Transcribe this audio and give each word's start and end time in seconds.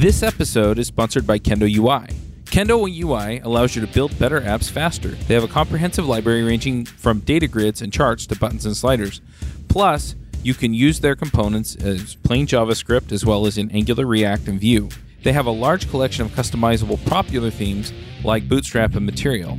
This 0.00 0.22
episode 0.22 0.78
is 0.78 0.86
sponsored 0.86 1.26
by 1.26 1.38
Kendo 1.38 1.70
UI. 1.70 2.08
Kendo 2.46 2.88
UI 2.88 3.40
allows 3.40 3.76
you 3.76 3.84
to 3.84 3.92
build 3.92 4.18
better 4.18 4.40
apps 4.40 4.70
faster. 4.70 5.08
They 5.08 5.34
have 5.34 5.44
a 5.44 5.46
comprehensive 5.46 6.06
library 6.06 6.42
ranging 6.42 6.86
from 6.86 7.20
data 7.20 7.46
grids 7.46 7.82
and 7.82 7.92
charts 7.92 8.26
to 8.28 8.38
buttons 8.38 8.64
and 8.64 8.74
sliders. 8.74 9.20
Plus, 9.68 10.14
you 10.42 10.54
can 10.54 10.72
use 10.72 11.00
their 11.00 11.14
components 11.14 11.76
as 11.76 12.14
plain 12.14 12.46
JavaScript 12.46 13.12
as 13.12 13.26
well 13.26 13.44
as 13.44 13.58
in 13.58 13.70
Angular, 13.72 14.06
React, 14.06 14.48
and 14.48 14.58
Vue. 14.58 14.88
They 15.22 15.34
have 15.34 15.44
a 15.44 15.50
large 15.50 15.90
collection 15.90 16.24
of 16.24 16.32
customizable 16.32 17.04
popular 17.04 17.50
themes 17.50 17.92
like 18.24 18.48
Bootstrap 18.48 18.94
and 18.94 19.04
Material. 19.04 19.58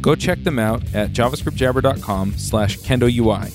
Go 0.00 0.14
check 0.14 0.44
them 0.44 0.60
out 0.60 0.84
at 0.94 1.10
javascriptjabber.com 1.10 2.34
slash 2.38 2.78
kendoui. 2.78 3.50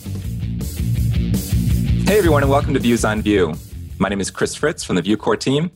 Hey 2.10 2.18
everyone, 2.18 2.44
and 2.44 2.52
welcome 2.52 2.74
to 2.74 2.80
Views 2.82 3.06
on 3.06 3.21
Vue. 3.21 3.54
My 4.00 4.10
name 4.10 4.20
is 4.20 4.29
Chris 4.29 4.54
Fritz 4.54 4.83
from 4.83 4.97
the 4.97 5.01
Vue 5.01 5.15
core 5.15 5.38
team. 5.38 5.71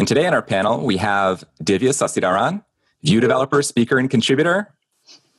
And 0.00 0.08
today 0.08 0.26
on 0.26 0.32
our 0.32 0.40
panel, 0.40 0.80
we 0.80 0.96
have 0.96 1.44
Divya 1.62 1.90
Sasidharan, 1.90 2.64
Vue 3.02 3.20
developer, 3.20 3.60
speaker, 3.60 3.98
and 3.98 4.08
contributor. 4.08 4.72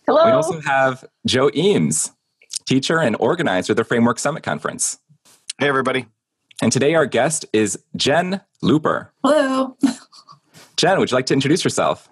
Hello. 0.05 0.23
We 0.23 0.31
also 0.33 0.61
have 0.61 1.03
Joe 1.25 1.49
Eames, 1.55 2.11
teacher 2.67 2.99
and 2.99 3.15
organizer 3.19 3.73
of 3.73 3.77
the 3.77 3.83
Framework 3.83 4.19
Summit 4.19 4.43
Conference. 4.43 4.99
Hey, 5.57 5.67
everybody. 5.67 6.05
And 6.61 6.71
today 6.71 6.93
our 6.93 7.07
guest 7.07 7.43
is 7.51 7.79
Jen 7.95 8.41
Looper. 8.61 9.11
Hello. 9.23 9.77
Jen, 10.77 10.99
would 10.99 11.09
you 11.09 11.15
like 11.15 11.25
to 11.25 11.33
introduce 11.33 11.63
yourself? 11.63 12.07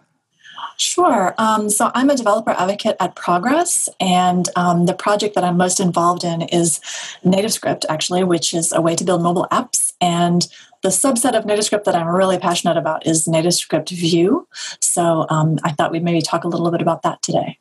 Sure. 0.77 1.35
Um, 1.37 1.69
so 1.69 1.91
I'm 1.93 2.09
a 2.09 2.15
developer 2.15 2.51
advocate 2.51 2.95
at 2.99 3.15
Progress, 3.15 3.89
and 3.99 4.49
um, 4.55 4.87
the 4.87 4.95
project 4.95 5.35
that 5.35 5.43
I'm 5.43 5.57
most 5.57 5.79
involved 5.79 6.23
in 6.23 6.41
is 6.41 6.79
NativeScript, 7.23 7.85
actually, 7.89 8.23
which 8.23 8.55
is 8.55 8.71
a 8.71 8.81
way 8.81 8.95
to 8.95 9.03
build 9.03 9.21
mobile 9.21 9.45
apps. 9.51 9.93
And 10.01 10.47
the 10.81 10.89
subset 10.89 11.37
of 11.37 11.45
NativeScript 11.45 11.83
that 11.83 11.95
I'm 11.95 12.07
really 12.07 12.37
passionate 12.37 12.77
about 12.77 13.05
is 13.05 13.27
NativeScript 13.27 13.89
Vue. 13.89 14.47
So 14.81 15.25
um, 15.29 15.57
I 15.63 15.71
thought 15.71 15.91
we'd 15.91 16.03
maybe 16.03 16.21
talk 16.21 16.43
a 16.43 16.47
little 16.47 16.71
bit 16.71 16.81
about 16.81 17.01
that 17.03 17.21
today. 17.21 17.59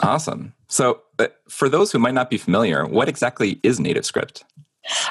Awesome. 0.00 0.54
So, 0.68 1.02
uh, 1.18 1.28
for 1.48 1.68
those 1.68 1.92
who 1.92 1.98
might 2.00 2.14
not 2.14 2.30
be 2.30 2.36
familiar, 2.38 2.84
what 2.84 3.08
exactly 3.08 3.60
is 3.62 3.78
NativeScript? 3.78 4.42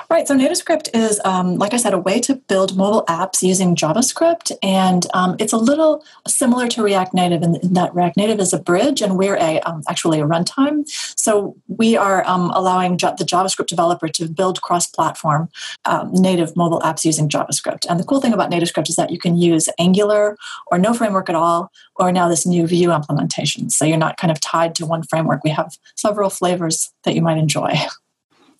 Right. 0.10 0.28
So 0.28 0.36
NativeScript 0.36 0.90
is, 0.94 1.20
um, 1.26 1.58
like 1.58 1.74
I 1.74 1.78
said, 1.78 1.94
a 1.94 1.98
way 1.98 2.20
to 2.22 2.36
build 2.36 2.78
mobile 2.78 3.04
apps 3.08 3.42
using 3.42 3.76
JavaScript, 3.76 4.52
and 4.62 5.08
um, 5.14 5.36
it's 5.40 5.54
a 5.54 5.58
little 5.58 6.04
similar 6.28 6.68
to 6.70 6.84
React 6.84 7.14
Native 7.16 7.42
in, 7.42 7.56
in, 7.56 7.74
that 7.74 7.94
React 7.96 8.18
Native 8.18 8.40
is 8.40 8.54
a 8.54 8.60
bridge, 8.60 9.02
and 9.02 9.18
we're 9.18 9.36
a 9.38 9.60
um, 9.62 9.82
actually 9.90 10.20
a 10.20 10.26
runtime. 10.26 10.88
So 10.88 11.56
we 11.68 11.98
are 11.98 12.24
um, 12.28 12.52
allowing 12.54 12.98
jo- 12.98 13.16
the 13.18 13.24
JavaScript 13.24 13.68
developer 13.68 14.08
to 14.10 14.28
build 14.28 14.62
cross-platform 14.62 15.50
um, 15.86 16.12
native 16.14 16.56
mobile 16.56 16.82
apps 16.82 17.04
using 17.04 17.28
JavaScript. 17.28 17.86
And 17.90 18.00
the 18.00 18.04
cool 18.04 18.22
thing 18.22 18.34
about 18.34 18.52
NativeScript 18.52 18.90
is 18.90 18.96
that 18.96 19.10
you 19.10 19.18
can 19.18 19.38
use 19.38 19.70
Angular 19.80 20.38
or 20.68 20.78
no 20.78 20.94
framework 20.94 21.30
at 21.30 21.36
all, 21.36 21.72
or 21.96 22.12
now 22.12 22.30
this 22.30 22.46
new 22.46 22.68
Vue 22.68 22.92
implementation. 22.92 23.70
So 23.70 23.86
you're 23.86 23.98
not 23.98 24.18
kind 24.18 24.32
of 24.32 24.40
tied 24.40 24.76
to 24.76 24.86
one 24.86 25.04
framework. 25.04 25.44
We 25.44 25.50
have 25.50 25.78
several 25.96 26.30
flavors 26.30 26.92
that 27.04 27.16
you 27.16 27.22
might 27.22 27.38
enjoy. 27.38 27.74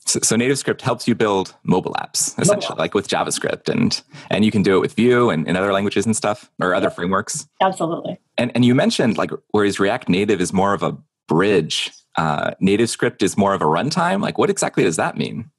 So, 0.06 0.20
so 0.22 0.36
NativeScript 0.36 0.82
helps 0.82 1.08
you 1.08 1.16
build 1.16 1.56
mobile 1.64 1.94
apps, 1.94 2.40
essentially, 2.40 2.72
mobile. 2.72 2.76
like 2.78 2.94
with 2.94 3.08
JavaScript, 3.08 3.70
and 3.70 4.02
and 4.30 4.44
you 4.44 4.52
can 4.52 4.62
do 4.62 4.76
it 4.76 4.80
with 4.80 4.94
Vue 4.94 5.30
and, 5.30 5.48
and 5.48 5.58
other 5.58 5.72
languages 5.72 6.06
and 6.06 6.16
stuff, 6.16 6.52
or 6.60 6.76
other 6.76 6.90
frameworks. 6.90 7.48
Absolutely. 7.62 8.20
And 8.38 8.52
and 8.54 8.66
you 8.66 8.76
mentioned 8.76 9.18
like 9.18 9.32
whereas 9.52 9.80
React 9.80 10.10
Native 10.10 10.42
is 10.42 10.52
more 10.52 10.74
of 10.74 10.84
a 10.84 10.98
bridge, 11.28 11.92
uh, 12.18 12.52
NativeScript 12.62 13.24
is 13.24 13.38
more 13.38 13.54
of 13.54 13.62
a 13.62 13.66
runtime. 13.66 14.22
Like, 14.22 14.38
what 14.38 14.50
exactly 14.50 14.84
does 14.84 14.98
that 14.98 15.18
mean? 15.18 15.50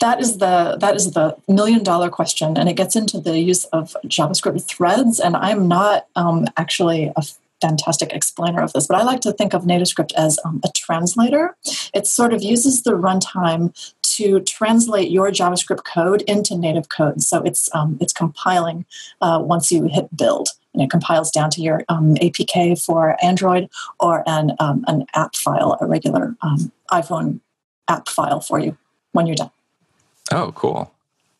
That 0.00 0.20
is 0.20 0.38
the 0.38 0.76
that 0.80 0.96
is 0.96 1.12
the 1.12 1.36
million 1.46 1.82
dollar 1.82 2.10
question, 2.10 2.56
and 2.56 2.68
it 2.68 2.74
gets 2.74 2.96
into 2.96 3.20
the 3.20 3.38
use 3.38 3.64
of 3.66 3.96
JavaScript 4.06 4.64
threads. 4.64 5.20
And 5.20 5.36
I'm 5.36 5.68
not 5.68 6.06
um, 6.16 6.46
actually 6.56 7.12
a 7.16 7.22
fantastic 7.60 8.12
explainer 8.12 8.62
of 8.62 8.72
this, 8.72 8.86
but 8.86 8.96
I 8.96 9.02
like 9.02 9.20
to 9.22 9.32
think 9.32 9.54
of 9.54 9.62
NativeScript 9.62 10.12
as 10.14 10.38
um, 10.44 10.60
a 10.64 10.68
translator. 10.74 11.56
It 11.94 12.06
sort 12.06 12.32
of 12.32 12.42
uses 12.42 12.82
the 12.82 12.92
runtime 12.92 13.72
to 14.16 14.40
translate 14.40 15.10
your 15.10 15.30
JavaScript 15.30 15.84
code 15.84 16.22
into 16.22 16.56
native 16.56 16.88
code. 16.88 17.22
So 17.22 17.42
it's 17.42 17.74
um, 17.74 17.98
it's 18.00 18.12
compiling 18.12 18.86
uh, 19.20 19.40
once 19.42 19.72
you 19.72 19.86
hit 19.86 20.14
build, 20.16 20.48
and 20.72 20.82
it 20.82 20.90
compiles 20.90 21.30
down 21.30 21.50
to 21.50 21.60
your 21.60 21.84
um, 21.88 22.14
APK 22.16 22.82
for 22.84 23.16
Android 23.24 23.68
or 23.98 24.22
an 24.26 24.52
um, 24.60 24.84
an 24.86 25.06
app 25.14 25.36
file, 25.36 25.76
a 25.80 25.86
regular 25.86 26.36
um, 26.42 26.72
iPhone 26.90 27.40
app 27.88 28.08
file 28.08 28.40
for 28.40 28.58
you 28.58 28.76
when 29.12 29.26
you're 29.26 29.36
done. 29.36 29.50
Oh, 30.30 30.52
cool 30.52 30.93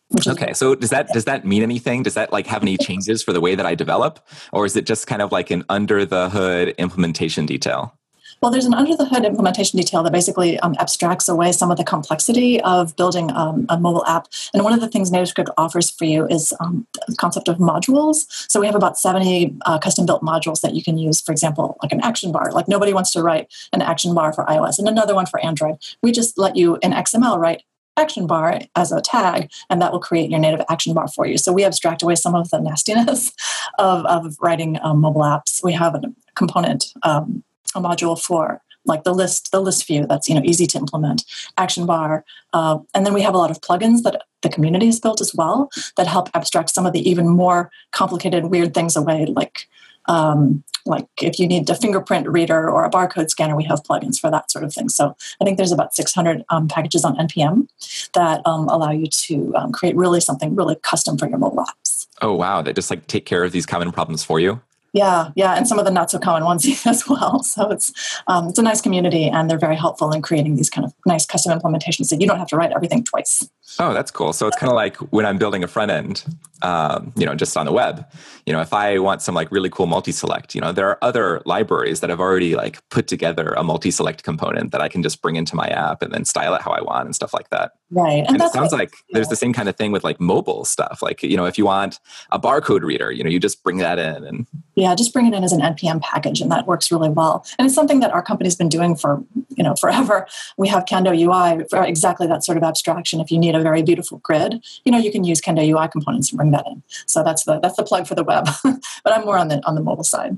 okay 0.27 0.53
so 0.53 0.75
does 0.75 0.91
that 0.91 1.07
does 1.09 1.25
that 1.25 1.45
mean 1.45 1.63
anything 1.63 2.03
does 2.03 2.13
that 2.13 2.31
like 2.31 2.45
have 2.45 2.61
any 2.61 2.77
changes 2.77 3.23
for 3.23 3.33
the 3.33 3.41
way 3.41 3.55
that 3.55 3.65
i 3.65 3.73
develop 3.73 4.19
or 4.53 4.65
is 4.65 4.75
it 4.75 4.85
just 4.85 5.07
kind 5.07 5.21
of 5.21 5.31
like 5.31 5.49
an 5.49 5.63
under 5.69 6.05
the 6.05 6.29
hood 6.29 6.69
implementation 6.77 7.45
detail 7.45 7.97
well, 8.41 8.51
there's 8.51 8.65
an 8.65 8.73
under 8.73 8.95
the 8.95 9.05
hood 9.05 9.25
implementation 9.25 9.77
detail 9.77 10.03
that 10.03 10.11
basically 10.11 10.59
um, 10.59 10.75
abstracts 10.79 11.27
away 11.27 11.51
some 11.51 11.71
of 11.71 11.77
the 11.77 11.83
complexity 11.83 12.61
of 12.61 12.95
building 12.95 13.31
um, 13.31 13.65
a 13.69 13.79
mobile 13.79 14.05
app. 14.05 14.27
And 14.53 14.63
one 14.63 14.73
of 14.73 14.81
the 14.81 14.89
things 14.89 15.09
NativeScript 15.09 15.49
offers 15.57 15.89
for 15.89 16.05
you 16.05 16.27
is 16.27 16.53
um, 16.59 16.85
the 17.07 17.15
concept 17.15 17.47
of 17.47 17.57
modules. 17.57 18.25
So 18.49 18.59
we 18.59 18.65
have 18.65 18.75
about 18.75 18.97
70 18.99 19.55
uh, 19.65 19.79
custom 19.79 20.05
built 20.05 20.21
modules 20.21 20.61
that 20.61 20.75
you 20.75 20.83
can 20.83 20.97
use, 20.97 21.21
for 21.21 21.31
example, 21.31 21.77
like 21.81 21.91
an 21.91 22.01
action 22.01 22.31
bar. 22.31 22.51
Like 22.51 22.67
nobody 22.67 22.93
wants 22.93 23.11
to 23.13 23.23
write 23.23 23.51
an 23.73 23.81
action 23.81 24.13
bar 24.13 24.33
for 24.33 24.45
iOS 24.45 24.79
and 24.79 24.87
another 24.87 25.15
one 25.15 25.25
for 25.25 25.43
Android. 25.43 25.77
We 26.03 26.11
just 26.11 26.37
let 26.37 26.55
you 26.55 26.77
in 26.81 26.91
XML 26.91 27.39
write 27.39 27.63
action 27.97 28.27
bar 28.27 28.59
as 28.75 28.91
a 28.91 29.01
tag, 29.01 29.49
and 29.69 29.81
that 29.81 29.91
will 29.91 29.99
create 29.99 30.29
your 30.29 30.39
native 30.39 30.65
action 30.69 30.93
bar 30.93 31.07
for 31.07 31.25
you. 31.25 31.37
So 31.37 31.53
we 31.53 31.63
abstract 31.63 32.01
away 32.01 32.15
some 32.15 32.35
of 32.35 32.49
the 32.49 32.59
nastiness 32.59 33.31
of, 33.79 34.05
of 34.05 34.37
writing 34.41 34.79
um, 34.81 34.99
mobile 34.99 35.21
apps. 35.21 35.63
We 35.63 35.73
have 35.73 35.95
a 35.95 36.01
component, 36.35 36.93
um, 37.03 37.43
a 37.73 37.81
module 37.81 38.19
for 38.19 38.61
like 38.87 39.03
the 39.03 39.13
list, 39.13 39.51
the 39.51 39.61
list 39.61 39.87
view 39.87 40.05
that's 40.07 40.29
you 40.29 40.35
know 40.35 40.41
easy 40.43 40.67
to 40.67 40.77
implement, 40.77 41.23
action 41.57 41.85
bar, 41.85 42.23
uh, 42.53 42.77
and 42.93 43.05
then 43.05 43.13
we 43.13 43.21
have 43.21 43.33
a 43.33 43.37
lot 43.37 43.51
of 43.51 43.61
plugins 43.61 44.03
that 44.03 44.21
the 44.41 44.49
community 44.49 44.85
has 44.85 44.99
built 44.99 45.21
as 45.21 45.33
well 45.33 45.71
that 45.97 46.05
help 46.05 46.29
abstract 46.35 46.69
some 46.69 46.85
of 46.85 46.93
the 46.93 47.09
even 47.09 47.27
more 47.27 47.71
complicated, 47.91 48.45
weird 48.45 48.73
things 48.73 48.95
away, 48.95 49.25
like 49.25 49.67
um, 50.07 50.63
like 50.85 51.07
if 51.21 51.39
you 51.39 51.47
need 51.47 51.69
a 51.69 51.75
fingerprint 51.75 52.27
reader 52.27 52.69
or 52.69 52.85
a 52.85 52.89
barcode 52.89 53.29
scanner, 53.29 53.55
we 53.55 53.63
have 53.63 53.81
plugins 53.83 54.19
for 54.19 54.29
that 54.29 54.51
sort 54.51 54.63
of 54.63 54.73
thing. 54.73 54.89
So 54.89 55.15
I 55.41 55.45
think 55.45 55.57
there's 55.57 55.71
about 55.71 55.95
600 55.95 56.43
um, 56.49 56.67
packages 56.67 57.03
on 57.03 57.15
npm 57.17 57.67
that 58.13 58.45
um, 58.45 58.67
allow 58.69 58.91
you 58.91 59.07
to 59.07 59.55
um, 59.55 59.71
create 59.71 59.95
really 59.95 60.19
something 60.19 60.55
really 60.55 60.75
custom 60.75 61.17
for 61.17 61.27
your 61.27 61.39
mobile 61.39 61.65
apps. 61.65 62.07
Oh 62.21 62.33
wow! 62.33 62.61
That 62.61 62.75
just 62.75 62.89
like 62.89 63.07
take 63.07 63.25
care 63.25 63.43
of 63.43 63.51
these 63.51 63.65
common 63.65 63.91
problems 63.91 64.23
for 64.23 64.39
you. 64.39 64.61
Yeah, 64.93 65.31
yeah, 65.35 65.55
and 65.55 65.67
some 65.67 65.77
of 65.77 65.83
the 65.83 65.91
not 65.91 66.09
so 66.09 66.17
common 66.19 66.45
ones 66.45 66.65
as 66.85 67.05
well. 67.09 67.43
So 67.43 67.69
it's 67.69 67.91
um, 68.27 68.47
it's 68.47 68.59
a 68.59 68.63
nice 68.63 68.79
community, 68.79 69.27
and 69.27 69.49
they're 69.49 69.59
very 69.59 69.75
helpful 69.75 70.13
in 70.13 70.21
creating 70.21 70.55
these 70.55 70.69
kind 70.69 70.85
of 70.85 70.93
nice 71.05 71.25
custom 71.25 71.57
implementations 71.57 72.09
that 72.09 72.21
you 72.21 72.27
don't 72.27 72.39
have 72.39 72.47
to 72.47 72.55
write 72.55 72.71
everything 72.71 73.03
twice. 73.03 73.49
Oh, 73.79 73.93
that's 73.93 74.11
cool. 74.11 74.31
So 74.31 74.47
it's 74.47 74.57
kind 74.57 74.69
of 74.69 74.75
like 74.75 74.97
when 75.11 75.25
I'm 75.25 75.37
building 75.37 75.63
a 75.63 75.67
front 75.67 75.89
end, 75.89 76.23
um, 76.61 77.11
you 77.15 77.25
know, 77.25 77.35
just 77.35 77.57
on 77.57 77.65
the 77.65 77.71
web. 77.71 78.05
You 78.45 78.53
know, 78.53 78.61
if 78.61 78.73
I 78.73 78.99
want 78.99 79.21
some 79.21 79.33
like 79.33 79.51
really 79.51 79.69
cool 79.69 79.87
multi-select, 79.87 80.53
you 80.53 80.61
know, 80.61 80.71
there 80.71 80.87
are 80.87 80.97
other 81.01 81.41
libraries 81.45 81.99
that 81.99 82.09
have 82.09 82.19
already 82.19 82.55
like 82.55 82.87
put 82.89 83.07
together 83.07 83.49
a 83.57 83.63
multi-select 83.63 84.23
component 84.23 84.71
that 84.71 84.81
I 84.81 84.87
can 84.87 85.01
just 85.01 85.21
bring 85.21 85.35
into 85.35 85.55
my 85.55 85.67
app 85.67 86.01
and 86.01 86.13
then 86.13 86.25
style 86.25 86.53
it 86.53 86.61
how 86.61 86.71
I 86.71 86.81
want 86.81 87.05
and 87.05 87.15
stuff 87.15 87.33
like 87.33 87.49
that. 87.49 87.71
Right. 87.89 88.23
And, 88.25 88.35
and 88.35 88.41
it 88.41 88.51
sounds 88.51 88.71
like 88.71 88.91
yeah. 89.09 89.15
there's 89.15 89.29
the 89.29 89.35
same 89.35 89.53
kind 89.53 89.67
of 89.67 89.75
thing 89.75 89.91
with 89.91 90.03
like 90.03 90.19
mobile 90.19 90.63
stuff. 90.63 91.01
Like, 91.01 91.23
you 91.23 91.35
know, 91.35 91.45
if 91.45 91.57
you 91.57 91.65
want 91.65 91.99
a 92.31 92.39
barcode 92.39 92.81
reader, 92.81 93.11
you 93.11 93.23
know, 93.23 93.29
you 93.29 93.39
just 93.39 93.63
bring 93.63 93.77
that 93.77 93.99
in 93.99 94.23
and 94.23 94.47
yeah, 94.75 94.93
just 94.93 95.13
bring 95.13 95.25
it 95.25 95.33
in 95.33 95.43
as 95.43 95.53
an 95.53 95.61
npm 95.61 96.01
package, 96.01 96.41
and 96.41 96.51
that 96.51 96.67
works 96.67 96.91
really 96.91 97.09
well. 97.09 97.45
And 97.57 97.65
it's 97.65 97.73
something 97.73 98.01
that 98.01 98.11
our 98.11 98.21
company's 98.21 98.55
been 98.55 98.69
doing 98.69 98.95
for 98.95 99.23
you 99.55 99.63
know 99.63 99.73
forever. 99.75 100.27
We 100.57 100.67
have 100.67 100.85
Kendo 100.85 101.17
UI 101.17 101.65
for 101.69 101.83
exactly 101.83 102.27
that 102.27 102.43
sort 102.43 102.57
of 102.57 102.63
abstraction. 102.63 103.21
If 103.21 103.31
you 103.31 103.39
need 103.39 103.55
a 103.55 103.61
very 103.65 103.81
beautiful 103.81 104.19
grid, 104.19 104.63
you 104.85 104.91
know, 104.91 104.97
you 104.97 105.11
can 105.11 105.23
use 105.23 105.41
Kendo 105.41 105.63
UI 105.67 105.87
components 105.87 106.31
and 106.31 106.37
bring 106.37 106.51
that 106.51 106.65
in. 106.67 106.83
So 107.05 107.23
that's 107.23 107.43
the 107.45 107.59
that's 107.59 107.75
the 107.75 107.83
plug 107.83 108.07
for 108.07 108.15
the 108.15 108.23
web. 108.23 108.47
but 108.63 109.13
I'm 109.13 109.25
more 109.25 109.37
on 109.37 109.47
the 109.49 109.59
on 109.67 109.75
the 109.75 109.81
mobile 109.81 110.03
side. 110.03 110.37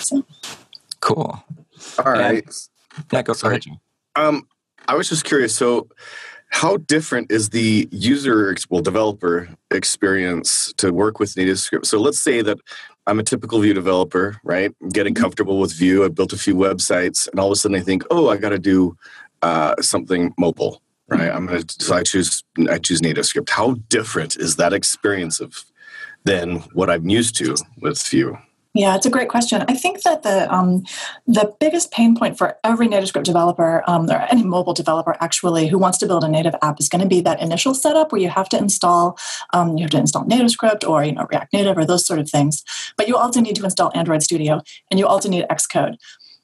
So 0.00 0.24
cool. 1.00 1.42
All 1.98 2.12
right. 2.12 2.44
And, 2.44 3.08
yeah, 3.12 3.22
go 3.22 3.32
Sorry. 3.32 3.56
ahead. 3.56 3.78
Um, 4.16 4.46
I 4.86 4.94
was 4.94 5.08
just 5.08 5.24
curious. 5.24 5.54
So 5.54 5.88
how 6.54 6.76
different 6.76 7.32
is 7.32 7.48
the 7.48 7.88
user 7.90 8.54
well 8.70 8.80
developer 8.80 9.48
experience 9.72 10.72
to 10.76 10.92
work 10.92 11.18
with 11.18 11.36
native 11.36 11.58
script? 11.58 11.86
So 11.86 11.98
let's 11.98 12.20
say 12.20 12.42
that 12.42 12.58
I'm 13.06 13.18
a 13.18 13.24
typical 13.24 13.60
Vue 13.60 13.74
developer, 13.74 14.40
right? 14.44 14.72
I'm 14.80 14.88
getting 14.90 15.14
mm-hmm. 15.14 15.22
comfortable 15.22 15.58
with 15.58 15.72
Vue. 15.72 16.04
I've 16.04 16.14
built 16.14 16.32
a 16.32 16.38
few 16.38 16.54
websites, 16.54 17.28
and 17.28 17.40
all 17.40 17.48
of 17.48 17.52
a 17.52 17.56
sudden 17.56 17.76
I 17.76 17.80
think, 17.80 18.04
oh, 18.10 18.28
I 18.30 18.36
got 18.36 18.50
to 18.50 18.58
do 18.58 18.96
uh, 19.42 19.74
something 19.80 20.32
mobile, 20.38 20.80
right? 21.08 21.30
I'm 21.30 21.46
gonna 21.46 21.64
so 21.68 21.94
I 21.94 22.02
choose 22.02 22.42
I 22.70 22.78
choose 22.78 23.00
NativeScript. 23.00 23.50
How 23.50 23.74
different 23.88 24.36
is 24.36 24.56
that 24.56 24.72
experience 24.72 25.40
of 25.40 25.64
than 26.24 26.60
what 26.72 26.90
I'm 26.90 27.08
used 27.08 27.36
to 27.36 27.56
with 27.80 28.02
Vue? 28.06 28.38
Yeah, 28.76 28.96
it's 28.96 29.06
a 29.06 29.10
great 29.10 29.28
question. 29.28 29.64
I 29.68 29.74
think 29.74 30.02
that 30.02 30.24
the 30.24 30.52
um, 30.52 30.82
the 31.28 31.54
biggest 31.60 31.92
pain 31.92 32.16
point 32.16 32.36
for 32.36 32.58
every 32.64 32.88
NativeScript 32.88 33.22
developer 33.22 33.84
um, 33.88 34.10
or 34.10 34.26
any 34.32 34.42
mobile 34.42 34.74
developer 34.74 35.16
actually 35.20 35.68
who 35.68 35.78
wants 35.78 35.96
to 35.98 36.06
build 36.06 36.24
a 36.24 36.28
native 36.28 36.56
app 36.60 36.80
is 36.80 36.88
going 36.88 37.00
to 37.00 37.06
be 37.06 37.20
that 37.20 37.40
initial 37.40 37.72
setup 37.72 38.10
where 38.10 38.20
you 38.20 38.28
have 38.28 38.48
to 38.48 38.58
install 38.58 39.16
um, 39.52 39.76
you 39.76 39.84
have 39.84 39.92
to 39.92 39.98
install 39.98 40.24
NativeScript 40.24 40.88
or 40.88 41.04
you 41.04 41.12
know 41.12 41.26
React 41.30 41.52
Native 41.52 41.78
or 41.78 41.84
those 41.84 42.04
sort 42.04 42.18
of 42.18 42.28
things. 42.28 42.64
But 42.96 43.06
you 43.06 43.16
also 43.16 43.40
need 43.40 43.54
to 43.56 43.64
install 43.64 43.92
Android 43.94 44.24
Studio 44.24 44.60
and 44.90 44.98
you 44.98 45.06
also 45.06 45.28
need 45.28 45.46
Xcode. 45.48 45.96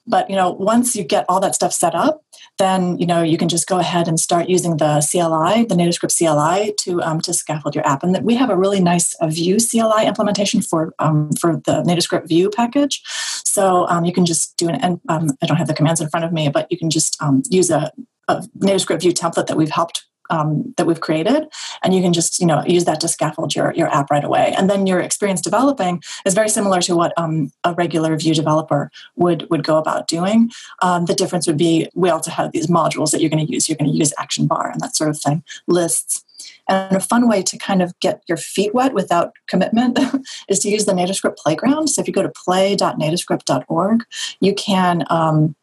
But 0.06 0.30
you 0.30 0.36
know, 0.36 0.52
once 0.52 0.94
you 0.94 1.02
get 1.02 1.24
all 1.28 1.40
that 1.40 1.56
stuff 1.56 1.72
set 1.72 1.96
up, 1.96 2.22
then 2.58 2.98
you 2.98 3.06
know 3.06 3.22
you 3.22 3.38
can 3.38 3.48
just 3.48 3.66
go 3.66 3.78
ahead 3.78 4.08
and 4.08 4.20
start 4.20 4.48
using 4.48 4.76
the 4.76 5.00
CLI, 5.10 5.64
the 5.64 5.74
NativeScript 5.74 6.16
CLI, 6.16 6.74
to 6.80 7.02
um, 7.02 7.20
to 7.22 7.32
scaffold 7.32 7.74
your 7.74 7.86
app. 7.86 8.02
And 8.02 8.14
that 8.14 8.24
we 8.24 8.34
have 8.34 8.50
a 8.50 8.56
really 8.56 8.80
nice 8.80 9.14
uh, 9.14 9.28
Vue 9.28 9.58
CLI 9.58 10.06
implementation 10.06 10.62
for 10.62 10.94
um, 10.98 11.30
for 11.40 11.56
the 11.56 11.82
NativeScript 11.82 12.28
Vue 12.28 12.50
package. 12.50 13.02
So 13.44 13.86
um, 13.88 14.04
you 14.04 14.12
can 14.12 14.26
just 14.26 14.56
do 14.56 14.68
an. 14.68 15.00
Um, 15.08 15.30
I 15.42 15.46
don't 15.46 15.56
have 15.56 15.68
the 15.68 15.74
commands 15.74 16.00
in 16.00 16.08
front 16.08 16.24
of 16.24 16.32
me, 16.32 16.48
but 16.48 16.66
you 16.70 16.78
can 16.78 16.90
just 16.90 17.20
um, 17.22 17.42
use 17.50 17.70
a, 17.70 17.92
a 18.28 18.42
NativeScript 18.58 19.00
Vue 19.00 19.12
template 19.12 19.46
that 19.46 19.56
we've 19.56 19.70
helped 19.70 20.04
um, 20.30 20.74
that 20.76 20.86
we've 20.86 21.00
created. 21.00 21.48
And 21.82 21.94
you 21.94 22.02
can 22.02 22.12
just 22.12 22.40
you 22.40 22.46
know 22.46 22.62
use 22.66 22.84
that 22.84 23.00
to 23.00 23.08
scaffold 23.08 23.54
your, 23.54 23.72
your 23.74 23.88
app 23.88 24.10
right 24.10 24.24
away. 24.24 24.54
And 24.56 24.70
then 24.70 24.86
your 24.86 25.00
experience 25.00 25.40
developing 25.40 26.02
is 26.24 26.34
very 26.34 26.48
similar 26.48 26.80
to 26.82 26.96
what 26.96 27.12
um, 27.16 27.52
a 27.64 27.74
regular 27.74 28.16
Vue 28.16 28.34
developer 28.34 28.90
would 29.16 29.48
would 29.50 29.64
go 29.64 29.76
about 29.76 30.08
doing. 30.08 30.50
Um, 30.82 31.06
the 31.06 31.14
difference 31.14 31.46
would 31.46 31.58
be 31.58 31.88
we 31.94 32.10
also 32.10 32.30
have 32.30 32.52
these 32.52 32.66
modules 32.66 33.10
that 33.10 33.20
you're 33.20 33.30
going 33.30 33.46
to 33.46 33.52
use. 33.52 33.68
You're 33.68 33.76
going 33.76 33.90
to 33.90 33.96
use 33.96 34.12
action 34.18 34.46
bar 34.46 34.70
and 34.70 34.80
that 34.80 34.96
sort 34.96 35.10
of 35.10 35.18
thing 35.20 35.42
lists. 35.66 36.24
And 36.68 36.96
a 36.96 37.00
fun 37.00 37.28
way 37.28 37.42
to 37.42 37.58
kind 37.58 37.82
of 37.82 37.98
get 38.00 38.22
your 38.28 38.36
feet 38.36 38.74
wet 38.74 38.94
without 38.94 39.32
commitment 39.46 39.98
is 40.48 40.60
to 40.60 40.70
use 40.70 40.84
the 40.84 40.92
NativeScript 40.92 41.36
Playground. 41.36 41.88
So 41.88 42.00
if 42.00 42.06
you 42.06 42.14
go 42.14 42.22
to 42.22 42.30
play.nativescript.org, 42.30 44.04
you 44.40 44.54
can 44.54 45.04
um, 45.10 45.54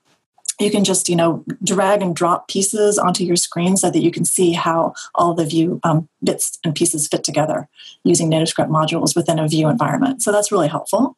you 0.59 0.71
can 0.71 0.83
just 0.83 1.07
you 1.09 1.15
know 1.15 1.44
drag 1.63 2.01
and 2.01 2.15
drop 2.15 2.48
pieces 2.48 2.98
onto 2.98 3.24
your 3.24 3.36
screen 3.36 3.77
so 3.77 3.89
that 3.89 4.01
you 4.01 4.12
can 4.12 4.25
see 4.25 4.54
how 4.54 4.94
all 5.15 5.33
the 5.33 5.45
view 5.45 5.80
um, 5.83 6.07
bits 6.24 6.57
and 6.63 6.75
pieces 6.75 7.07
fit 7.07 7.24
together 7.24 7.68
using 8.04 8.30
NativeScript 8.30 8.69
modules 8.69 9.15
within 9.15 9.39
a 9.39 9.48
Vue 9.48 9.68
environment. 9.68 10.21
So 10.21 10.31
that's 10.31 10.51
really 10.51 10.68
helpful. 10.68 11.18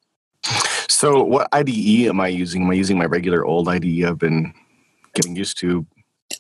So, 0.90 1.24
what 1.24 1.48
IDE 1.54 2.08
am 2.08 2.20
I 2.20 2.28
using? 2.28 2.64
Am 2.64 2.72
I 2.72 2.74
using 2.74 2.98
my 2.98 3.06
regular 3.06 3.46
old 3.46 3.70
IDE 3.70 4.04
I've 4.04 4.18
been 4.18 4.54
getting 5.14 5.36
used 5.36 5.58
to? 5.60 5.86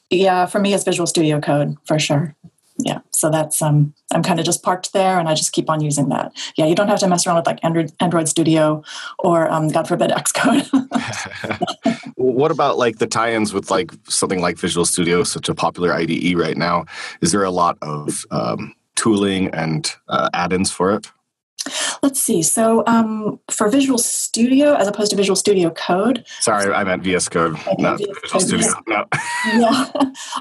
Yeah, 0.10 0.46
for 0.46 0.60
me, 0.60 0.74
it's 0.74 0.84
Visual 0.84 1.08
Studio 1.08 1.40
Code 1.40 1.76
for 1.86 1.98
sure 1.98 2.36
yeah 2.80 3.00
so 3.12 3.30
that's 3.30 3.62
um 3.62 3.94
i'm 4.14 4.24
kind 4.24 4.40
of 4.40 4.46
just 4.46 4.64
parked 4.64 4.94
there 4.94 5.20
and 5.20 5.28
i 5.28 5.36
just 5.36 5.52
keep 5.52 5.70
on 5.70 5.82
using 5.82 6.10
that. 6.10 6.32
Yeah 6.56 6.66
you 6.66 6.76
don't 6.76 6.88
have 6.88 7.00
to 7.00 7.08
mess 7.08 7.28
around 7.28 7.38
with 7.38 7.46
like 7.46 7.64
android 7.64 7.92
android 8.00 8.28
studio 8.28 8.84
or 9.20 9.52
um, 9.52 9.68
god 9.68 9.88
forbid 9.88 10.12
xcode. 10.22 10.68
What 12.16 12.52
about 12.52 12.78
like 12.78 13.00
the 13.00 13.08
tie-ins 13.08 13.54
with 13.54 13.70
like 13.70 13.92
something 14.08 14.40
like 14.40 14.58
visual 14.58 14.86
studio 14.86 15.24
such 15.24 15.50
a 15.50 15.56
popular 15.56 15.94
ide 15.94 16.36
right 16.36 16.56
now? 16.56 16.86
Is 17.20 17.34
there 17.34 17.44
a 17.44 17.52
lot 17.52 17.78
of 17.82 18.26
um, 18.32 18.74
tooling 18.96 19.50
and 19.50 19.94
uh, 20.08 20.30
add-ins 20.34 20.72
for 20.72 20.94
it 20.94 21.12
Let's 22.02 22.22
see. 22.22 22.42
So 22.42 22.84
um, 22.88 23.40
for 23.50 23.70
Visual 23.70 23.98
Studio, 23.98 24.76
as 24.76 24.88
opposed 24.88 25.12
to 25.12 25.18
Visual 25.18 25.36
Studio 25.36 25.70
Code. 25.70 26.26
Sorry, 26.40 26.74
I 26.74 26.84
meant 26.84 27.04
VS 27.04 27.30
Code, 27.30 27.58
not 27.78 27.98
VS 27.98 28.08
Visual 28.08 28.32
Code, 28.32 28.42
Studio. 28.42 28.74
No. 28.88 29.06
yeah, 29.54 29.92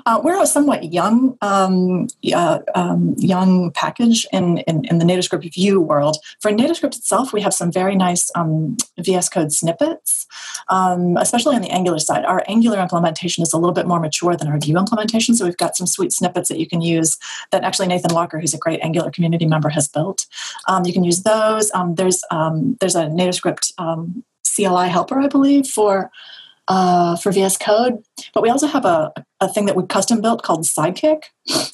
uh, 0.07 0.21
we're 0.23 0.41
a 0.41 0.47
somewhat 0.47 0.93
young, 0.93 1.37
um, 1.43 2.09
uh, 2.35 2.61
um, 2.75 3.15
young 3.19 3.71
package 3.73 4.27
in, 4.33 4.59
in, 4.59 4.85
in 4.87 4.99
the 4.99 5.05
NativeScript 5.05 5.55
Vue 5.55 5.81
world. 5.81 6.17
For 6.41 6.51
NativeScript 6.51 6.97
itself, 6.97 7.33
we 7.33 7.41
have 7.41 7.55
some 7.55 7.73
very 7.73 7.97
nice 7.97 8.31
um, 8.35 8.77
VS 8.99 9.29
Code 9.29 9.53
snippets, 9.53 10.27
um, 10.69 11.17
especially 11.17 11.57
on 11.57 11.63
the 11.63 11.71
Angular 11.71 11.99
side. 11.99 12.25
Our 12.25 12.43
Angular 12.49 12.79
implementation 12.81 13.43
is 13.43 13.53
a 13.53 13.59
little 13.59 13.75
bit 13.75 13.87
more 13.87 14.01
mature 14.01 14.37
than 14.37 14.49
our 14.49 14.59
Vue 14.59 14.77
implementation, 14.77 15.35
so 15.35 15.45
we've 15.45 15.57
got 15.57 15.77
some 15.77 15.87
sweet 15.87 16.13
snippets 16.13 16.49
that 16.49 16.59
you 16.59 16.67
can 16.67 16.81
use. 16.81 17.19
That 17.51 17.65
actually 17.65 17.89
Nathan 17.89 18.15
Walker, 18.15 18.39
who's 18.39 18.55
a 18.55 18.59
great 18.59 18.81
Angular 18.81 19.11
community 19.11 19.47
member, 19.47 19.69
has 19.69 19.89
built. 19.89 20.27
Um, 20.67 20.85
you 20.85 20.93
can 20.93 21.05
use 21.05 21.18
those. 21.23 21.71
Um, 21.73 21.95
there's 21.95 22.23
um, 22.31 22.77
there's 22.81 22.97
a 22.97 23.05
NativeScript 23.07 23.73
um, 23.79 24.25
CLI 24.55 24.89
helper, 24.89 25.19
I 25.21 25.29
believe, 25.29 25.67
for 25.67 26.11
uh, 26.69 27.17
for 27.17 27.33
VS 27.33 27.57
Code. 27.57 28.03
But 28.35 28.43
we 28.43 28.51
also 28.51 28.67
have 28.67 28.85
a, 28.85 29.13
a 29.41 29.49
thing 29.49 29.67
that 29.67 29.77
we 29.77 29.87
custom 29.87 30.21
built 30.21 30.43
called 30.43 30.65
Sidekick, 30.65 31.25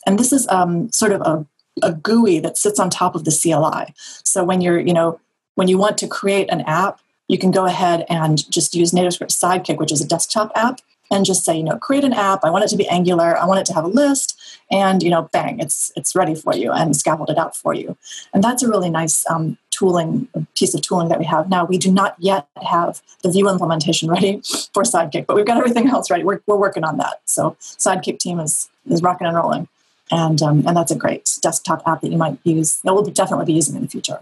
and 0.07 0.19
this 0.19 0.33
is 0.33 0.49
um, 0.49 0.91
sort 0.93 1.13
of 1.13 1.21
a, 1.23 1.47
a 1.83 1.93
GUI 1.93 2.39
that 2.41 2.59
sits 2.59 2.79
on 2.79 2.91
top 2.91 3.15
of 3.15 3.25
the 3.25 3.33
CLI. 3.33 3.95
So 4.25 4.45
when 4.45 4.61
you're 4.61 4.81
you 4.81 4.93
know 4.93 5.21
when 5.55 5.69
you 5.69 5.79
want 5.79 5.99
to 5.99 6.09
create 6.09 6.51
an 6.51 6.63
app, 6.63 7.01
you 7.29 7.39
can 7.39 7.51
go 7.51 7.65
ahead 7.65 8.05
and 8.09 8.51
just 8.51 8.75
use 8.75 8.93
NativeScript 8.93 9.31
Sidekick, 9.31 9.79
which 9.79 9.93
is 9.93 10.01
a 10.01 10.07
desktop 10.07 10.53
app, 10.55 10.81
and 11.11 11.25
just 11.25 11.45
say, 11.45 11.57
you 11.57 11.63
know, 11.63 11.77
create 11.77 12.05
an 12.05 12.13
app. 12.13 12.41
I 12.45 12.51
want 12.51 12.65
it 12.65 12.69
to 12.69 12.77
be 12.77 12.89
Angular. 12.89 13.37
I 13.37 13.47
want 13.47 13.61
it 13.61 13.67
to 13.67 13.75
have 13.75 13.85
a 13.85 13.89
list, 13.89 14.41
and 14.71 15.03
you 15.03 15.11
know, 15.11 15.29
bang, 15.33 15.61
it's 15.61 15.93
it's 15.97 16.15
ready 16.15 16.35
for 16.35 16.55
you 16.55 16.73
and 16.73 16.97
scaffolded 16.97 17.39
out 17.39 17.57
for 17.57 17.75
you. 17.75 17.97
And 18.33 18.43
that's 18.43 18.63
a 18.63 18.69
really 18.69 18.91
nice 18.91 19.29
um, 19.31 19.59
tooling 19.71 20.29
piece 20.57 20.75
of 20.75 20.83
tooling 20.83 21.09
that 21.09 21.19
we 21.19 21.25
have 21.25 21.49
now. 21.49 21.65
We 21.65 21.79
do 21.79 21.93
not 21.93 22.15
yet 22.19 22.47
have 22.63 23.03
the 23.23 23.31
Vue 23.31 23.49
implementation 23.49 24.09
ready 24.17 24.41
for 24.73 24.83
Sidekick, 24.83 25.27
but 25.27 25.37
we've 25.37 25.47
got 25.47 25.59
everything 25.59 25.89
else 25.89 26.11
ready. 26.11 26.25
We're 26.25 26.41
we're 26.47 26.57
working 26.57 26.85
on 26.85 26.97
that. 26.99 27.21
So 27.25 27.57
Sidekick 27.61 28.19
team 28.19 28.41
is 28.41 28.71
is 28.89 29.03
rocking 29.03 29.27
and 29.27 29.37
rolling, 29.37 29.69
and 30.11 30.41
um, 30.43 30.67
and 30.67 30.77
that's 30.77 30.91
a 30.91 30.97
great 30.97 31.39
desktop 31.43 31.83
app 31.87 32.01
that 32.01 32.11
you 32.11 32.19
might 32.19 32.39
use. 32.45 32.79
That 32.83 32.95
we'll 32.95 33.05
definitely 33.05 33.47
be 33.47 33.53
using 33.53 33.77
in 33.77 33.83
the 33.83 33.89
future. 33.89 34.21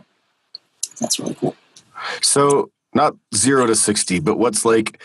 that's 0.99 1.19
really 1.19 1.35
cool. 1.35 1.55
So 2.21 2.71
not 2.95 3.15
zero 3.35 3.67
to 3.67 3.75
60, 3.75 4.21
but 4.21 4.39
what's 4.39 4.65
like 4.65 5.03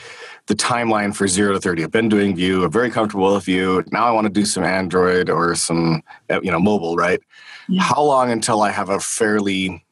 the 0.48 0.56
timeline 0.56 1.16
for 1.16 1.28
zero 1.28 1.54
to 1.54 1.60
30? 1.60 1.84
I've 1.84 1.92
been 1.92 2.10
doing 2.10 2.36
Vue, 2.36 2.64
I'm 2.64 2.72
very 2.72 2.90
comfortable 2.90 3.34
with 3.34 3.46
Vue. 3.46 3.84
Now 3.92 4.06
I 4.06 4.12
want 4.12 4.26
to 4.26 4.34
do 4.34 4.46
some 4.46 4.64
Android 4.64 5.30
or 5.30 5.56
some, 5.56 6.04
uh, 6.30 6.42
you 6.42 6.52
know, 6.52 6.60
mobile, 6.60 6.96
right? 6.96 7.22
Yeah. 7.68 7.82
How 7.82 8.02
long 8.02 8.32
until 8.32 8.62
I 8.62 8.72
have 8.72 8.90
a 8.90 9.00
fairly 9.00 9.84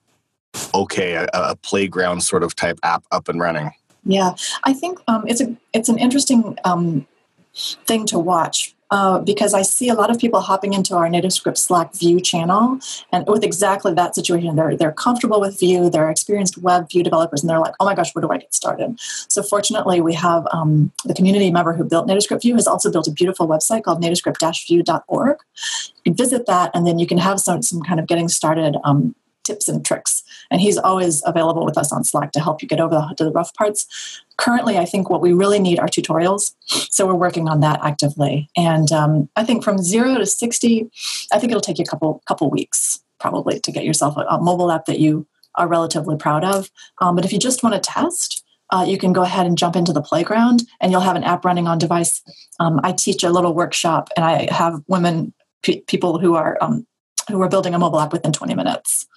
okay, 0.73 1.13
a, 1.13 1.27
a, 1.33 1.55
playground 1.57 2.21
sort 2.21 2.43
of 2.43 2.55
type 2.55 2.79
app 2.83 3.03
up 3.11 3.27
and 3.27 3.39
running? 3.39 3.71
Yeah, 4.05 4.35
I 4.63 4.73
think 4.73 4.99
um, 5.07 5.25
it's 5.27 5.41
a 5.41 5.55
it's 5.73 5.89
an 5.89 5.97
interesting 5.97 6.57
um, 6.63 7.07
thing 7.85 8.05
to 8.07 8.19
watch 8.19 8.74
uh, 8.91 9.19
because 9.19 9.53
I 9.53 9.63
see 9.63 9.89
a 9.89 9.93
lot 9.93 10.11
of 10.11 10.19
people 10.19 10.41
hopping 10.41 10.73
into 10.73 10.95
our 10.95 11.07
NativeScript 11.07 11.57
Slack 11.57 11.93
Vue 11.93 12.19
channel, 12.19 12.79
and 13.11 13.25
with 13.27 13.43
exactly 13.43 13.93
that 13.93 14.15
situation, 14.15 14.55
they're 14.55 14.75
they're 14.75 14.91
comfortable 14.91 15.41
with 15.41 15.59
Vue, 15.59 15.89
they're 15.89 16.09
experienced 16.09 16.57
web 16.59 16.89
Vue 16.89 17.03
developers, 17.03 17.41
and 17.41 17.49
they're 17.49 17.59
like, 17.59 17.73
"Oh 17.79 17.85
my 17.85 17.95
gosh, 17.95 18.13
where 18.13 18.21
do 18.21 18.29
I 18.31 18.37
get 18.37 18.53
started?" 18.53 18.95
So 19.29 19.41
fortunately, 19.41 20.01
we 20.01 20.13
have 20.13 20.47
um, 20.51 20.91
the 21.03 21.13
community 21.13 21.51
member 21.51 21.73
who 21.73 21.83
built 21.83 22.07
NativeScript 22.07 22.43
Vue 22.43 22.55
has 22.55 22.67
also 22.67 22.91
built 22.91 23.07
a 23.07 23.11
beautiful 23.11 23.47
website 23.47 23.83
called 23.83 24.03
nativescript-vue.org. 24.03 25.37
You 25.95 26.03
can 26.03 26.15
visit 26.15 26.45
that, 26.45 26.71
and 26.73 26.85
then 26.85 26.99
you 26.99 27.07
can 27.07 27.17
have 27.17 27.39
some 27.39 27.61
some 27.61 27.81
kind 27.81 27.99
of 27.99 28.07
getting 28.07 28.27
started 28.27 28.77
um, 28.83 29.15
tips 29.45 29.69
and 29.69 29.85
tricks. 29.85 30.23
And 30.51 30.59
he's 30.59 30.77
always 30.77 31.23
available 31.25 31.65
with 31.65 31.77
us 31.77 31.91
on 31.91 32.03
Slack 32.03 32.31
to 32.33 32.39
help 32.39 32.61
you 32.61 32.67
get 32.67 32.79
over 32.79 32.95
the, 33.17 33.25
the 33.25 33.31
rough 33.31 33.53
parts. 33.53 34.21
Currently, 34.37 34.77
I 34.77 34.85
think 34.85 35.09
what 35.09 35.21
we 35.21 35.33
really 35.33 35.59
need 35.59 35.79
are 35.79 35.87
tutorials. 35.87 36.53
So 36.65 37.05
we're 37.05 37.15
working 37.15 37.47
on 37.47 37.61
that 37.61 37.79
actively. 37.83 38.49
And 38.57 38.91
um, 38.91 39.29
I 39.35 39.43
think 39.43 39.63
from 39.63 39.77
zero 39.77 40.17
to 40.17 40.25
60, 40.25 40.89
I 41.31 41.39
think 41.39 41.51
it'll 41.51 41.61
take 41.61 41.77
you 41.77 41.83
a 41.83 41.87
couple, 41.87 42.21
couple 42.27 42.49
weeks 42.49 43.01
probably 43.19 43.59
to 43.61 43.71
get 43.71 43.85
yourself 43.85 44.17
a, 44.17 44.21
a 44.21 44.41
mobile 44.41 44.71
app 44.71 44.85
that 44.85 44.99
you 44.99 45.25
are 45.55 45.67
relatively 45.67 46.17
proud 46.17 46.43
of. 46.43 46.69
Um, 46.99 47.15
but 47.15 47.25
if 47.25 47.31
you 47.31 47.39
just 47.39 47.63
want 47.63 47.75
to 47.75 47.79
test, 47.81 48.43
uh, 48.71 48.85
you 48.87 48.97
can 48.97 49.13
go 49.13 49.21
ahead 49.21 49.45
and 49.45 49.57
jump 49.57 49.75
into 49.75 49.93
the 49.93 50.01
playground 50.01 50.63
and 50.81 50.91
you'll 50.91 51.01
have 51.01 51.15
an 51.15 51.23
app 51.23 51.45
running 51.45 51.67
on 51.67 51.77
device. 51.77 52.21
Um, 52.59 52.79
I 52.83 52.91
teach 52.91 53.23
a 53.23 53.29
little 53.29 53.53
workshop 53.53 54.09
and 54.17 54.25
I 54.25 54.51
have 54.51 54.81
women, 54.87 55.33
p- 55.61 55.81
people 55.81 56.19
who 56.19 56.35
are 56.35 56.57
um, 56.61 56.85
who 57.29 57.41
are 57.41 57.49
building 57.49 57.73
a 57.73 57.79
mobile 57.79 57.99
app 57.99 58.13
within 58.13 58.31
20 58.31 58.53
minutes. 58.53 59.07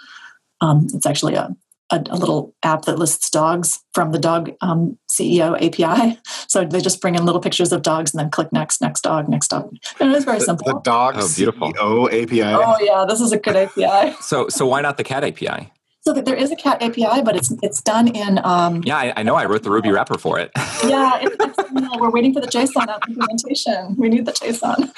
Um, 0.60 0.86
it's 0.92 1.06
actually 1.06 1.34
a, 1.34 1.54
a, 1.90 2.02
a, 2.10 2.16
little 2.16 2.54
app 2.62 2.84
that 2.86 2.98
lists 2.98 3.30
dogs 3.30 3.80
from 3.94 4.12
the 4.12 4.18
dog 4.18 4.52
um, 4.60 4.98
CEO 5.10 5.54
API. 5.56 6.18
So 6.48 6.64
they 6.64 6.80
just 6.80 7.02
bring 7.02 7.14
in 7.14 7.26
little 7.26 7.42
pictures 7.42 7.72
of 7.72 7.82
dogs 7.82 8.14
and 8.14 8.20
then 8.20 8.30
click 8.30 8.50
next, 8.52 8.80
next 8.80 9.02
dog, 9.02 9.28
next 9.28 9.48
dog. 9.48 9.70
And 10.00 10.14
it's 10.14 10.24
very 10.24 10.38
the, 10.38 10.44
simple. 10.46 10.64
The 10.64 10.80
dog 10.80 11.16
oh, 11.18 11.28
beautiful. 11.36 11.72
CEO 11.74 12.06
API. 12.06 12.42
Oh 12.42 12.76
yeah, 12.80 13.04
this 13.06 13.20
is 13.20 13.32
a 13.32 13.38
good 13.38 13.54
API. 13.54 14.16
so 14.22 14.48
so 14.48 14.64
why 14.66 14.80
not 14.80 14.96
the 14.96 15.04
cat 15.04 15.24
API? 15.24 15.70
So 16.00 16.14
there 16.14 16.34
is 16.34 16.50
a 16.50 16.56
cat 16.56 16.82
API, 16.82 17.20
but 17.22 17.36
it's 17.36 17.52
it's 17.62 17.82
done 17.82 18.08
in. 18.08 18.40
Um, 18.44 18.82
yeah, 18.82 18.96
I, 18.96 19.12
I, 19.16 19.22
know. 19.22 19.34
I 19.34 19.44
wrote 19.44 19.62
the 19.62 19.70
Ruby 19.70 19.90
wrapper 19.90 20.16
for 20.16 20.38
it. 20.38 20.50
yeah, 20.86 21.18
it's, 21.20 21.36
it's, 21.38 21.70
we're 22.00 22.10
waiting 22.10 22.32
for 22.32 22.40
the 22.40 22.46
JSON 22.46 22.88
implementation. 23.08 23.94
We 23.98 24.08
need 24.08 24.24
the 24.24 24.32
JSON. 24.32 24.90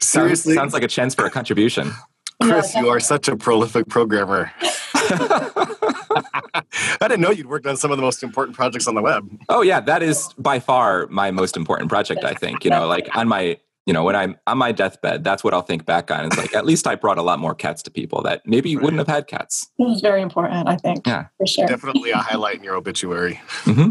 Seriously, 0.00 0.54
sounds, 0.54 0.62
sounds 0.62 0.74
like 0.74 0.84
a 0.84 0.88
chance 0.88 1.16
for 1.16 1.24
a 1.24 1.30
contribution. 1.30 1.90
Chris, 2.42 2.74
yeah, 2.74 2.80
you 2.82 2.88
are 2.88 3.00
such 3.00 3.28
a 3.28 3.36
prolific 3.36 3.88
programmer. 3.88 4.50
I 7.00 7.08
didn't 7.08 7.20
know 7.20 7.30
you'd 7.30 7.46
worked 7.46 7.66
on 7.66 7.76
some 7.76 7.90
of 7.90 7.96
the 7.96 8.02
most 8.02 8.22
important 8.22 8.56
projects 8.56 8.86
on 8.86 8.94
the 8.94 9.02
web. 9.02 9.28
Oh 9.48 9.62
yeah, 9.62 9.80
that 9.80 10.02
is 10.02 10.32
by 10.38 10.58
far 10.60 11.06
my 11.08 11.30
most 11.30 11.56
important 11.56 11.88
project. 11.90 12.24
I 12.24 12.34
think 12.34 12.64
you 12.64 12.70
know, 12.70 12.86
like 12.86 13.08
on 13.16 13.28
my 13.28 13.58
you 13.86 13.92
know, 13.92 14.04
when 14.04 14.14
I'm 14.14 14.36
on 14.46 14.58
my 14.58 14.70
deathbed, 14.70 15.24
that's 15.24 15.42
what 15.42 15.52
I'll 15.54 15.62
think 15.62 15.84
back 15.86 16.10
on. 16.12 16.26
It's 16.26 16.36
like, 16.36 16.54
at 16.54 16.64
least 16.64 16.86
I 16.86 16.94
brought 16.94 17.18
a 17.18 17.22
lot 17.22 17.40
more 17.40 17.52
cats 17.52 17.82
to 17.82 17.90
people 17.90 18.22
that 18.22 18.42
maybe 18.46 18.76
Right. 18.76 18.84
wouldn't 18.84 18.98
have 19.00 19.08
had 19.08 19.26
cats. 19.26 19.70
This 19.76 19.96
is 19.96 20.00
very 20.00 20.22
important, 20.22 20.68
I 20.68 20.76
think. 20.76 21.04
Yeah. 21.04 21.26
For 21.38 21.46
sure. 21.48 21.66
Definitely 21.66 22.10
a 22.12 22.16
highlight 22.18 22.58
in 22.58 22.64
your 22.64 22.76
obituary. 22.76 23.40
hmm 23.64 23.90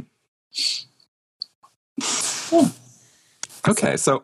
Okay, 3.67 3.97
so 3.97 4.23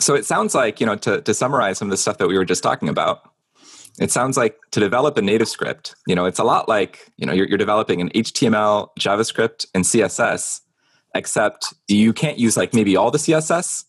so 0.00 0.14
it 0.14 0.24
sounds 0.24 0.54
like 0.54 0.80
you 0.80 0.86
know 0.86 0.96
to 0.96 1.20
to 1.22 1.34
summarize 1.34 1.78
some 1.78 1.88
of 1.88 1.90
the 1.90 1.96
stuff 1.96 2.18
that 2.18 2.28
we 2.28 2.36
were 2.36 2.44
just 2.44 2.62
talking 2.62 2.88
about. 2.88 3.30
It 4.00 4.12
sounds 4.12 4.36
like 4.36 4.56
to 4.70 4.80
develop 4.80 5.18
a 5.18 5.22
native 5.22 5.48
script, 5.48 5.96
you 6.06 6.14
know, 6.14 6.24
it's 6.24 6.38
a 6.38 6.44
lot 6.44 6.68
like 6.68 7.10
you 7.16 7.26
know 7.26 7.32
you're, 7.32 7.48
you're 7.48 7.58
developing 7.58 8.00
an 8.00 8.10
HTML, 8.10 8.88
JavaScript, 8.98 9.66
and 9.74 9.84
CSS, 9.84 10.60
except 11.14 11.74
you 11.88 12.12
can't 12.12 12.38
use 12.38 12.56
like 12.56 12.72
maybe 12.72 12.96
all 12.96 13.10
the 13.10 13.18
CSS, 13.18 13.84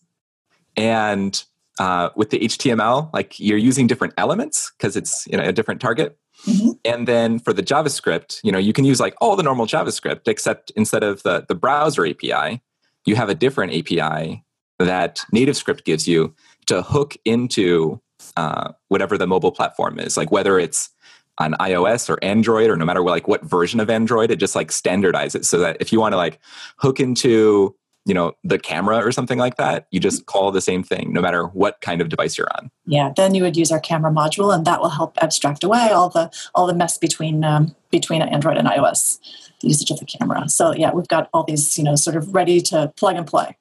and 0.76 1.44
uh, 1.78 2.10
with 2.16 2.30
the 2.30 2.40
HTML, 2.40 3.12
like 3.14 3.38
you're 3.38 3.58
using 3.58 3.86
different 3.86 4.14
elements 4.16 4.72
because 4.76 4.96
it's 4.96 5.26
you 5.26 5.36
know 5.36 5.44
a 5.44 5.52
different 5.52 5.80
target. 5.80 6.18
Mhm. 6.46 6.78
And 6.84 7.06
then 7.06 7.38
for 7.38 7.52
the 7.52 7.62
JavaScript, 7.62 8.40
you 8.42 8.50
know, 8.50 8.58
you 8.58 8.72
can 8.72 8.84
use 8.84 8.98
like 8.98 9.14
all 9.20 9.36
the 9.36 9.42
normal 9.42 9.66
JavaScript, 9.66 10.26
except 10.26 10.70
instead 10.76 11.02
of 11.02 11.22
the 11.22 11.44
the 11.46 11.54
browser 11.54 12.06
API, 12.06 12.60
you 13.04 13.14
have 13.14 13.28
a 13.28 13.34
different 13.34 13.72
API 13.72 14.42
that 14.84 15.20
NativeScript 15.32 15.84
gives 15.84 16.08
you 16.08 16.34
to 16.66 16.82
hook 16.82 17.16
into 17.24 18.00
uh, 18.36 18.72
whatever 18.88 19.16
the 19.18 19.26
mobile 19.26 19.52
platform 19.52 19.98
is, 19.98 20.16
like 20.16 20.30
whether 20.30 20.58
it's 20.58 20.90
on 21.38 21.54
iOS 21.54 22.08
or 22.08 22.18
Android 22.22 22.70
or 22.70 22.76
no 22.76 22.84
matter 22.84 23.02
what, 23.02 23.12
like 23.12 23.28
what 23.28 23.42
version 23.44 23.80
of 23.80 23.88
Android, 23.88 24.30
it 24.30 24.36
just 24.36 24.54
like 24.54 24.68
standardizes 24.68 25.44
so 25.46 25.58
that 25.58 25.76
if 25.80 25.92
you 25.92 26.00
want 26.00 26.12
to 26.12 26.16
like 26.16 26.38
hook 26.76 27.00
into 27.00 27.74
you 28.06 28.14
know 28.14 28.32
the 28.42 28.58
camera 28.58 28.96
or 29.04 29.12
something 29.12 29.38
like 29.38 29.56
that, 29.56 29.86
you 29.90 30.00
just 30.00 30.26
call 30.26 30.50
the 30.50 30.60
same 30.60 30.82
thing 30.82 31.12
no 31.12 31.20
matter 31.20 31.44
what 31.44 31.80
kind 31.80 32.00
of 32.00 32.08
device 32.08 32.38
you're 32.38 32.48
on. 32.56 32.70
Yeah, 32.86 33.12
then 33.14 33.34
you 33.34 33.42
would 33.42 33.56
use 33.56 33.70
our 33.70 33.80
camera 33.80 34.10
module, 34.10 34.54
and 34.54 34.64
that 34.64 34.80
will 34.80 34.88
help 34.88 35.18
abstract 35.20 35.62
away 35.62 35.90
all 35.90 36.08
the 36.08 36.30
all 36.54 36.66
the 36.66 36.74
mess 36.74 36.96
between 36.96 37.44
um, 37.44 37.74
between 37.90 38.22
Android 38.22 38.56
and 38.56 38.66
iOS, 38.66 39.18
the 39.60 39.68
usage 39.68 39.90
of 39.90 39.98
the 39.98 40.06
camera. 40.06 40.48
So 40.48 40.74
yeah, 40.74 40.92
we've 40.92 41.08
got 41.08 41.28
all 41.34 41.44
these 41.44 41.76
you 41.76 41.84
know 41.84 41.94
sort 41.94 42.16
of 42.16 42.34
ready 42.34 42.60
to 42.62 42.92
plug 42.96 43.16
and 43.16 43.26
play. 43.26 43.56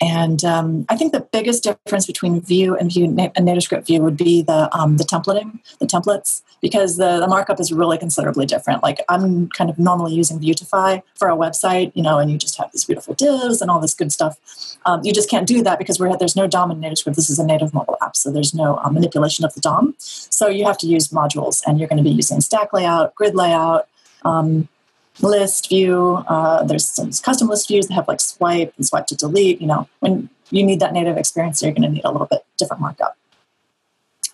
And 0.00 0.44
um, 0.44 0.84
I 0.88 0.96
think 0.96 1.12
the 1.12 1.20
biggest 1.20 1.62
difference 1.62 2.06
between 2.06 2.40
Vue 2.40 2.74
and 2.74 2.92
Vue 2.92 3.04
and 3.04 3.18
NativeScript 3.18 3.86
Vue 3.86 4.00
would 4.00 4.16
be 4.16 4.42
the 4.42 4.68
um, 4.76 4.96
the 4.96 5.04
templating, 5.04 5.60
the 5.78 5.86
templates, 5.86 6.42
because 6.60 6.96
the, 6.96 7.20
the 7.20 7.28
markup 7.28 7.60
is 7.60 7.72
really 7.72 7.98
considerably 7.98 8.46
different. 8.46 8.82
Like 8.82 9.04
I'm 9.08 9.48
kind 9.50 9.70
of 9.70 9.78
normally 9.78 10.14
using 10.14 10.40
Vuetify 10.40 11.02
for 11.14 11.28
a 11.28 11.36
website, 11.36 11.92
you 11.94 12.02
know, 12.02 12.18
and 12.18 12.30
you 12.30 12.38
just 12.38 12.56
have 12.58 12.72
these 12.72 12.84
beautiful 12.84 13.14
divs 13.14 13.60
and 13.60 13.70
all 13.70 13.80
this 13.80 13.94
good 13.94 14.10
stuff. 14.10 14.38
Um, 14.86 15.04
you 15.04 15.12
just 15.12 15.30
can't 15.30 15.46
do 15.46 15.62
that 15.62 15.78
because 15.78 16.00
we're, 16.00 16.16
there's 16.16 16.36
no 16.36 16.48
DOM 16.48 16.70
in 16.70 16.80
NativeScript. 16.80 17.14
This 17.14 17.30
is 17.30 17.38
a 17.38 17.46
native 17.46 17.72
mobile 17.72 17.98
app, 18.02 18.16
so 18.16 18.32
there's 18.32 18.54
no 18.54 18.78
um, 18.78 18.94
manipulation 18.94 19.44
of 19.44 19.54
the 19.54 19.60
DOM. 19.60 19.94
So 19.98 20.48
you 20.48 20.64
have 20.64 20.78
to 20.78 20.86
use 20.86 21.08
modules, 21.08 21.62
and 21.66 21.78
you're 21.78 21.88
going 21.88 22.02
to 22.02 22.02
be 22.02 22.10
using 22.10 22.40
stack 22.40 22.72
layout, 22.72 23.14
grid 23.14 23.34
layout. 23.34 23.88
Um, 24.24 24.68
list 25.20 25.68
view. 25.68 26.24
Uh, 26.28 26.64
there's 26.64 26.88
some 26.88 27.10
custom 27.22 27.48
list 27.48 27.68
views 27.68 27.88
that 27.88 27.94
have 27.94 28.08
like 28.08 28.20
swipe 28.20 28.72
and 28.76 28.86
swipe 28.86 29.06
to 29.06 29.16
delete. 29.16 29.60
You 29.60 29.66
know, 29.66 29.88
when 30.00 30.30
you 30.50 30.64
need 30.64 30.80
that 30.80 30.92
native 30.92 31.16
experience, 31.16 31.62
you're 31.62 31.72
going 31.72 31.82
to 31.82 31.88
need 31.88 32.04
a 32.04 32.10
little 32.10 32.26
bit 32.26 32.44
different 32.58 32.80
markup. 32.80 33.16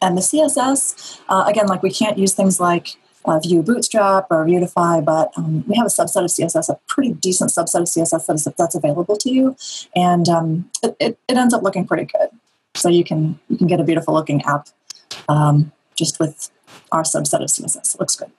And 0.00 0.16
the 0.16 0.22
CSS, 0.22 1.20
uh, 1.28 1.44
again, 1.46 1.66
like 1.66 1.82
we 1.82 1.90
can't 1.90 2.18
use 2.18 2.32
things 2.32 2.60
like 2.60 2.96
uh, 3.24 3.40
Vue 3.40 3.62
Bootstrap 3.62 4.26
or 4.30 4.44
Vuetify, 4.44 5.04
but 5.04 5.32
um, 5.36 5.64
we 5.66 5.76
have 5.76 5.86
a 5.86 5.90
subset 5.90 6.24
of 6.24 6.30
CSS, 6.30 6.68
a 6.68 6.78
pretty 6.86 7.12
decent 7.14 7.50
subset 7.50 7.80
of 7.80 7.86
CSS 7.86 8.26
that 8.26 8.34
is, 8.34 8.48
that's 8.56 8.74
available 8.74 9.16
to 9.16 9.30
you, 9.30 9.56
and 9.94 10.28
um, 10.28 10.70
it, 10.82 10.96
it, 11.00 11.18
it 11.28 11.36
ends 11.36 11.52
up 11.52 11.62
looking 11.62 11.86
pretty 11.86 12.04
good. 12.04 12.28
So 12.74 12.88
you 12.88 13.04
can 13.04 13.38
you 13.48 13.56
can 13.56 13.66
get 13.66 13.80
a 13.80 13.84
beautiful 13.84 14.14
looking 14.14 14.42
app 14.42 14.68
um, 15.28 15.72
just 15.96 16.20
with 16.20 16.50
our 16.92 17.02
subset 17.02 17.42
of 17.42 17.48
CSS. 17.48 17.94
It 17.94 18.00
looks 18.00 18.16
good. 18.16 18.30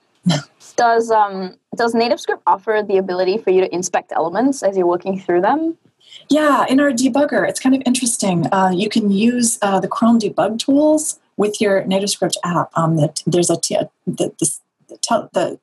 Does 0.76 1.12
um 1.12 1.56
does 1.76 1.94
NativeScript 1.94 2.42
offer 2.48 2.84
the 2.88 2.98
ability 2.98 3.38
for 3.38 3.50
you 3.50 3.62
to 3.62 3.74
inspect 3.74 4.12
elements 4.12 4.64
as 4.64 4.78
you're 4.78 4.88
working 4.88 5.20
through 5.20 5.42
them? 5.42 5.78
Yeah, 6.30 6.66
in 6.68 6.80
our 6.80 6.92
debugger, 6.92 7.48
it's 7.48 7.60
kind 7.60 7.76
of 7.76 7.82
interesting. 7.86 8.48
Uh, 8.52 8.72
you 8.74 8.90
can 8.90 9.12
use 9.12 9.60
uh, 9.62 9.80
the 9.80 9.88
Chrome 9.88 10.20
debug 10.20 10.60
tools 10.60 11.20
with 11.38 11.62
your 11.62 11.84
NativeScript 11.84 12.36
app. 12.44 12.70
Um, 12.76 12.98
the, 12.98 13.22
there's 13.26 13.50
a 13.50 13.58
T, 13.60 13.78
the, 14.06 14.34
the, 14.40 14.52
the, 14.88 14.98
tel- 14.98 15.30
the 15.34 15.60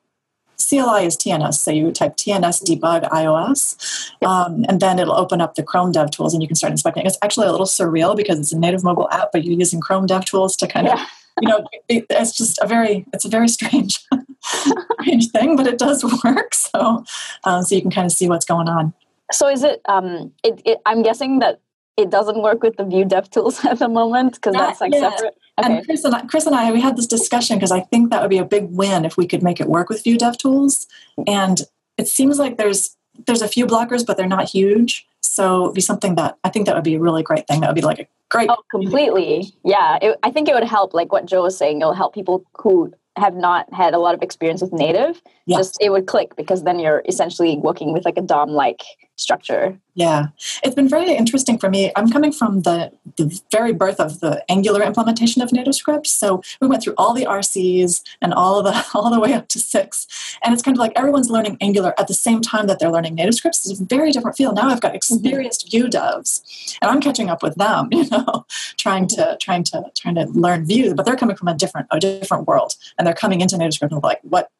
CLI 0.56 1.04
is 1.04 1.16
TNS, 1.16 1.54
so 1.54 1.70
you 1.70 1.92
type 1.92 2.16
TNS 2.16 2.64
debug 2.64 3.08
iOS, 3.10 4.10
um, 4.24 4.64
and 4.68 4.80
then 4.80 4.98
it'll 4.98 5.16
open 5.16 5.40
up 5.40 5.54
the 5.54 5.62
Chrome 5.62 5.92
Dev 5.92 6.10
Tools, 6.10 6.32
and 6.32 6.42
you 6.42 6.48
can 6.48 6.56
start 6.56 6.70
inspecting. 6.70 7.06
It's 7.06 7.18
actually 7.22 7.46
a 7.46 7.52
little 7.52 7.66
surreal 7.66 8.16
because 8.16 8.38
it's 8.38 8.52
a 8.52 8.58
native 8.58 8.82
mobile 8.82 9.08
app, 9.10 9.32
but 9.32 9.44
you're 9.44 9.58
using 9.58 9.80
Chrome 9.80 10.06
Dev 10.06 10.24
Tools 10.24 10.56
to 10.56 10.66
kind 10.66 10.88
of, 10.88 10.98
Yeah. 10.98 11.06
You 11.40 11.48
know, 11.48 11.66
it, 11.88 12.06
it's 12.10 12.36
just 12.36 12.58
a 12.60 12.66
very, 12.66 13.06
it's 13.12 13.24
a 13.24 13.28
very 13.28 13.48
strange, 13.48 14.04
strange 14.42 15.30
thing, 15.30 15.56
but 15.56 15.66
it 15.66 15.78
does 15.78 16.04
work. 16.24 16.54
So, 16.54 17.04
um, 17.44 17.62
so 17.62 17.74
you 17.74 17.82
can 17.82 17.90
kind 17.90 18.06
of 18.06 18.12
see 18.12 18.28
what's 18.28 18.44
going 18.44 18.68
on. 18.68 18.94
So 19.32 19.48
is 19.48 19.64
it 19.64 19.80
um 19.88 20.32
it, 20.44 20.62
it 20.64 20.78
I'm 20.86 21.02
guessing 21.02 21.40
that 21.40 21.60
it 21.96 22.10
doesn't 22.10 22.42
work 22.42 22.62
with 22.62 22.76
the 22.76 22.84
Vue 22.84 23.04
DevTools 23.04 23.64
at 23.70 23.78
the 23.78 23.88
moment 23.88 24.34
because 24.34 24.54
that's 24.54 24.80
like 24.80 24.92
yet. 24.92 25.12
separate. 25.12 25.36
Okay. 25.58 25.76
And 25.76 25.86
Chris 25.86 26.04
and, 26.04 26.14
I, 26.14 26.20
Chris 26.26 26.46
and 26.46 26.54
I, 26.54 26.70
we 26.70 26.82
had 26.82 26.96
this 26.96 27.06
discussion 27.06 27.56
because 27.56 27.72
I 27.72 27.80
think 27.80 28.10
that 28.10 28.20
would 28.20 28.30
be 28.30 28.38
a 28.38 28.44
big 28.44 28.66
win 28.70 29.06
if 29.06 29.16
we 29.16 29.26
could 29.26 29.42
make 29.42 29.58
it 29.58 29.68
work 29.68 29.88
with 29.88 30.04
Vue 30.04 30.18
DevTools. 30.18 30.86
And 31.26 31.62
it 31.96 32.08
seems 32.08 32.38
like 32.38 32.58
there's 32.58 32.96
there's 33.26 33.40
a 33.40 33.48
few 33.48 33.66
blockers, 33.66 34.04
but 34.04 34.18
they're 34.18 34.26
not 34.26 34.50
huge. 34.50 35.06
So 35.26 35.64
it'd 35.64 35.74
be 35.74 35.80
something 35.80 36.14
that 36.14 36.38
I 36.44 36.48
think 36.50 36.66
that 36.66 36.74
would 36.74 36.84
be 36.84 36.94
a 36.94 37.00
really 37.00 37.22
great 37.22 37.46
thing. 37.46 37.60
That 37.60 37.68
would 37.68 37.74
be 37.74 37.82
like 37.82 38.00
a 38.00 38.06
great. 38.30 38.50
Oh, 38.50 38.62
completely. 38.70 39.54
Yeah, 39.64 39.98
it, 40.00 40.18
I 40.22 40.30
think 40.30 40.48
it 40.48 40.54
would 40.54 40.64
help. 40.64 40.94
Like 40.94 41.12
what 41.12 41.26
Joe 41.26 41.42
was 41.42 41.56
saying, 41.56 41.80
it'll 41.80 41.94
help 41.94 42.14
people 42.14 42.44
who 42.54 42.92
have 43.16 43.34
not 43.34 43.72
had 43.72 43.94
a 43.94 43.98
lot 43.98 44.14
of 44.14 44.22
experience 44.22 44.60
with 44.60 44.72
native. 44.72 45.22
Just 45.48 45.78
it 45.80 45.90
would 45.90 46.06
click 46.06 46.36
because 46.36 46.64
then 46.64 46.78
you're 46.78 47.02
essentially 47.08 47.56
working 47.56 47.92
with 47.92 48.04
like 48.04 48.18
a 48.18 48.22
DOM-like 48.22 48.82
structure. 49.16 49.78
Yeah, 49.94 50.26
it's 50.62 50.74
been 50.74 50.88
very 50.88 51.12
interesting 51.12 51.58
for 51.58 51.70
me. 51.70 51.90
I'm 51.96 52.10
coming 52.10 52.32
from 52.32 52.62
the 52.62 52.92
the 53.16 53.40
very 53.50 53.72
birth 53.72 53.98
of 53.98 54.20
the 54.20 54.44
Angular 54.50 54.82
implementation 54.82 55.40
of 55.40 55.50
NativeScript, 55.50 56.06
so 56.06 56.42
we 56.60 56.68
went 56.68 56.82
through 56.82 56.94
all 56.98 57.14
the 57.14 57.24
RCs 57.24 58.02
and 58.20 58.34
all 58.34 58.58
of 58.58 58.64
the 58.66 58.86
all 58.94 59.10
the 59.10 59.18
way 59.18 59.32
up 59.32 59.48
to 59.48 59.58
six, 59.58 60.06
and 60.44 60.52
it's 60.52 60.62
kind 60.62 60.76
of 60.76 60.80
like 60.80 60.92
everyone's 60.96 61.30
learning 61.30 61.56
Angular 61.60 61.94
at 61.98 62.08
the 62.08 62.14
same 62.14 62.42
time 62.42 62.66
that 62.66 62.78
they're 62.78 62.92
learning 62.92 63.16
NativeScript. 63.16 63.66
It's 63.66 63.80
a 63.80 63.84
very 63.84 64.12
different 64.12 64.36
feel. 64.36 64.52
Now 64.52 64.68
I've 64.68 64.80
got 64.80 64.92
mm-hmm. 64.92 64.96
experienced 64.96 65.70
Vue 65.70 65.88
devs, 65.88 66.76
and 66.82 66.90
I'm 66.90 67.00
catching 67.00 67.30
up 67.30 67.42
with 67.42 67.56
them. 67.56 67.88
You 67.96 68.04
know, 68.10 68.44
trying 68.76 69.08
to 69.08 69.38
trying 69.40 69.64
to 69.64 69.84
trying 69.96 70.16
to 70.16 70.26
learn 70.26 70.66
Vue, 70.66 70.94
but 70.94 71.06
they're 71.06 71.16
coming 71.16 71.34
from 71.34 71.48
a 71.48 71.54
different 71.54 71.86
a 71.90 71.98
different 71.98 72.46
world, 72.46 72.74
and 72.98 73.06
they're 73.06 73.14
coming 73.14 73.40
into 73.40 73.56
NativeScript 73.56 73.90
and 73.90 74.02
like, 74.02 74.20
what? 74.22 74.50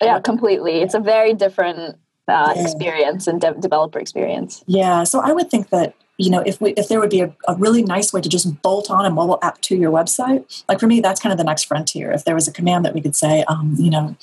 Yeah, 0.00 0.18
completely. 0.20 0.80
It's 0.80 0.94
a 0.94 1.00
very 1.00 1.34
different 1.34 1.98
uh, 2.28 2.52
Yeah. 2.54 2.62
experience 2.62 3.26
and 3.26 3.40
de- 3.40 3.54
developer 3.54 3.98
experience. 3.98 4.62
Yeah, 4.66 5.04
so 5.04 5.20
I 5.20 5.32
would 5.32 5.50
think 5.50 5.70
that 5.70 5.94
you 6.20 6.30
know 6.30 6.40
if 6.44 6.60
we 6.60 6.72
if 6.72 6.88
there 6.88 6.98
would 7.00 7.10
be 7.10 7.20
a, 7.20 7.32
a 7.46 7.54
really 7.54 7.82
nice 7.82 8.12
way 8.12 8.20
to 8.20 8.28
just 8.28 8.60
bolt 8.62 8.90
on 8.90 9.04
a 9.06 9.10
mobile 9.10 9.38
app 9.42 9.60
to 9.62 9.76
your 9.76 9.90
website, 9.92 10.64
like 10.68 10.80
for 10.80 10.86
me, 10.88 11.00
that's 11.00 11.20
kind 11.20 11.32
of 11.32 11.38
the 11.38 11.44
next 11.44 11.64
frontier. 11.64 12.10
If 12.10 12.24
there 12.24 12.34
was 12.34 12.48
a 12.48 12.52
command 12.52 12.84
that 12.84 12.92
we 12.94 13.00
could 13.00 13.14
say, 13.16 13.44
um, 13.48 13.74
you 13.78 13.88
know, 13.90 14.16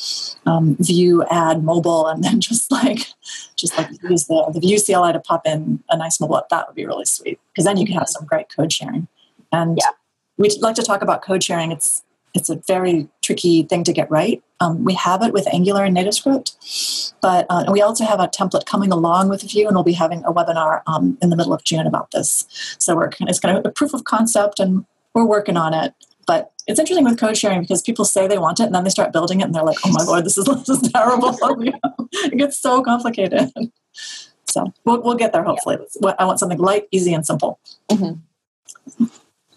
um, 0.46 0.76
vue 0.80 1.24
add 1.32 1.64
mobile, 1.64 2.06
and 2.08 2.24
then 2.24 2.42
just 2.50 2.72
like 2.72 3.00
just 3.56 3.78
like 3.78 3.90
use 4.04 4.26
the 4.26 4.50
the 4.54 4.60
Vue 4.60 4.78
CLI 4.80 5.14
to 5.14 5.20
pop 5.20 5.48
in 5.48 5.84
a 5.90 5.98
nice 5.98 6.20
mobile 6.20 6.38
app, 6.38 6.50
that 6.50 6.68
would 6.68 6.76
be 6.76 6.86
really 6.86 7.06
sweet 7.06 7.40
because 7.54 7.66
then 7.66 7.78
you 7.78 7.86
could 7.86 7.96
have 7.96 8.10
some 8.10 8.26
great 8.26 8.48
code 8.56 8.72
sharing. 8.74 9.08
And 9.52 9.78
Yeah. 9.78 9.92
we'd 10.38 10.62
like 10.62 10.76
to 10.76 10.84
talk 10.84 11.02
about 11.02 11.22
code 11.24 11.44
sharing. 11.44 11.72
It's 11.72 12.04
it's 12.34 12.50
a 12.50 12.58
very 12.68 13.08
tricky 13.26 13.64
thing 13.64 13.84
to 13.84 13.94
get 13.94 14.10
right. 14.12 14.42
Um, 14.60 14.84
we 14.84 14.94
have 14.94 15.24
it 15.24 15.34
with 15.34 15.52
Angular 15.54 15.84
and 15.84 15.98
NativeScript, 15.98 17.14
but 17.22 17.46
uh, 17.50 17.64
and 17.66 17.74
we 17.74 17.82
also 17.82 18.06
have 18.06 18.20
a 18.20 18.28
template 18.28 18.66
coming 18.66 18.92
along 18.92 19.30
with 19.30 19.42
Vue, 19.42 19.68
and 19.68 19.76
we'll 19.76 19.84
be 19.84 19.94
having 19.94 20.24
a 20.26 20.32
webinar 20.32 20.82
um, 20.88 21.18
in 21.22 21.30
the 21.30 21.36
middle 21.36 21.54
of 21.54 21.64
June 21.64 21.88
about 21.88 22.12
this. 22.12 22.46
So 22.80 22.96
we're 22.96 23.10
it's 23.22 23.40
kind 23.40 23.58
of 23.58 23.66
a 23.66 23.72
proof 23.72 23.94
of 23.94 24.04
concept, 24.04 24.60
and 24.60 24.86
we're 25.14 25.26
working 25.26 25.58
on 25.58 25.74
it. 25.74 25.94
But 26.28 26.52
it's 26.68 26.80
interesting 26.80 27.06
with 27.06 27.20
code 27.20 27.38
sharing 27.38 27.62
because 27.62 27.82
people 27.82 28.06
say 28.06 28.28
they 28.28 28.38
want 28.38 28.60
it, 28.60 28.68
and 28.68 28.76
then 28.76 28.84
they 28.84 28.90
start 28.90 29.12
building 29.12 29.42
it, 29.42 29.46
and 29.46 29.56
they're 29.56 29.64
like, 29.64 29.78
"Oh 29.86 29.92
my 29.92 30.04
lord, 30.04 30.26
this 30.26 30.38
is 30.38 30.46
this 30.66 30.70
is 30.70 30.92
terrible!" 30.92 31.38
It 32.12 32.38
gets 32.38 32.58
so 32.58 32.82
complicated. 32.82 33.52
So 34.48 34.72
we'll, 34.86 35.02
we'll 35.02 35.16
get 35.16 35.34
there 35.34 35.44
hopefully. 35.44 35.78
I 36.18 36.24
want 36.24 36.40
something 36.40 36.60
light, 36.60 36.88
easy, 36.92 37.14
and 37.14 37.26
simple. 37.26 37.60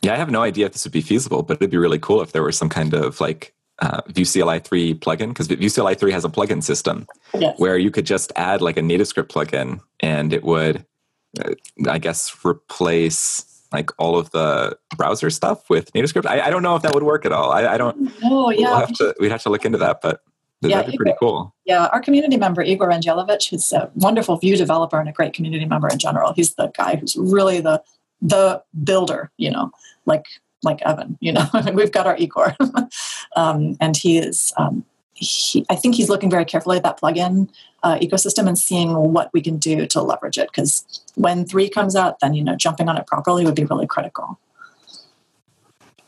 Yeah, 0.02 0.14
I 0.14 0.16
have 0.16 0.30
no 0.30 0.42
idea 0.42 0.66
if 0.66 0.72
this 0.72 0.84
would 0.84 0.92
be 0.92 1.00
feasible, 1.00 1.42
but 1.42 1.58
it'd 1.58 1.70
be 1.70 1.76
really 1.76 1.98
cool 1.98 2.20
if 2.22 2.32
there 2.32 2.42
was 2.42 2.56
some 2.56 2.68
kind 2.68 2.94
of 2.94 3.20
like 3.20 3.54
uh, 3.80 4.00
Vue 4.08 4.24
CLI 4.24 4.58
3 4.60 4.94
plugin 4.94 5.28
because 5.28 5.46
Vue 5.46 5.70
CLI 5.70 5.94
3 5.94 6.12
has 6.12 6.24
a 6.24 6.28
plugin 6.28 6.62
system 6.62 7.06
Yes. 7.38 7.58
where 7.58 7.78
you 7.78 7.90
could 7.90 8.06
just 8.06 8.32
add 8.36 8.60
like 8.60 8.76
a 8.76 8.80
NativeScript 8.80 9.28
plugin 9.28 9.80
and 10.00 10.32
it 10.32 10.42
would, 10.44 10.84
uh, 11.44 11.54
I 11.88 11.98
guess, 11.98 12.34
replace 12.44 13.44
like 13.72 13.90
all 13.98 14.18
of 14.18 14.30
the 14.30 14.76
browser 14.96 15.28
stuff 15.30 15.68
with 15.68 15.92
NativeScript. 15.92 16.26
I, 16.26 16.40
I 16.40 16.50
don't 16.50 16.62
know 16.62 16.74
if 16.74 16.82
that 16.82 16.94
would 16.94 17.02
work 17.02 17.26
at 17.26 17.32
all. 17.32 17.52
I, 17.52 17.66
I 17.66 17.76
don't. 17.78 18.10
Oh 18.24 18.46
We'll 18.46 18.52
yeah, 18.58 18.78
have 18.80 18.92
to, 18.94 19.14
we'd 19.20 19.30
have 19.30 19.42
to 19.42 19.50
look 19.50 19.64
into 19.66 19.78
that, 19.78 20.00
but 20.00 20.22
Yeah, 20.62 20.76
that'd 20.78 20.90
be 20.92 20.96
pretty 20.96 21.14
cool. 21.20 21.54
Yeah, 21.66 21.86
our 21.92 22.00
community 22.00 22.36
member 22.38 22.62
Igor 22.62 22.88
Angelovich, 22.90 23.50
who's 23.50 23.70
a 23.72 23.90
wonderful 23.94 24.38
Vue 24.38 24.56
developer 24.56 24.98
and 24.98 25.08
a 25.08 25.12
great 25.12 25.34
community 25.34 25.66
member 25.66 25.88
in 25.88 25.98
general. 25.98 26.32
He's 26.32 26.54
the 26.54 26.72
guy 26.76 26.96
who's 26.96 27.14
really 27.16 27.60
the 27.60 27.82
the 28.22 28.60
builder, 28.82 29.30
you 29.36 29.50
know, 29.50 29.70
like 30.06 30.24
like 30.62 30.82
Evan, 30.82 31.16
you 31.20 31.32
know, 31.32 31.46
we've 31.74 31.92
got 31.92 32.06
our 32.06 32.16
Igor. 32.16 32.56
um, 33.36 33.76
and 33.80 33.96
he 33.96 34.18
is, 34.18 34.52
um, 34.56 34.84
he, 35.14 35.64
I 35.68 35.74
think 35.74 35.94
he's 35.94 36.08
looking 36.08 36.30
very 36.30 36.44
carefully 36.44 36.76
at 36.76 36.82
that 36.84 37.00
plugin 37.00 37.48
uh, 37.82 37.98
ecosystem 37.98 38.46
and 38.46 38.58
seeing 38.58 38.94
what 38.94 39.30
we 39.32 39.40
can 39.40 39.58
do 39.58 39.86
to 39.86 40.02
leverage 40.02 40.38
it. 40.38 40.48
Because 40.50 41.02
when 41.14 41.44
three 41.44 41.68
comes 41.68 41.96
out, 41.96 42.20
then, 42.20 42.34
you 42.34 42.44
know, 42.44 42.56
jumping 42.56 42.88
on 42.88 42.96
it 42.96 43.06
properly 43.06 43.44
would 43.44 43.54
be 43.54 43.64
really 43.64 43.86
critical. 43.86 44.38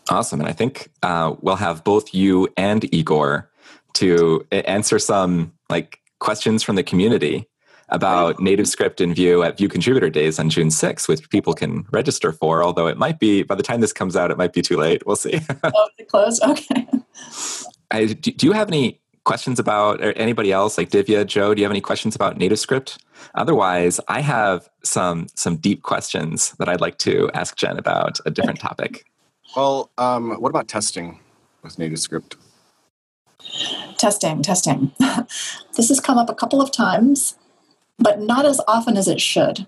Awesome. 0.08 0.40
And 0.40 0.48
I 0.48 0.52
think 0.52 0.90
uh, 1.02 1.34
we'll 1.40 1.56
have 1.56 1.84
both 1.84 2.12
you 2.12 2.48
and 2.56 2.92
Igor 2.92 3.48
to 3.94 4.46
answer 4.50 4.98
some 4.98 5.52
like 5.68 6.00
questions 6.18 6.62
from 6.62 6.76
the 6.76 6.82
community 6.82 7.48
about 7.90 8.40
native 8.40 8.68
script 8.68 9.00
in 9.00 9.14
Vue 9.14 9.42
at 9.42 9.58
Vue 9.58 9.68
Contributor 9.68 10.10
Days 10.10 10.38
on 10.38 10.48
June 10.48 10.68
6th, 10.68 11.08
which 11.08 11.28
people 11.30 11.54
can 11.54 11.86
register 11.90 12.32
for, 12.32 12.62
although 12.62 12.86
it 12.86 12.96
might 12.96 13.18
be, 13.18 13.42
by 13.42 13.54
the 13.54 13.62
time 13.62 13.80
this 13.80 13.92
comes 13.92 14.16
out, 14.16 14.30
it 14.30 14.38
might 14.38 14.52
be 14.52 14.62
too 14.62 14.76
late. 14.76 15.04
We'll 15.06 15.16
see. 15.16 15.40
oh, 15.64 15.88
it 15.98 16.08
closed? 16.08 16.42
Okay. 16.50 16.86
I, 17.92 18.06
do 18.06 18.46
you 18.46 18.52
have 18.52 18.68
any 18.68 19.00
questions 19.24 19.58
about, 19.58 20.00
or 20.00 20.12
anybody 20.12 20.52
else, 20.52 20.78
like 20.78 20.90
Divya, 20.90 21.26
Joe, 21.26 21.54
do 21.54 21.60
you 21.60 21.64
have 21.64 21.72
any 21.72 21.80
questions 21.80 22.14
about 22.14 22.36
native 22.36 22.58
script? 22.58 22.98
Otherwise, 23.34 24.00
I 24.08 24.20
have 24.20 24.68
some 24.82 25.26
some 25.34 25.56
deep 25.56 25.82
questions 25.82 26.52
that 26.58 26.68
I'd 26.68 26.80
like 26.80 26.98
to 26.98 27.30
ask 27.34 27.56
Jen 27.56 27.78
about 27.78 28.18
a 28.24 28.30
different 28.30 28.60
topic. 28.60 29.04
Well, 29.56 29.90
um, 29.98 30.32
what 30.40 30.50
about 30.50 30.68
testing 30.68 31.20
with 31.62 31.78
native 31.78 31.98
script? 31.98 32.36
Testing, 33.98 34.42
testing. 34.42 34.92
this 35.76 35.88
has 35.88 36.00
come 36.00 36.18
up 36.18 36.30
a 36.30 36.34
couple 36.34 36.60
of 36.60 36.72
times 36.72 37.34
but 38.00 38.20
not 38.20 38.46
as 38.46 38.60
often 38.66 38.96
as 38.96 39.08
it 39.08 39.20
should. 39.20 39.66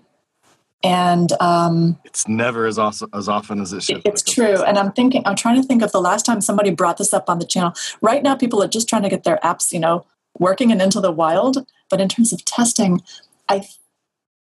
And 0.83 1.31
um, 1.39 1.97
it's 2.03 2.27
never 2.27 2.65
as, 2.65 2.77
awesome, 2.77 3.09
as 3.13 3.29
often 3.29 3.61
as 3.61 3.71
it 3.71 3.83
should. 3.83 4.01
It's 4.03 4.21
true. 4.21 4.61
And 4.63 4.77
I'm 4.77 4.91
thinking, 4.91 5.21
I'm 5.25 5.37
trying 5.37 5.61
to 5.61 5.65
think 5.65 5.81
of 5.81 5.93
the 5.93 6.01
last 6.01 6.25
time 6.25 6.41
somebody 6.41 6.71
brought 6.71 6.97
this 6.97 7.13
up 7.13 7.29
on 7.29 7.39
the 7.39 7.45
channel. 7.45 7.73
Right 8.01 8.21
now, 8.21 8.35
people 8.35 8.61
are 8.61 8.67
just 8.67 8.89
trying 8.89 9.03
to 9.03 9.09
get 9.09 9.23
their 9.23 9.39
apps, 9.43 9.71
you 9.71 9.79
know, 9.79 10.05
working 10.39 10.73
and 10.73 10.81
into 10.81 10.99
the 10.99 11.11
wild. 11.11 11.65
But 11.89 12.01
in 12.01 12.09
terms 12.09 12.33
of 12.33 12.43
testing, 12.43 13.01
I 13.47 13.65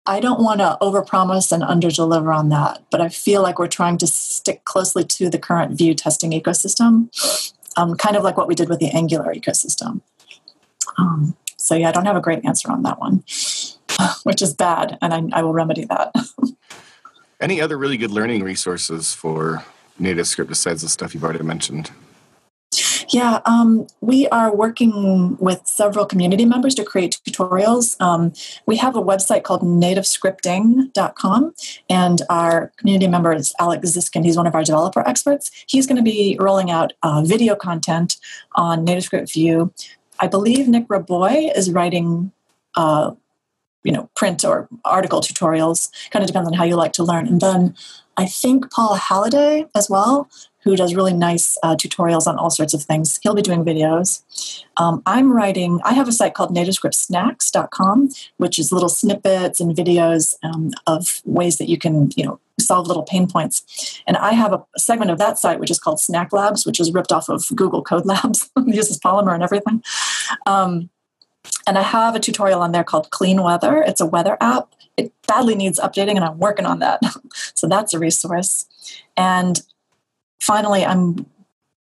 I 0.06 0.20
don't 0.20 0.44
want 0.44 0.60
to 0.60 0.78
overpromise 0.82 1.52
and 1.52 1.64
underdeliver 1.64 2.36
on 2.36 2.50
that, 2.50 2.84
but 2.92 3.00
I 3.00 3.08
feel 3.08 3.42
like 3.42 3.58
we're 3.58 3.68
trying 3.68 3.98
to 4.00 4.08
stick 4.08 4.66
closely 4.66 5.06
to 5.06 5.30
the 5.30 5.40
current 5.40 5.78
Vue 5.78 5.94
testing 5.94 6.32
ecosystem, 6.32 7.08
um, 7.78 7.96
kind 7.96 8.18
of 8.18 8.24
like 8.24 8.36
what 8.36 8.50
we 8.50 8.56
did 8.56 8.68
with 8.68 8.80
the 8.80 8.90
Angular 8.90 9.34
ecosystem. 9.34 10.02
Um, 10.98 11.38
so 11.64 11.76
yeah, 11.76 11.90
I 11.90 11.92
don't 11.94 12.06
have 12.06 12.18
a 12.18 12.22
great 12.22 12.44
answer 12.46 12.70
on 12.70 12.84
that 12.84 13.00
one, 13.00 13.24
which 14.24 14.42
is 14.42 14.54
bad, 14.54 14.98
and 15.02 15.14
I, 15.14 15.40
I 15.40 15.44
will 15.44 15.54
remedy 15.54 15.86
that. 15.86 16.14
Any 17.40 17.62
other 17.62 17.78
really 17.78 17.98
good 17.98 18.12
learning 18.12 18.44
resources 18.44 19.14
for 19.14 19.64
native 19.98 20.28
script 20.28 20.50
besides 20.50 20.82
the 20.82 20.90
stuff 20.90 21.14
you've 21.14 21.24
already 21.24 21.44
mentioned? 21.44 21.92
Yeah, 23.10 23.40
um, 23.46 23.88
we 24.02 24.28
are 24.30 24.54
working 24.54 25.38
with 25.38 25.62
several 25.66 26.06
community 26.06 26.46
members 26.46 26.74
to 26.76 26.84
create 26.84 27.20
tutorials. 27.28 28.00
Um, 28.02 28.34
we 28.66 28.76
have 28.78 28.96
a 28.96 29.02
website 29.02 29.44
called 29.44 29.62
nativescripting.com, 29.62 31.54
and 31.90 32.22
our 32.30 32.72
community 32.78 33.08
member 33.08 33.32
is 33.32 33.54
Alex 33.60 33.90
Ziskin. 33.90 34.26
He's 34.26 34.36
one 34.36 34.48
of 34.48 34.56
our 34.56 34.64
developer 34.64 35.08
experts. 35.08 35.52
He's 35.68 35.86
going 35.86 35.98
to 35.98 36.04
be 36.04 36.36
rolling 36.40 36.72
out 36.72 36.94
uh, 37.04 37.22
video 37.24 37.56
content 37.56 38.18
on 38.56 38.86
NativeScript 38.86 39.32
Vue 39.32 39.72
I 40.24 40.28
believe 40.28 40.70
Nick 40.70 40.88
Raboy 40.88 41.52
is 41.54 41.70
writing, 41.70 42.32
uh, 42.76 43.12
you 43.84 43.92
know, 43.92 44.10
print 44.16 44.46
or 44.46 44.70
article 44.86 45.20
tutorials. 45.20 45.92
Kind 46.12 46.24
of 46.24 46.28
depends 46.28 46.48
on 46.48 46.54
how 46.54 46.64
you 46.64 46.78
like 46.78 46.94
to 46.94 47.04
learn. 47.04 47.28
And 47.28 47.42
then 47.42 47.76
I 48.16 48.26
think 48.26 48.72
Paul 48.72 48.96
Halliday 48.96 49.66
as 49.76 49.90
well, 49.90 50.30
who 50.64 50.78
does 50.78 50.96
really 50.96 51.12
nice 51.12 51.58
uh, 51.62 51.76
tutorials 51.76 52.26
on 52.26 52.38
all 52.38 52.50
sorts 52.50 52.74
of 52.74 52.84
things. 52.84 53.20
He'll 53.22 53.36
be 53.36 53.42
doing 53.42 53.66
videos. 53.66 54.22
Um, 54.78 55.04
I'm 55.06 55.34
writing, 55.34 55.82
I 55.84 55.92
have 55.92 56.08
a 56.08 56.14
site 56.14 56.36
called 56.36 56.56
nativescriptsnacks.com, 56.56 58.10
which 58.38 58.58
is 58.58 58.72
little 58.72 58.88
snippets 58.88 59.60
and 59.60 59.76
videos 59.76 60.36
um, 60.42 60.72
of 60.88 61.22
ways 61.26 61.58
that 61.58 61.68
you 61.68 61.78
can, 61.78 62.12
you 62.16 62.24
know, 62.24 62.40
solve 62.60 62.88
little 62.88 63.04
pain 63.04 63.28
points. 63.28 64.02
And 64.08 64.18
I 64.18 64.34
have 64.34 64.54
a 64.54 64.64
segment 64.78 65.12
of 65.12 65.18
that 65.18 65.38
site 65.40 65.60
which 65.60 65.72
is 65.72 65.80
called 65.80 66.00
Snack 66.00 66.32
Labs, 66.32 66.66
which 66.66 66.80
is 66.80 66.94
ripped 66.94 67.12
off 67.12 67.30
of 67.30 67.46
Google 67.56 67.82
Code 67.82 68.06
Labs, 68.06 68.50
uses 68.66 69.00
Polymer 69.00 69.34
and 69.34 69.44
everything. 69.44 69.84
Um, 70.46 70.90
and 71.68 71.78
I 71.78 71.82
have 71.82 72.16
a 72.16 72.20
tutorial 72.20 72.62
on 72.62 72.72
there 72.72 72.84
called 72.84 73.10
Clean 73.12 73.42
Weather. 73.42 73.82
It's 73.82 74.02
a 74.02 74.06
weather 74.06 74.38
app. 74.40 74.70
It 74.98 75.12
badly 75.28 75.56
needs 75.56 75.80
updating, 75.80 76.16
and 76.16 76.24
I'm 76.24 76.38
working 76.38 76.66
on 76.66 76.80
that. 76.80 77.02
so 77.54 77.68
that's 77.68 77.94
a 77.94 78.00
resource. 78.00 78.66
And 79.18 79.62
finally, 80.40 80.86
I'm 80.86 81.26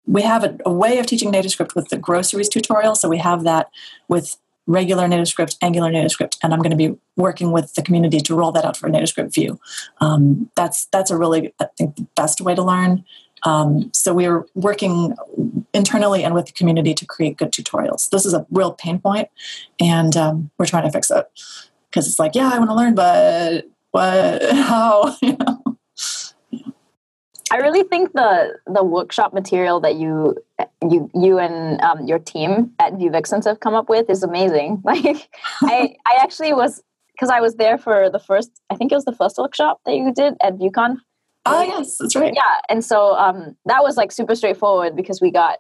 we 0.06 0.22
have 0.22 0.44
a, 0.44 0.58
a 0.66 0.72
way 0.72 1.00
of 1.00 1.06
teaching 1.06 1.32
NativeScript 1.32 1.76
with 1.76 1.90
the 1.90 1.98
groceries 1.98 2.48
tutorial. 2.48 2.96
So 2.96 3.10
we 3.10 3.18
have 3.18 3.44
that 3.44 3.70
with 4.08 4.38
regular 4.68 5.08
NativeScript, 5.08 5.58
Angular 5.62 5.92
NativeScript, 5.92 6.38
and 6.44 6.54
I'm 6.54 6.60
going 6.60 6.72
to 6.72 6.78
be 6.78 6.96
working 7.16 7.52
with 7.52 7.74
the 7.74 7.82
community 7.82 8.20
to 8.20 8.36
roll 8.36 8.52
that 8.52 8.66
out 8.66 8.78
for 8.78 8.90
NativeScript 8.90 9.34
Vue. 9.34 9.60
Um, 10.00 10.52
that's 10.56 10.86
that's 10.88 11.10
a 11.10 11.18
really 11.18 11.54
I 11.60 11.68
think 11.78 11.96
the 11.96 12.08
best 12.16 12.42
way 12.42 12.54
to 12.54 12.64
learn. 12.64 13.04
Um, 13.44 13.92
so 13.94 14.14
we're 14.14 14.46
working 14.56 15.16
internally 15.74 16.24
and 16.24 16.34
with 16.34 16.48
the 16.48 16.52
community 16.52 16.94
to 16.96 17.06
create 17.06 17.38
good 17.38 17.52
tutorials. 17.52 18.10
This 18.10 18.26
is 18.26 18.34
a 18.34 18.46
real 18.52 18.74
pain 18.74 19.00
point, 19.00 19.30
and 19.80 20.16
um, 20.16 20.52
we're 20.58 20.66
trying 20.66 20.84
to 20.84 20.92
fix 20.92 21.10
it 21.10 21.26
because 21.90 22.08
it's 22.08 22.20
like, 22.20 22.36
yeah, 22.36 22.52
I 22.54 22.58
want 22.60 22.70
to 22.70 22.76
learn, 22.76 22.96
but 22.96 23.70
what? 23.92 24.44
How? 24.52 25.16
you 25.22 25.38
know? 25.38 25.57
I 27.52 27.58
really 27.58 27.84
think 27.84 28.14
the 28.14 28.58
the 28.66 28.84
workshop 28.84 29.34
material 29.34 29.80
that 29.82 29.96
you 29.96 30.36
you 30.82 31.10
you 31.14 31.40
and 31.40 31.82
um, 31.82 32.06
your 32.06 32.20
team 32.20 32.72
at 32.80 32.98
Vue 32.98 33.10
Vixens 33.10 33.46
have 33.46 33.60
come 33.60 33.74
up 33.74 33.90
with 33.90 34.10
is 34.10 34.24
amazing. 34.24 34.82
Like 34.86 35.30
I 35.62 35.96
I 36.06 36.18
actually 36.20 36.54
was 36.54 36.82
because 37.14 37.30
I 37.30 37.40
was 37.40 37.56
there 37.56 37.78
for 37.78 38.10
the 38.10 38.20
first 38.20 38.52
I 38.70 38.76
think 38.76 38.92
it 38.92 38.96
was 38.96 39.06
the 39.06 39.16
first 39.16 39.38
workshop 39.38 39.80
that 39.86 39.96
you 39.96 40.14
did 40.14 40.36
at 40.42 40.58
VueConf. 40.58 40.98
Oh 41.46 41.62
yes, 41.62 41.98
that's 41.98 42.16
right. 42.16 42.34
Yeah, 42.36 42.62
and 42.70 42.84
so 42.84 43.16
um, 43.16 43.56
that 43.66 43.82
was 43.82 43.96
like 43.96 44.12
super 44.12 44.36
straightforward 44.36 44.96
because 44.96 45.22
we 45.22 45.32
got 45.32 45.60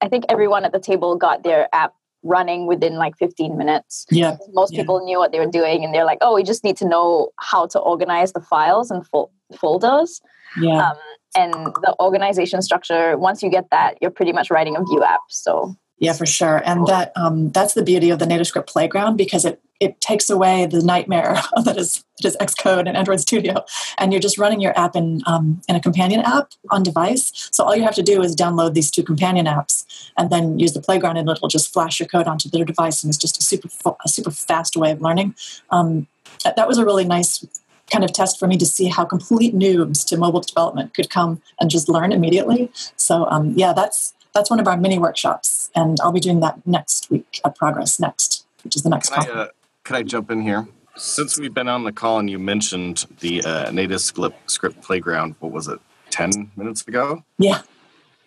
I 0.00 0.08
think 0.08 0.24
everyone 0.28 0.64
at 0.64 0.72
the 0.72 0.80
table 0.80 1.16
got 1.16 1.42
their 1.42 1.68
app 1.72 1.94
running 2.22 2.66
within 2.66 2.96
like 2.96 3.16
15 3.16 3.56
minutes. 3.56 4.04
Yeah. 4.10 4.36
Most 4.52 4.72
yeah. 4.72 4.80
people 4.80 5.04
knew 5.04 5.18
what 5.18 5.32
they 5.32 5.38
were 5.38 5.50
doing 5.50 5.84
and 5.84 5.94
they're 5.94 6.04
like, 6.04 6.18
oh, 6.20 6.34
we 6.34 6.42
just 6.42 6.64
need 6.64 6.76
to 6.78 6.88
know 6.88 7.30
how 7.40 7.66
to 7.68 7.78
organize 7.78 8.32
the 8.32 8.40
files 8.40 8.90
and 8.90 9.06
fol- 9.06 9.32
folders. 9.58 10.20
Yeah. 10.60 10.90
Um, 10.90 10.96
and 11.34 11.52
the 11.54 11.94
organization 12.00 12.62
structure 12.62 13.16
once 13.16 13.42
you 13.42 13.50
get 13.50 13.68
that 13.70 13.96
you're 14.00 14.10
pretty 14.10 14.32
much 14.32 14.50
writing 14.50 14.76
a 14.76 14.84
Vue 14.84 15.02
app 15.02 15.20
so. 15.28 15.76
Yeah 15.98 16.12
for 16.12 16.26
sure 16.26 16.62
and 16.64 16.86
that 16.86 17.12
um, 17.16 17.50
that's 17.50 17.74
the 17.74 17.82
beauty 17.82 18.10
of 18.10 18.18
the 18.18 18.26
nativescript 18.26 18.66
playground 18.66 19.16
because 19.16 19.44
it 19.44 19.60
it 19.78 20.00
takes 20.00 20.30
away 20.30 20.66
the 20.66 20.82
nightmare 20.82 21.38
that 21.64 21.76
is 21.76 22.04
that 22.20 22.28
is 22.28 22.36
xcode 22.38 22.86
and 22.86 22.96
android 22.96 23.20
studio 23.20 23.64
and 23.98 24.12
you're 24.12 24.20
just 24.20 24.38
running 24.38 24.60
your 24.60 24.78
app 24.78 24.94
in 24.94 25.22
um, 25.26 25.60
in 25.68 25.76
a 25.76 25.80
companion 25.80 26.20
app 26.20 26.50
on 26.70 26.82
device 26.82 27.48
so 27.50 27.64
all 27.64 27.74
you 27.74 27.82
have 27.82 27.94
to 27.94 28.02
do 28.02 28.22
is 28.22 28.36
download 28.36 28.74
these 28.74 28.90
two 28.90 29.02
companion 29.02 29.46
apps 29.46 29.86
and 30.16 30.30
then 30.30 30.58
use 30.58 30.72
the 30.72 30.80
playground 30.80 31.16
and 31.16 31.28
it'll 31.28 31.48
just 31.48 31.72
flash 31.72 32.00
your 32.00 32.08
code 32.08 32.26
onto 32.26 32.48
their 32.48 32.64
device 32.64 33.02
and 33.02 33.10
it's 33.10 33.18
just 33.18 33.38
a 33.38 33.42
super 33.42 33.68
a 34.04 34.08
super 34.08 34.30
fast 34.30 34.76
way 34.76 34.90
of 34.90 35.00
learning. 35.00 35.34
Um, 35.70 36.06
that 36.44 36.68
was 36.68 36.78
a 36.78 36.84
really 36.84 37.04
nice 37.04 37.44
kind 37.90 38.04
of 38.04 38.12
test 38.12 38.38
for 38.38 38.46
me 38.46 38.56
to 38.58 38.66
see 38.66 38.86
how 38.88 39.04
complete 39.04 39.54
noobs 39.54 40.04
to 40.06 40.16
mobile 40.16 40.40
development 40.40 40.94
could 40.94 41.10
come 41.10 41.40
and 41.60 41.70
just 41.70 41.88
learn 41.88 42.12
immediately. 42.12 42.70
So 42.96 43.26
um, 43.30 43.52
yeah, 43.56 43.72
that's 43.72 44.14
that's 44.34 44.50
one 44.50 44.60
of 44.60 44.68
our 44.68 44.76
mini 44.76 44.98
workshops, 44.98 45.70
and 45.74 45.98
I'll 46.00 46.12
be 46.12 46.20
doing 46.20 46.40
that 46.40 46.64
next 46.66 47.10
week 47.10 47.40
at 47.44 47.56
Progress 47.56 47.98
Next, 47.98 48.44
which 48.64 48.76
is 48.76 48.82
the 48.82 48.90
next. 48.90 49.10
Can 49.10 49.30
I, 49.30 49.32
uh, 49.32 49.48
can 49.84 49.96
I 49.96 50.02
jump 50.02 50.30
in 50.30 50.42
here? 50.42 50.68
Since 50.96 51.38
we've 51.38 51.54
been 51.54 51.68
on 51.68 51.84
the 51.84 51.92
call 51.92 52.18
and 52.18 52.28
you 52.28 52.38
mentioned 52.38 53.06
the 53.20 53.42
uh, 53.42 53.70
native 53.70 54.00
script, 54.00 54.50
script 54.50 54.82
playground, 54.82 55.36
what 55.40 55.52
was 55.52 55.68
it, 55.68 55.78
ten 56.10 56.50
minutes 56.56 56.86
ago? 56.86 57.24
Yeah, 57.38 57.62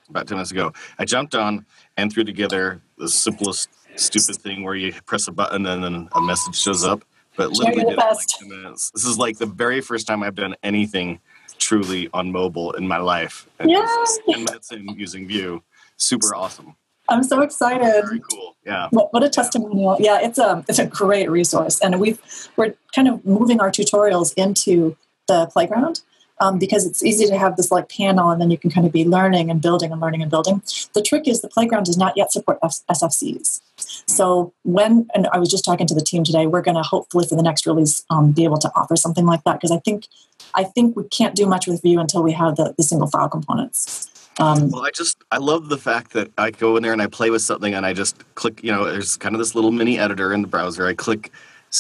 about 0.10 0.28
ten 0.28 0.38
minutes 0.38 0.52
ago. 0.52 0.74
I 0.98 1.06
jumped 1.06 1.36
on 1.36 1.66
and 1.98 2.12
threw 2.12 2.24
together 2.24 2.82
the 2.98 3.08
simplest 3.08 3.70
stupid 3.96 4.38
thing 4.38 4.64
where 4.64 4.76
you 4.76 4.94
press 5.06 5.28
a 5.28 5.32
button 5.32 5.66
and 5.66 5.84
then 5.84 6.10
a 6.14 6.22
message 6.22 6.56
shows 6.56 6.84
up 6.84 7.04
but 7.40 7.52
literally 7.52 7.86
did 7.86 7.98
like 7.98 8.28
two 8.28 8.48
minutes. 8.48 8.92
This 8.92 9.06
is 9.06 9.18
like 9.18 9.38
the 9.38 9.46
very 9.46 9.80
first 9.80 10.06
time 10.06 10.24
I've 10.24 10.36
done 10.36 10.56
anything 10.62 11.22
truly 11.58 12.10
on 12.14 12.34
mobile 12.34 12.74
in 12.74 12.86
my 12.86 12.98
life. 12.98 13.48
And 13.60 13.72
yeah. 13.72 13.86
ten 14.30 14.44
minutes 14.44 14.72
in 14.74 14.90
using 14.90 15.26
Vue. 15.26 15.64
Super 15.96 16.36
awesome. 16.36 16.76
I'm 17.08 17.24
so 17.24 17.42
excited. 17.42 18.04
Very 18.06 18.22
cool. 18.30 18.58
Yeah. 18.66 18.90
What, 18.92 19.14
what, 19.14 19.24
a 19.24 19.30
testimonial. 19.30 19.96
Yeah, 20.00 20.20
it's 20.22 20.38
a 20.38 20.66
it's 20.68 20.80
a 20.80 20.86
great 20.86 21.32
resource, 21.32 21.80
and 21.80 22.00
we've 22.00 22.20
we're 22.58 22.76
kind 22.94 23.08
of 23.08 23.26
moving 23.26 23.62
our 23.62 23.72
tutorials 23.72 24.34
into 24.36 24.98
the 25.28 25.48
playground 25.48 26.02
um, 26.40 26.58
because 26.58 26.86
it's 26.86 27.04
easy 27.04 27.26
to 27.28 27.38
have 27.38 27.58
this 27.58 27.72
like 27.72 27.90
panel 27.90 28.30
and 28.30 28.42
then 28.42 28.50
you 28.50 28.58
can 28.58 28.70
kind 28.70 28.86
of 28.86 28.94
be 28.94 29.06
learning 29.06 29.50
and 29.50 29.62
building 29.62 29.92
and 29.92 30.00
learning 30.02 30.22
and 30.22 30.32
building. 30.32 30.62
The 30.94 31.02
trick 31.02 31.28
is 31.28 31.42
the 31.42 31.50
playground 31.50 31.86
does 31.86 31.98
not 31.98 32.14
yet 32.16 32.32
support 32.32 32.60
F- 32.64 32.82
SFCs. 32.90 33.62
So 34.08 34.54
when, 34.64 35.08
and 35.14 35.28
I 35.34 35.40
was 35.40 35.50
just 35.50 35.66
talking 35.66 35.88
to 35.88 35.96
the 35.96 36.02
team 36.02 36.24
today, 36.24 36.48
we're 36.48 36.62
going 36.62 36.76
to 36.76 36.84
hopefully 36.84 37.28
for 37.28 37.36
the 37.36 37.44
next 37.44 37.66
release 37.66 38.04
um, 38.10 38.32
be 38.32 38.44
able 38.44 38.58
to 38.58 38.72
offer 38.76 38.96
something 38.96 39.26
like 39.26 39.44
that 39.44 39.54
because 39.54 39.72
I 39.72 39.80
think 39.80 40.08
I 40.56 40.64
think 40.64 40.96
we 40.96 41.04
can't 41.10 41.36
do 41.36 41.46
much 41.46 41.68
with 41.68 41.82
Vue 41.82 42.00
until 42.00 42.24
we 42.24 42.32
have 42.34 42.56
the, 42.56 42.74
the 42.78 42.84
single 42.84 43.08
file 43.08 43.30
components. 43.30 44.10
Um, 44.40 44.72
Well, 44.72 44.84
I 44.84 44.92
just 44.92 45.18
I 45.32 45.38
love 45.38 45.70
the 45.70 45.78
fact 45.78 46.14
that 46.14 46.32
I 46.38 46.52
go 46.52 46.78
in 46.78 46.84
there 46.84 46.94
and 46.94 47.02
I 47.02 47.08
play 47.08 47.30
with 47.30 47.42
something 47.42 47.74
and 47.74 47.86
I 47.86 47.94
just 47.94 48.24
click. 48.36 48.64
You 48.64 48.72
know, 48.72 48.86
there's 48.86 49.18
kind 49.18 49.36
of 49.36 49.40
this 49.40 49.54
little 49.54 49.72
mini 49.72 50.00
editor 50.00 50.34
in 50.34 50.42
the 50.42 50.48
browser. 50.48 50.88
I 50.88 50.94
click, 50.94 51.32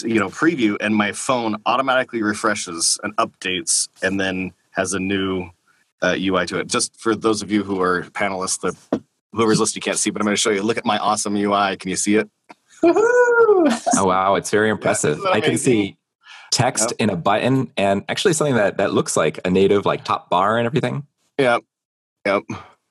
you 0.05 0.19
know, 0.19 0.29
preview, 0.29 0.77
and 0.79 0.95
my 0.95 1.11
phone 1.11 1.57
automatically 1.65 2.21
refreshes 2.21 2.99
and 3.03 3.15
updates, 3.17 3.87
and 4.01 4.19
then 4.19 4.51
has 4.71 4.93
a 4.93 4.99
new 4.99 5.49
uh, 6.01 6.15
UI 6.17 6.45
to 6.47 6.59
it. 6.59 6.67
Just 6.67 6.95
for 6.99 7.15
those 7.15 7.41
of 7.41 7.51
you 7.51 7.63
who 7.63 7.81
are 7.81 8.03
panelists, 8.03 8.59
the 8.59 9.01
whoever's 9.33 9.59
listening 9.59 9.81
can't 9.81 9.97
see, 9.97 10.09
but 10.09 10.21
I'm 10.21 10.25
going 10.25 10.35
to 10.35 10.41
show 10.41 10.51
you. 10.51 10.61
Look 10.61 10.77
at 10.77 10.85
my 10.85 10.97
awesome 10.97 11.35
UI. 11.35 11.77
Can 11.77 11.89
you 11.89 11.95
see 11.95 12.15
it? 12.15 12.29
woohoo! 12.83 13.89
Oh 13.97 14.05
wow, 14.05 14.35
it's 14.35 14.49
very 14.49 14.69
impressive. 14.69 15.17
isn't 15.17 15.27
I 15.27 15.41
can 15.41 15.57
see 15.57 15.97
text 16.51 16.93
in 16.99 17.09
a 17.09 17.15
button 17.15 17.71
and 17.77 18.03
actually 18.09 18.33
something 18.33 18.55
that 18.55 18.77
that 18.77 18.93
looks 18.93 19.15
like 19.15 19.39
a 19.45 19.49
native 19.49 19.85
like 19.85 20.03
top 20.03 20.29
bar 20.29 20.57
and 20.57 20.65
everything. 20.65 21.05
Yep. 21.37 21.63
Yep. 22.25 22.43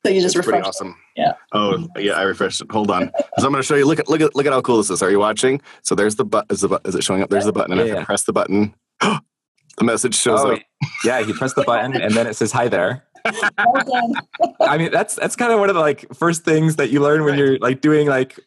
So 0.06 0.12
you 0.12 0.20
just 0.20 0.36
it's 0.36 0.46
pretty 0.46 0.58
refresh. 0.58 0.68
awesome. 0.68 0.96
Yeah. 1.18 1.32
Oh 1.52 1.88
yeah, 1.96 2.12
I 2.12 2.22
refreshed 2.22 2.60
it. 2.60 2.70
Hold 2.70 2.90
on. 2.92 3.10
So 3.38 3.46
I'm 3.46 3.50
going 3.52 3.60
to 3.60 3.66
show 3.66 3.74
you. 3.74 3.84
Look 3.86 3.98
at 3.98 4.08
look 4.08 4.20
at 4.20 4.36
look 4.36 4.46
at 4.46 4.52
how 4.52 4.60
cool 4.60 4.76
this 4.76 4.88
is. 4.88 5.02
Are 5.02 5.10
you 5.10 5.18
watching? 5.18 5.60
So 5.82 5.94
there's 5.96 6.14
the 6.14 6.24
button. 6.24 6.46
Is 6.54 6.60
the 6.60 6.68
bu- 6.68 6.78
is 6.84 6.94
it 6.94 7.02
showing 7.02 7.22
up? 7.22 7.28
There's 7.28 7.44
the 7.44 7.52
button. 7.52 7.72
And 7.72 7.80
Yeah, 7.80 7.86
if 7.86 7.96
I 7.96 8.00
yeah. 8.00 8.04
press 8.04 8.22
the 8.22 8.32
button, 8.32 8.72
the 9.00 9.20
message 9.82 10.14
shows 10.14 10.40
Oh, 10.44 10.52
up. 10.52 10.60
yeah, 11.04 11.18
you 11.18 11.34
press 11.34 11.54
the 11.54 11.64
button 11.64 12.00
and 12.00 12.14
then 12.14 12.26
it 12.28 12.34
says 12.34 12.52
hi 12.52 12.68
there. 12.68 13.04
I 14.60 14.78
mean, 14.78 14.92
that's 14.92 15.16
that's 15.16 15.34
kind 15.34 15.52
of 15.52 15.58
one 15.58 15.68
of 15.68 15.74
the 15.74 15.80
like 15.80 16.06
first 16.14 16.44
things 16.44 16.76
that 16.76 16.90
you 16.90 17.00
learn 17.00 17.24
when 17.24 17.32
Right. 17.32 17.38
you're 17.40 17.58
like 17.58 17.80
doing 17.80 18.06
like 18.06 18.38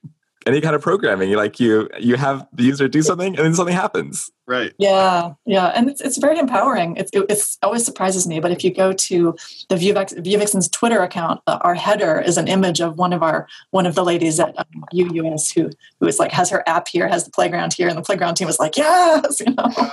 any 0.46 0.62
kind 0.62 0.76
of 0.76 0.82
programming. 0.82 1.32
Like 1.34 1.60
you 1.60 1.90
you 2.00 2.16
have 2.16 2.48
the 2.54 2.64
user 2.64 2.88
do 2.88 3.02
something 3.02 3.36
and 3.36 3.46
then 3.46 3.54
something 3.54 3.76
happens. 3.76 4.32
Right. 4.48 4.74
Yeah, 4.78 5.34
yeah, 5.46 5.68
and 5.68 5.90
it's, 5.90 6.02
it's 6.02 6.18
very 6.18 6.38
empowering. 6.38 6.98
It's, 6.98 7.10
it 7.14 7.26
it's 7.30 7.58
always 7.64 7.86
surprises 7.86 8.28
me. 8.28 8.40
But 8.40 8.52
if 8.52 8.64
you 8.64 8.74
go 8.74 8.92
to 8.92 9.36
the 9.70 9.76
Vuex, 9.76 10.14
Vuevixen's 10.22 10.68
Twitter 10.68 11.02
account, 11.02 11.42
uh, 11.48 11.60
our 11.62 11.76
header 11.76 12.20
is 12.20 12.38
an 12.38 12.48
image 12.48 12.82
of 12.82 12.98
one 12.98 13.14
of 13.14 13.24
our 13.24 13.48
one 13.70 13.86
of 13.86 13.96
the 13.96 14.04
ladies 14.04 14.40
at 14.40 14.58
um, 14.58 14.86
UUS 14.94 15.54
who 15.54 15.70
who 16.00 16.08
is 16.08 16.20
like 16.20 16.32
has 16.32 16.50
her 16.50 16.68
app 16.68 16.88
here, 16.88 17.08
has 17.08 17.24
the 17.24 17.32
playground 17.32 17.74
here, 17.74 17.88
and 17.88 17.98
the 17.98 18.02
playground 18.02 18.36
team 18.36 18.48
was 18.48 18.60
like, 18.60 18.76
yes, 18.76 19.40
you 19.46 19.54
know, 19.54 19.70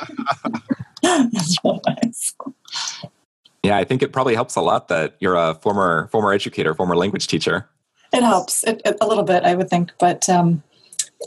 it's 1.03 1.57
really 1.63 1.81
nice. 1.87 2.35
Yeah, 3.63 3.77
I 3.77 3.85
think 3.85 4.03
it 4.03 4.13
probably 4.13 4.35
helps 4.35 4.57
a 4.57 4.61
lot 4.61 4.89
that 4.89 5.17
you're 5.21 5.37
a 5.37 5.55
former 5.55 6.09
former 6.11 6.33
educator, 6.33 6.75
former 6.75 6.97
language 6.97 7.27
teacher. 7.27 7.69
It 8.13 8.23
helps 8.23 8.65
it, 8.65 8.81
it- 8.85 8.97
a 9.01 9.07
little 9.07 9.25
bit, 9.25 9.45
I 9.45 9.55
would 9.55 9.69
think, 9.71 9.93
but 9.99 10.29
um, 10.29 10.63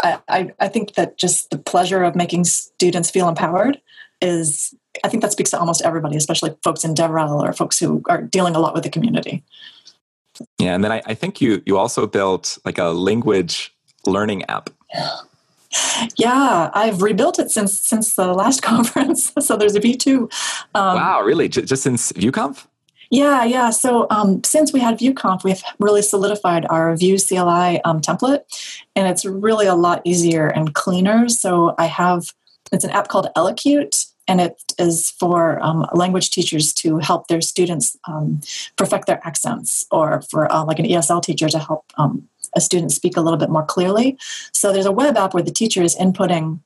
I, 0.04 0.52
I 0.60 0.68
think 0.68 0.96
that 0.96 1.18
just 1.18 1.50
the 1.50 1.58
pleasure 1.58 2.04
of 2.04 2.16
making 2.16 2.46
students 2.46 3.10
feel 3.12 3.28
empowered 3.28 3.80
is. 4.22 4.74
I 5.06 5.08
think 5.08 5.22
that 5.24 5.32
speaks 5.32 5.50
to 5.52 5.60
almost 5.60 5.82
everybody, 5.84 6.18
especially 6.18 6.54
folks 6.66 6.84
in 6.84 6.94
DevRel 6.94 7.42
or 7.42 7.54
folks 7.54 7.80
who 7.80 8.04
are 8.10 8.22
dealing 8.22 8.56
a 8.58 8.60
lot 8.60 8.74
with 8.74 8.84
the 8.84 8.90
community. 8.90 9.42
Yeah, 10.60 10.76
and 10.76 10.84
then 10.84 10.92
I, 10.92 11.02
I 11.06 11.14
think 11.14 11.40
you 11.40 11.62
you 11.66 11.78
also 11.78 12.06
built 12.08 12.58
like 12.66 12.78
a 12.78 12.90
language 12.90 13.74
learning 14.06 14.44
app. 14.50 14.70
Yeah, 16.18 16.70
I've 16.74 17.02
rebuilt 17.02 17.40
it 17.40 17.52
since 17.52 17.78
since 17.78 18.16
the 18.16 18.34
last 18.34 18.62
conference. 18.72 19.32
so 19.40 19.56
there's 19.56 19.76
a 19.76 19.80
V2. 19.80 20.24
Um, 20.76 20.96
wow, 20.96 21.22
really? 21.22 21.48
J- 21.48 21.62
just 21.64 21.84
since 21.84 22.12
VueConf? 22.14 22.66
Yeah, 23.12 23.44
yeah. 23.44 23.72
So 23.72 24.08
um, 24.10 24.42
since 24.46 24.72
we 24.72 24.80
had 24.80 24.98
VueConf, 24.98 25.44
we've 25.44 25.62
really 25.80 26.02
solidified 26.02 26.66
our 26.70 26.96
Vue 26.96 27.18
CLI 27.20 27.82
um, 27.84 28.00
template, 28.00 28.44
and 28.96 29.06
it's 29.06 29.26
really 29.26 29.68
a 29.68 29.76
lot 29.76 30.02
easier 30.06 30.48
and 30.48 30.74
cleaner. 30.74 31.28
So 31.28 31.76
I 31.78 31.88
have 31.88 32.28
it's 32.72 32.86
an 32.86 32.92
app 32.92 33.10
called 33.10 33.28
Elocute, 33.36 34.06
and 34.30 34.40
it 34.40 34.64
is 34.80 35.12
for 35.20 35.62
um, 35.62 35.86
language 35.94 36.32
teachers 36.32 36.72
to 36.76 37.00
help 37.00 37.28
their 37.28 37.42
students 37.42 37.98
um, 38.08 38.40
perfect 38.78 39.08
their 39.08 39.20
accents, 39.28 39.86
or 39.92 40.22
for 40.32 40.50
uh, 40.50 40.64
like 40.64 40.80
an 40.80 40.86
ESL 40.86 41.22
teacher 41.22 41.50
to 41.50 41.60
help 41.60 41.84
um, 41.98 42.30
a 42.56 42.62
student 42.62 42.94
speak 42.94 43.18
a 43.18 43.22
little 43.22 43.40
bit 43.40 43.50
more 43.50 43.66
clearly. 43.66 44.18
So 44.54 44.72
there's 44.72 44.86
a 44.86 44.92
web 44.92 45.18
app 45.18 45.34
where 45.34 45.44
the 45.44 45.52
teacher 45.52 45.84
is 45.84 45.98
inputting 45.98 46.60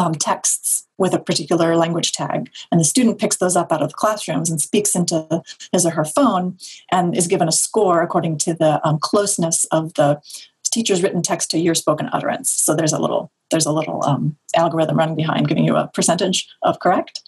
um, 0.00 0.14
texts 0.14 0.86
with 0.96 1.12
a 1.12 1.18
particular 1.18 1.76
language 1.76 2.12
tag, 2.12 2.50
and 2.72 2.80
the 2.80 2.84
student 2.84 3.18
picks 3.18 3.36
those 3.36 3.54
up 3.54 3.70
out 3.70 3.82
of 3.82 3.90
the 3.90 3.94
classrooms 3.94 4.50
and 4.50 4.60
speaks 4.60 4.96
into 4.96 5.42
his 5.72 5.84
or 5.84 5.90
her 5.90 6.06
phone, 6.06 6.56
and 6.90 7.16
is 7.16 7.26
given 7.26 7.48
a 7.48 7.52
score 7.52 8.02
according 8.02 8.38
to 8.38 8.54
the 8.54 8.80
um, 8.86 8.98
closeness 8.98 9.64
of 9.66 9.92
the 9.94 10.20
teacher's 10.72 11.02
written 11.02 11.20
text 11.20 11.50
to 11.50 11.58
your 11.58 11.74
spoken 11.74 12.08
utterance. 12.12 12.50
So 12.50 12.74
there's 12.74 12.94
a 12.94 12.98
little 12.98 13.30
there's 13.50 13.66
a 13.66 13.72
little 13.72 14.02
um, 14.04 14.36
algorithm 14.56 14.96
running 14.96 15.16
behind 15.16 15.48
giving 15.48 15.64
you 15.64 15.76
a 15.76 15.88
percentage 15.88 16.48
of 16.62 16.78
correct, 16.78 17.20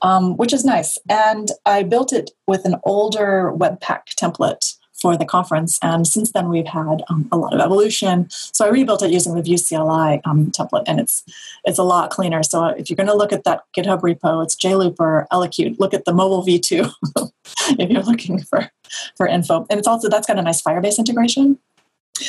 um, 0.00 0.36
which 0.36 0.52
is 0.52 0.64
nice. 0.64 0.96
And 1.08 1.50
I 1.66 1.82
built 1.82 2.12
it 2.12 2.30
with 2.46 2.64
an 2.64 2.76
older 2.84 3.52
Webpack 3.54 4.14
template 4.16 4.76
for 5.00 5.16
the 5.16 5.24
conference. 5.24 5.78
And 5.82 6.06
since 6.06 6.32
then, 6.32 6.48
we've 6.48 6.66
had 6.66 7.02
um, 7.08 7.28
a 7.32 7.36
lot 7.36 7.54
of 7.54 7.60
evolution. 7.60 8.26
So 8.30 8.66
I 8.66 8.68
rebuilt 8.68 9.02
it 9.02 9.10
using 9.10 9.34
the 9.34 9.42
Vue 9.42 9.58
CLI 9.58 10.20
um, 10.24 10.50
template, 10.50 10.84
and 10.86 11.00
it's 11.00 11.24
it's 11.64 11.78
a 11.78 11.82
lot 11.82 12.10
cleaner. 12.10 12.42
So 12.42 12.66
if 12.66 12.90
you're 12.90 12.96
going 12.96 13.08
to 13.08 13.14
look 13.14 13.32
at 13.32 13.44
that 13.44 13.64
GitHub 13.76 14.00
repo, 14.00 14.42
it's 14.42 14.56
JLooper, 14.56 15.26
Elocute. 15.32 15.78
Look 15.78 15.94
at 15.94 16.04
the 16.04 16.12
mobile 16.12 16.44
V2 16.44 16.92
if 17.78 17.90
you're 17.90 18.02
looking 18.02 18.40
for 18.40 18.70
for 19.16 19.26
info. 19.26 19.66
And 19.70 19.78
it's 19.78 19.88
also 19.88 20.08
that's 20.08 20.26
got 20.26 20.38
a 20.38 20.42
nice 20.42 20.62
Firebase 20.62 20.98
integration. 20.98 21.58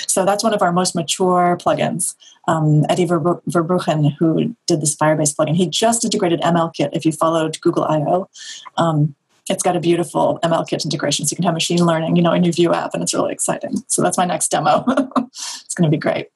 So 0.07 0.25
that's 0.25 0.43
one 0.43 0.53
of 0.53 0.61
our 0.61 0.71
most 0.71 0.95
mature 0.95 1.57
plugins. 1.59 2.15
Um, 2.47 2.85
Eddie 2.89 3.05
Verbru- 3.05 3.41
Verbruggen, 3.49 4.15
who 4.17 4.55
did 4.65 4.81
this 4.81 4.95
Firebase 4.95 5.35
plugin, 5.35 5.55
he 5.55 5.67
just 5.67 6.05
integrated 6.05 6.41
MLKit. 6.41 6.89
If 6.93 7.05
you 7.05 7.11
followed 7.11 7.59
Google 7.61 7.83
I/O, 7.83 8.29
um, 8.77 9.15
it's 9.49 9.63
got 9.63 9.75
a 9.75 9.79
beautiful 9.79 10.39
MLKit 10.43 10.83
integration, 10.85 11.25
so 11.25 11.33
you 11.33 11.37
can 11.37 11.43
have 11.45 11.53
machine 11.53 11.83
learning, 11.85 12.15
you 12.15 12.21
know, 12.21 12.33
in 12.33 12.43
your 12.43 12.53
Vue 12.53 12.73
app, 12.73 12.93
and 12.93 13.01
it's 13.03 13.13
really 13.13 13.31
exciting. 13.33 13.83
So 13.87 14.01
that's 14.01 14.17
my 14.17 14.25
next 14.25 14.49
demo. 14.49 14.83
it's 14.87 15.73
going 15.75 15.89
to 15.89 15.95
be 15.95 15.97
great. 15.99 16.27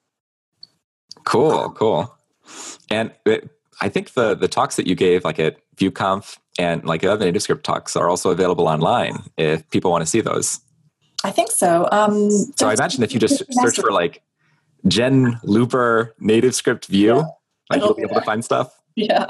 Cool, 1.25 1.71
cool. 1.71 2.13
And 2.89 3.11
it, 3.25 3.49
I 3.81 3.89
think 3.89 4.13
the 4.13 4.35
the 4.35 4.47
talks 4.47 4.75
that 4.75 4.87
you 4.87 4.95
gave, 4.95 5.23
like 5.23 5.39
at 5.39 5.57
VueConf 5.77 6.37
and 6.57 6.83
like 6.85 7.03
other 7.03 7.31
NativeScript 7.31 7.63
talks, 7.63 7.95
are 7.95 8.09
also 8.09 8.31
available 8.31 8.67
online 8.67 9.23
if 9.37 9.67
people 9.71 9.91
want 9.91 10.01
to 10.03 10.05
see 10.05 10.21
those. 10.21 10.59
I 11.23 11.31
think 11.31 11.51
so. 11.51 11.87
Um, 11.91 12.29
So 12.29 12.67
I 12.69 12.73
imagine 12.73 13.03
if 13.03 13.13
you 13.13 13.19
just 13.19 13.43
search 13.51 13.79
for 13.79 13.91
like 13.91 14.21
Jen 14.87 15.39
Looper 15.43 16.13
NativeScript 16.21 16.85
Vue, 16.85 17.15
Yeah. 17.15 17.23
like 17.71 17.81
you'll 17.81 17.95
be 17.95 18.03
be 18.03 18.09
able 18.09 18.19
to 18.21 18.25
find 18.25 18.45
stuff. 18.45 18.71
Yeah. 18.95 19.25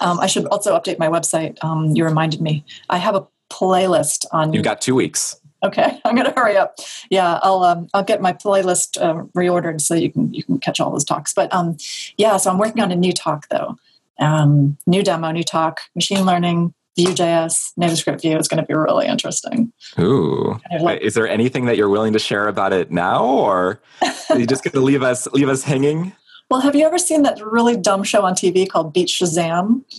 Um, 0.00 0.20
I 0.20 0.26
should 0.26 0.44
also 0.46 0.78
update 0.78 0.98
my 0.98 1.08
website. 1.08 1.62
Um, 1.64 1.90
you 1.96 2.04
reminded 2.04 2.40
me. 2.40 2.64
I 2.90 2.98
have 2.98 3.14
a 3.14 3.26
playlist 3.50 4.26
on. 4.32 4.52
You've 4.52 4.64
got 4.64 4.80
two 4.80 4.94
weeks. 4.94 5.40
okay, 5.62 5.98
I'm 6.04 6.14
going 6.14 6.26
to 6.26 6.38
hurry 6.38 6.56
up. 6.56 6.78
Yeah, 7.10 7.38
I'll 7.42 7.62
um, 7.64 7.88
I'll 7.94 8.04
get 8.04 8.20
my 8.20 8.32
playlist 8.32 9.00
uh, 9.00 9.24
reordered 9.36 9.80
so 9.80 9.94
you 9.94 10.12
can 10.12 10.32
you 10.34 10.44
can 10.44 10.58
catch 10.58 10.80
all 10.80 10.90
those 10.90 11.04
talks. 11.04 11.32
But 11.32 11.52
um, 11.54 11.76
yeah, 12.18 12.36
so 12.36 12.50
I'm 12.50 12.58
working 12.58 12.82
on 12.82 12.92
a 12.92 12.96
new 12.96 13.12
talk 13.12 13.48
though. 13.48 13.76
Um, 14.18 14.76
new 14.86 15.02
demo, 15.02 15.30
new 15.30 15.42
talk, 15.44 15.80
machine 15.94 16.24
learning, 16.24 16.72
Vue.js, 16.96 17.74
NativeScript 17.78 18.22
Vue. 18.22 18.36
is 18.38 18.48
going 18.48 18.62
to 18.62 18.66
be 18.66 18.72
really 18.74 19.06
interesting. 19.06 19.72
Ooh. 19.98 20.58
Like- 20.80 21.02
Is 21.02 21.12
there 21.14 21.28
anything 21.28 21.66
that 21.66 21.76
you're 21.76 21.90
willing 21.90 22.14
to 22.14 22.18
share 22.18 22.48
about 22.48 22.72
it 22.72 22.90
now, 22.90 23.24
or 23.24 23.80
are 24.30 24.38
you 24.38 24.46
just 24.46 24.64
going 24.64 24.72
to 24.72 24.80
leave 24.80 25.02
us 25.02 25.26
leave 25.32 25.48
us 25.48 25.62
hanging? 25.62 26.12
Well, 26.50 26.60
have 26.60 26.76
you 26.76 26.86
ever 26.86 26.98
seen 26.98 27.22
that 27.22 27.40
really 27.44 27.76
dumb 27.76 28.04
show 28.04 28.22
on 28.22 28.34
TV 28.34 28.68
called 28.68 28.92
Beat 28.92 29.08
Shazam? 29.08 29.82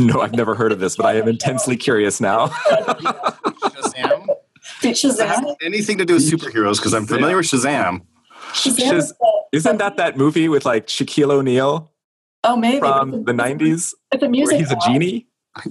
No, 0.00 0.20
I've 0.22 0.32
never 0.34 0.56
heard 0.56 0.72
of 0.72 0.80
this, 0.80 0.96
but 0.96 1.06
I 1.06 1.14
am 1.18 1.28
intensely 1.28 1.76
curious 1.76 2.20
now. 2.20 2.48
Shazam? 3.68 4.26
Beat 4.82 4.96
Does 4.96 5.20
it 5.20 5.28
have 5.28 5.44
Shazam. 5.44 5.54
anything 5.62 5.98
to 5.98 6.04
do 6.04 6.14
with 6.14 6.28
superheroes? 6.28 6.78
Because 6.78 6.94
I'm 6.94 7.06
familiar 7.06 7.36
with 7.36 7.46
Shazam. 7.46 8.02
Shazam 8.54 8.76
Shaz- 8.76 8.92
is 8.98 9.08
the- 9.12 9.42
Isn't 9.52 9.76
that 9.78 9.96
that 9.98 10.16
movie 10.16 10.48
with 10.48 10.64
like 10.66 10.88
Shaquille 10.88 11.30
O'Neal 11.30 11.92
oh 12.42 12.56
maybe 12.56 12.80
from 12.80 13.10
It's 13.14 13.20
a- 13.20 13.24
the 13.26 13.32
'90s, 13.34 13.94
It's 14.10 14.22
a 14.22 14.26
where 14.26 14.30
music. 14.30 14.58
he's 14.58 14.72
a 14.72 14.76
genie? 14.84 15.28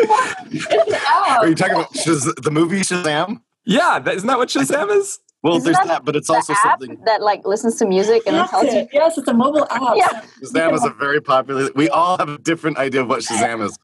It's 0.00 0.66
an 0.70 0.94
app. 0.94 1.40
Are 1.40 1.48
you 1.48 1.54
talking 1.54 1.74
about 1.76 1.92
Shaz- 1.92 2.42
the 2.42 2.50
movie 2.50 2.80
Shazam? 2.80 3.42
Yeah, 3.66 3.98
that, 3.98 4.14
isn't 4.14 4.26
that 4.26 4.38
what 4.38 4.48
Shazam 4.48 4.90
is? 4.96 5.18
Well, 5.42 5.56
Isn't 5.56 5.64
there's 5.66 5.76
that 5.78 5.86
that, 5.86 6.04
but 6.04 6.16
it's 6.16 6.28
also 6.28 6.52
app 6.52 6.80
something. 6.80 6.98
that 7.04 7.22
like 7.22 7.46
listens 7.46 7.76
to 7.76 7.86
music 7.86 8.22
and 8.26 8.34
then 8.34 8.40
That's 8.42 8.50
tells 8.50 8.64
you. 8.74 8.80
it. 8.80 8.88
Yes, 8.92 9.16
it's 9.18 9.28
a 9.28 9.32
mobile 9.34 9.66
app. 9.70 9.96
Yeah. 9.96 10.22
Shazam 10.42 10.74
is 10.74 10.84
a 10.84 10.90
very 10.90 11.20
popular. 11.20 11.70
We 11.76 11.88
all 11.88 12.18
have 12.18 12.28
a 12.28 12.38
different 12.38 12.76
idea 12.78 13.02
of 13.02 13.08
what 13.08 13.20
Shazam 13.20 13.64
is. 13.64 13.78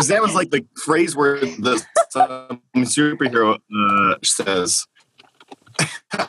Shazam 0.00 0.26
is 0.26 0.34
like 0.34 0.50
the 0.50 0.66
phrase 0.84 1.14
where 1.14 1.38
the 1.38 1.80
some 2.10 2.60
superhero 2.78 3.56
uh, 3.56 4.16
says. 4.24 4.86
I 6.12 6.26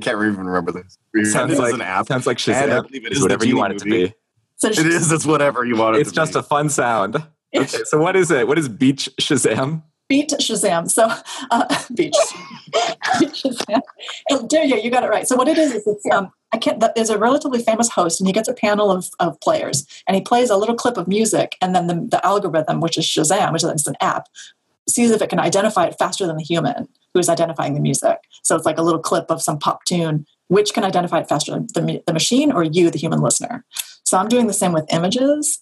can't 0.00 0.06
even 0.08 0.46
remember 0.46 0.72
this. 0.72 0.98
Sounds 1.32 1.58
like 1.58 1.72
an 1.74 1.80
app. 1.80 2.06
sounds 2.08 2.26
like 2.26 2.46
And 2.48 2.56
I 2.72 2.78
Shazam. 2.80 2.86
believe 2.88 3.06
It's 3.06 3.22
whatever 3.22 3.46
you 3.46 3.56
want 3.56 3.72
it 3.74 3.78
to 3.78 3.84
be. 3.86 4.14
So 4.56 4.68
It 4.68 4.78
is. 4.78 5.10
It's 5.12 5.24
whatever 5.26 5.64
you 5.64 5.76
want 5.76 5.96
it 5.96 6.00
It's 6.00 6.10
to 6.10 6.16
just 6.16 6.34
be. 6.34 6.40
a 6.40 6.42
fun 6.42 6.68
sound. 6.68 7.16
Okay, 7.54 7.66
so 7.84 7.98
what 7.98 8.16
is 8.16 8.30
it? 8.30 8.46
What 8.46 8.58
is 8.58 8.68
Beach 8.68 9.08
Shazam? 9.20 9.82
Beat 10.08 10.30
Shazam. 10.30 10.90
So 10.90 11.08
uh, 11.50 11.82
beat, 11.94 12.14
beat 13.20 13.32
Shazam. 13.32 13.80
And 14.30 14.50
there 14.50 14.64
you, 14.64 14.76
you 14.76 14.90
got 14.90 15.04
it 15.04 15.10
right. 15.10 15.26
So 15.26 15.36
what 15.36 15.48
it 15.48 15.58
is 15.58 15.72
is 15.72 15.86
it's 15.86 16.06
um, 16.12 16.32
I 16.52 16.58
can't. 16.58 16.82
There's 16.94 17.10
a 17.10 17.18
relatively 17.18 17.62
famous 17.62 17.88
host, 17.88 18.20
and 18.20 18.26
he 18.26 18.32
gets 18.32 18.48
a 18.48 18.54
panel 18.54 18.90
of, 18.90 19.08
of 19.20 19.40
players, 19.40 19.86
and 20.06 20.14
he 20.14 20.20
plays 20.20 20.50
a 20.50 20.56
little 20.56 20.74
clip 20.74 20.96
of 20.96 21.08
music, 21.08 21.56
and 21.60 21.74
then 21.74 21.86
the, 21.86 22.06
the 22.10 22.24
algorithm, 22.24 22.80
which 22.80 22.96
is 22.96 23.04
Shazam, 23.04 23.52
which 23.52 23.64
is 23.64 23.86
an 23.86 23.96
app, 24.00 24.28
sees 24.88 25.10
if 25.10 25.22
it 25.22 25.30
can 25.30 25.40
identify 25.40 25.86
it 25.86 25.96
faster 25.98 26.26
than 26.26 26.36
the 26.36 26.44
human 26.44 26.88
who 27.12 27.20
is 27.20 27.28
identifying 27.28 27.74
the 27.74 27.80
music. 27.80 28.18
So 28.42 28.56
it's 28.56 28.66
like 28.66 28.78
a 28.78 28.82
little 28.82 29.00
clip 29.00 29.30
of 29.30 29.42
some 29.42 29.58
pop 29.58 29.84
tune. 29.84 30.26
Which 30.48 30.74
can 30.74 30.84
identify 30.84 31.18
it 31.18 31.28
faster, 31.28 31.58
the, 31.74 32.04
the 32.06 32.12
machine 32.12 32.52
or 32.52 32.62
you, 32.62 32.88
the 32.88 32.98
human 32.98 33.20
listener? 33.20 33.64
So 34.04 34.16
I'm 34.16 34.28
doing 34.28 34.46
the 34.46 34.52
same 34.52 34.72
with 34.72 34.86
images. 34.92 35.58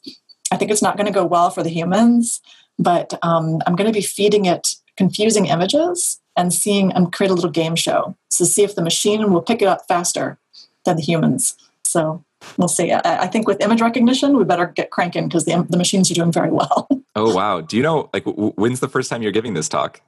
I 0.52 0.57
think 0.57 0.70
it's 0.70 0.83
not 0.83 0.98
going 0.98 1.07
to 1.07 1.12
go 1.12 1.24
well 1.24 1.48
for 1.48 1.62
the 1.62 1.70
humans, 1.70 2.42
but 2.78 3.18
um, 3.22 3.60
I'm 3.66 3.76
going 3.76 3.87
to 3.87 3.92
be 3.92 4.02
feeding 4.02 4.44
it 4.46 4.74
confusing 4.96 5.46
images 5.46 6.20
and 6.37 6.52
seeing 6.52 6.92
and 6.92 7.12
create 7.12 7.30
a 7.30 7.34
little 7.34 7.50
game 7.50 7.76
show 7.76 8.16
to 8.30 8.46
see 8.46 8.62
if 8.62 8.74
the 8.74 8.82
machine 8.82 9.32
will 9.32 9.42
pick 9.42 9.62
it 9.62 9.66
up 9.66 9.87
faster 9.87 10.38
than 10.84 10.96
the 10.96 11.02
humans. 11.02 11.56
So 11.84 12.24
we'll 12.56 12.68
see. 12.68 12.92
I, 12.92 13.00
I 13.04 13.26
think 13.26 13.46
with 13.46 13.60
image 13.60 13.80
recognition, 13.80 14.37
we 14.37 14.44
better 14.44 14.66
get 14.66 14.90
cranking 14.90 15.28
because 15.28 15.44
the, 15.44 15.66
the 15.68 15.76
machines 15.76 16.10
are 16.10 16.14
doing 16.14 16.32
very 16.32 16.50
well. 16.50 16.88
Oh 17.16 17.32
wow! 17.32 17.60
Do 17.60 17.76
you 17.76 17.82
know 17.84 18.10
like 18.12 18.24
w- 18.24 18.50
when's 18.56 18.80
the 18.80 18.88
first 18.88 19.08
time 19.08 19.22
you're 19.22 19.30
giving 19.30 19.54
this 19.54 19.68
talk? 19.68 20.00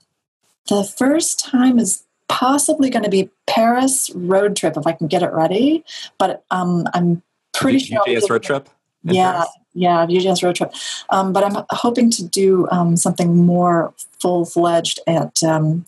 The 0.67 0.83
first 0.83 1.39
time 1.39 1.79
is 1.79 2.03
possibly 2.29 2.91
going 2.91 3.05
to 3.05 3.09
be 3.09 3.31
Paris 3.47 4.11
road 4.13 4.57
trip 4.57 4.77
if 4.77 4.89
I 4.89 4.93
can 4.93 5.07
get 5.07 5.23
it 5.23 5.31
ready. 5.31 5.85
But 6.19 6.45
um, 6.51 6.89
I'm 6.95 7.23
pretty 7.55 7.79
sure 7.79 8.03
Vue.js 8.05 8.29
road 8.29 8.43
trip. 8.43 8.69
Yeah, 9.05 9.33
Paris? 9.35 9.49
Yeah, 9.77 10.07
Vue.js 10.07 10.43
road 10.43 10.57
trip. 10.57 10.73
Um, 11.11 11.33
but 11.35 11.45
I'm 11.45 11.65
hoping 11.71 12.11
to 12.13 12.25
do 12.25 12.67
um, 12.71 12.97
something 12.97 13.37
more 13.37 13.93
full 14.21 14.47
fledged 14.47 15.01
at. 15.07 15.43
Um, 15.43 15.85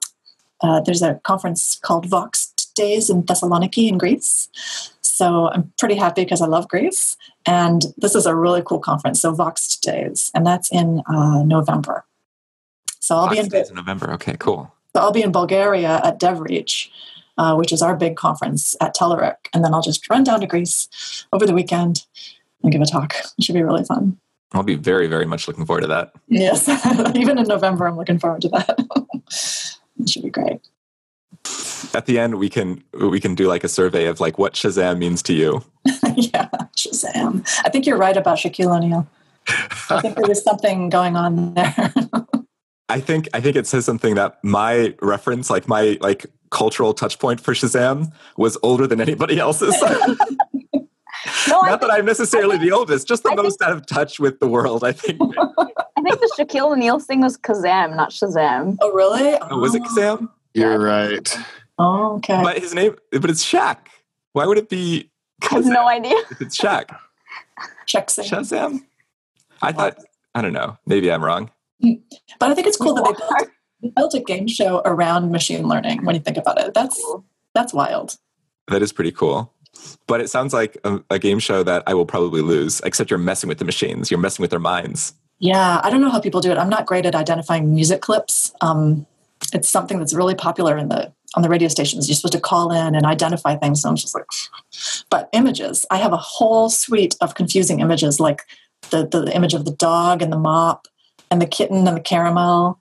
uh, 0.60 0.80
there's 0.80 1.02
a 1.02 1.14
conference 1.24 1.78
called 1.82 2.10
Voxxed 2.10 2.74
Days 2.74 3.08
in 3.08 3.22
Thessaloniki 3.22 3.88
in 3.88 3.96
Greece. 3.96 4.48
So 5.00 5.48
I'm 5.48 5.72
pretty 5.78 5.94
happy 5.94 6.24
because 6.24 6.42
I 6.42 6.46
love 6.46 6.68
Greece. 6.68 7.16
And 7.46 7.86
this 7.96 8.14
is 8.14 8.26
a 8.26 8.34
really 8.34 8.62
cool 8.62 8.78
conference. 8.78 9.22
So 9.22 9.32
Voxxed 9.34 9.80
Days, 9.80 10.30
and 10.34 10.46
that's 10.46 10.70
in 10.70 11.02
uh, 11.06 11.42
November. 11.44 12.04
So 13.00 13.16
I'll 13.16 13.26
Vox 13.26 13.36
be 13.36 13.40
in 13.40 13.48
Days 13.48 13.70
in 13.70 13.76
November. 13.76 14.12
Okay, 14.12 14.36
cool. 14.38 14.72
So 14.94 15.00
I'll 15.00 15.12
be 15.12 15.22
in 15.22 15.32
Bulgaria 15.32 16.00
at 16.04 16.20
DevReach, 16.20 16.90
uh, 17.38 17.54
which 17.54 17.72
is 17.72 17.80
our 17.80 17.96
big 17.96 18.16
conference 18.16 18.76
at 18.80 18.94
Telerik, 18.94 19.36
and 19.54 19.64
then 19.64 19.72
I'll 19.72 19.82
just 19.82 20.10
run 20.10 20.24
down 20.24 20.40
to 20.40 20.46
Greece 20.46 20.88
over 21.32 21.46
the 21.46 21.54
weekend 21.54 22.04
and 22.62 22.72
give 22.72 22.80
a 22.80 22.86
talk. 22.86 23.14
It 23.36 23.44
should 23.44 23.54
be 23.54 23.62
really 23.62 23.84
fun. 23.84 24.18
I'll 24.52 24.62
be 24.62 24.76
very, 24.76 25.08
very 25.08 25.26
much 25.26 25.46
looking 25.46 25.66
forward 25.66 25.82
to 25.82 25.88
that. 25.88 26.12
Yes, 26.28 26.68
even 27.14 27.38
in 27.38 27.46
November, 27.46 27.86
I'm 27.86 27.96
looking 27.96 28.18
forward 28.18 28.42
to 28.42 28.48
that. 28.48 28.78
it 30.00 30.08
should 30.08 30.22
be 30.22 30.30
great 30.30 30.60
at 31.94 32.06
the 32.06 32.18
end 32.18 32.36
we 32.36 32.48
can 32.48 32.82
we 32.92 33.20
can 33.20 33.34
do 33.34 33.46
like 33.48 33.64
a 33.64 33.68
survey 33.68 34.06
of 34.06 34.20
like 34.20 34.38
what 34.38 34.54
Shazam 34.54 34.98
means 34.98 35.22
to 35.24 35.32
you. 35.32 35.64
yeah, 36.16 36.48
Shazam. 36.76 37.48
I 37.64 37.70
think 37.70 37.86
you're 37.86 37.96
right 37.96 38.16
about 38.16 38.38
Shaquille 38.38 38.76
O'Neal. 38.76 39.06
I 39.90 40.00
think 40.00 40.16
there 40.16 40.28
was 40.28 40.42
something 40.42 40.90
going 40.90 41.16
on 41.16 41.54
there. 41.54 41.92
I 42.88 43.00
think 43.00 43.28
I 43.34 43.40
think 43.40 43.56
it 43.56 43.66
says 43.66 43.84
something 43.84 44.14
that 44.14 44.42
my 44.42 44.94
reference, 45.00 45.50
like 45.50 45.68
my 45.68 45.98
like 46.00 46.26
cultural 46.50 46.94
touch 46.94 47.18
point 47.18 47.40
for 47.40 47.54
Shazam, 47.54 48.12
was 48.36 48.58
older 48.62 48.86
than 48.86 49.00
anybody 49.00 49.38
else's. 49.38 49.74
No, 51.46 51.60
Not 51.60 51.68
think, 51.68 51.80
that 51.82 51.90
I'm 51.90 52.06
necessarily 52.06 52.58
think, 52.58 52.70
the 52.70 52.76
oldest, 52.76 53.06
just 53.06 53.22
the 53.22 53.30
I 53.30 53.34
most 53.34 53.58
think, 53.58 53.70
out 53.70 53.76
of 53.76 53.86
touch 53.86 54.18
with 54.18 54.40
the 54.40 54.48
world, 54.48 54.82
I 54.82 54.92
think. 54.92 55.20
I 55.38 56.02
think 56.02 56.20
the 56.20 56.32
Shaquille 56.38 56.72
O'Neal 56.72 56.98
thing 56.98 57.20
was 57.20 57.36
Kazam, 57.36 57.96
not 57.96 58.10
Shazam. 58.10 58.76
Oh, 58.80 58.92
really? 58.92 59.36
Oh, 59.50 59.58
was 59.58 59.74
it 59.74 59.82
oh. 59.84 59.88
Kazam? 59.88 60.28
You're 60.54 60.78
right. 60.78 61.38
Oh, 61.78 62.16
okay. 62.16 62.40
But 62.42 62.58
his 62.58 62.74
name, 62.74 62.96
but 63.12 63.30
it's 63.30 63.44
Shaq. 63.44 63.76
Why 64.32 64.46
would 64.46 64.58
it 64.58 64.68
be? 64.68 65.10
I 65.50 65.54
have 65.54 65.66
no 65.66 65.86
idea. 65.86 66.16
If 66.30 66.40
it's 66.40 66.58
Shaq. 66.58 66.96
Shazam. 67.86 68.24
Shazam. 68.28 68.80
I 69.62 69.72
thought. 69.72 69.98
I 70.34 70.42
don't 70.42 70.52
know. 70.52 70.76
Maybe 70.86 71.10
I'm 71.10 71.24
wrong. 71.24 71.50
Mm. 71.82 72.00
But 72.38 72.50
I 72.50 72.54
think 72.54 72.66
it's 72.66 72.76
cool 72.76 72.94
that 72.94 73.04
they 73.04 73.12
built, 73.12 73.50
they 73.82 73.88
built 73.90 74.14
a 74.14 74.20
game 74.20 74.46
show 74.48 74.82
around 74.84 75.30
machine 75.30 75.66
learning. 75.66 76.04
When 76.04 76.14
you 76.14 76.20
think 76.20 76.36
about 76.36 76.60
it, 76.60 76.74
that's 76.74 77.02
that's 77.54 77.72
wild. 77.72 78.16
That 78.68 78.82
is 78.82 78.92
pretty 78.92 79.12
cool. 79.12 79.52
But 80.06 80.20
it 80.20 80.30
sounds 80.30 80.52
like 80.52 80.76
a, 80.84 81.00
a 81.10 81.18
game 81.18 81.38
show 81.38 81.62
that 81.62 81.82
I 81.86 81.94
will 81.94 82.06
probably 82.06 82.40
lose. 82.40 82.80
Except 82.84 83.10
you're 83.10 83.18
messing 83.18 83.48
with 83.48 83.58
the 83.58 83.64
machines. 83.64 84.10
You're 84.10 84.20
messing 84.20 84.42
with 84.42 84.50
their 84.50 84.60
minds. 84.60 85.14
Yeah, 85.38 85.80
I 85.84 85.90
don't 85.90 86.00
know 86.00 86.10
how 86.10 86.20
people 86.20 86.40
do 86.40 86.50
it. 86.50 86.58
I'm 86.58 86.68
not 86.68 86.86
great 86.86 87.06
at 87.06 87.14
identifying 87.14 87.74
music 87.74 88.00
clips. 88.00 88.52
Um, 88.60 89.06
it's 89.52 89.70
something 89.70 89.98
that's 89.98 90.14
really 90.14 90.34
popular 90.34 90.76
in 90.76 90.88
the 90.88 91.12
on 91.34 91.42
the 91.42 91.48
radio 91.48 91.68
stations. 91.68 92.08
You're 92.08 92.16
supposed 92.16 92.32
to 92.32 92.40
call 92.40 92.72
in 92.72 92.94
and 92.94 93.04
identify 93.04 93.56
things. 93.56 93.82
So 93.82 93.88
I'm 93.88 93.96
just 93.96 94.14
like, 94.14 94.24
but 95.10 95.28
images. 95.32 95.84
I 95.90 95.98
have 95.98 96.12
a 96.12 96.16
whole 96.16 96.70
suite 96.70 97.16
of 97.20 97.34
confusing 97.34 97.80
images, 97.80 98.18
like 98.18 98.42
the 98.90 99.06
the 99.06 99.34
image 99.34 99.54
of 99.54 99.64
the 99.64 99.72
dog 99.72 100.22
and 100.22 100.32
the 100.32 100.38
mop, 100.38 100.88
and 101.30 101.40
the 101.40 101.46
kitten 101.46 101.86
and 101.86 101.96
the 101.96 102.00
caramel, 102.00 102.78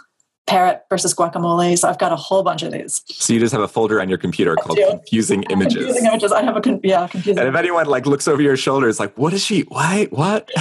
parrot 0.48 0.84
versus 0.90 1.14
guacamole. 1.14 1.78
So 1.78 1.88
I've 1.88 2.00
got 2.00 2.12
a 2.12 2.16
whole 2.16 2.42
bunch 2.42 2.64
of 2.64 2.72
these. 2.72 3.04
So 3.08 3.34
you 3.34 3.40
just 3.40 3.52
have 3.52 3.62
a 3.62 3.68
folder 3.68 4.02
on 4.02 4.10
your 4.10 4.18
computer 4.18 4.56
I 4.58 4.62
called 4.62 4.78
do. 4.78 4.88
confusing 4.90 5.44
images. 5.44 5.86
Confusing 5.86 6.06
images. 6.06 6.32
I 6.32 6.42
have 6.42 6.56
a 6.56 6.62
con- 6.62 6.80
yeah 6.84 7.08
confusing. 7.08 7.40
And 7.40 7.48
if 7.48 7.56
anyone 7.56 7.86
like 7.86 8.06
looks 8.06 8.28
over 8.28 8.42
your 8.42 8.58
shoulder, 8.58 8.90
it's 8.90 9.00
like, 9.00 9.16
what 9.18 9.34
is 9.34 9.44
she? 9.44 9.62
Why? 9.62 10.08
What? 10.10 10.50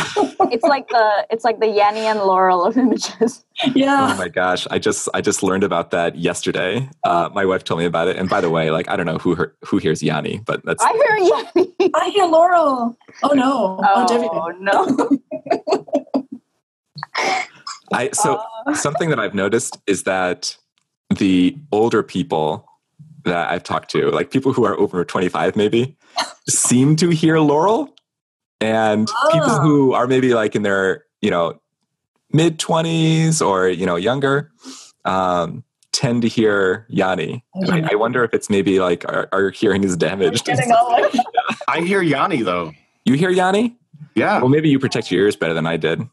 it's 0.52 0.64
like 0.64 0.88
the 0.88 1.26
it's 1.30 1.44
like 1.44 1.60
the 1.60 1.66
Yanny 1.66 2.04
and 2.04 2.20
Laurel 2.20 2.64
of 2.64 2.76
images. 2.76 3.42
Yeah. 3.74 4.12
Oh 4.12 4.16
my 4.18 4.28
gosh! 4.28 4.66
I 4.70 4.78
just 4.78 5.08
I 5.14 5.22
just 5.22 5.42
learned 5.42 5.64
about 5.64 5.90
that 5.92 6.16
yesterday. 6.16 6.90
Uh, 7.04 7.30
my 7.32 7.46
wife 7.46 7.64
told 7.64 7.80
me 7.80 7.86
about 7.86 8.06
it. 8.06 8.18
And 8.18 8.28
by 8.28 8.42
the 8.42 8.50
way, 8.50 8.70
like 8.70 8.86
I 8.90 8.96
don't 8.96 9.06
know 9.06 9.16
who 9.16 9.34
her, 9.34 9.56
who 9.64 9.78
hears 9.78 10.02
Yanni, 10.02 10.42
but 10.44 10.62
that's 10.66 10.84
I 10.84 10.92
hear 10.92 11.16
Yanni. 11.16 11.72
I 11.94 12.10
hear 12.10 12.26
Laurel. 12.26 12.98
Oh 13.22 13.32
no! 13.32 13.80
Oh, 13.82 14.06
oh 14.30 14.52
no! 14.60 14.84
I 17.92 18.10
so 18.10 18.42
uh. 18.66 18.74
something 18.74 19.10
that 19.10 19.18
I've 19.18 19.34
noticed 19.34 19.78
is 19.86 20.04
that 20.04 20.56
the 21.14 21.56
older 21.72 22.02
people 22.02 22.66
that 23.24 23.50
I've 23.50 23.62
talked 23.62 23.90
to, 23.90 24.10
like 24.10 24.30
people 24.30 24.52
who 24.52 24.64
are 24.64 24.78
over 24.78 25.04
25 25.04 25.56
maybe, 25.56 25.96
seem 26.48 26.96
to 26.96 27.10
hear 27.10 27.38
Laurel. 27.38 27.92
And 28.60 29.08
oh. 29.10 29.30
people 29.32 29.60
who 29.60 29.92
are 29.92 30.06
maybe 30.06 30.32
like 30.32 30.56
in 30.56 30.62
their, 30.62 31.04
you 31.20 31.30
know, 31.30 31.60
mid 32.32 32.58
20s 32.58 33.44
or, 33.44 33.68
you 33.68 33.84
know, 33.84 33.96
younger, 33.96 34.50
um, 35.04 35.62
tend 35.92 36.22
to 36.22 36.28
hear 36.28 36.86
Yanny. 36.90 37.42
I, 37.68 37.88
I, 37.92 37.94
wonder 37.94 38.22
if 38.24 38.34
it's 38.34 38.50
maybe 38.50 38.80
like 38.80 39.04
our, 39.08 39.28
our 39.32 39.50
hearing 39.50 39.82
is 39.84 39.96
damaged. 39.96 40.48
I 41.68 41.80
hear 41.80 42.02
Yanni 42.02 42.42
though. 42.42 42.72
You 43.04 43.14
hear 43.14 43.30
Yanni? 43.30 43.76
Yeah. 44.14 44.38
Well, 44.38 44.48
maybe 44.48 44.68
you 44.68 44.78
protect 44.78 45.10
your 45.10 45.22
ears 45.22 45.36
better 45.36 45.54
than 45.54 45.66
I 45.66 45.76
did. 45.76 46.06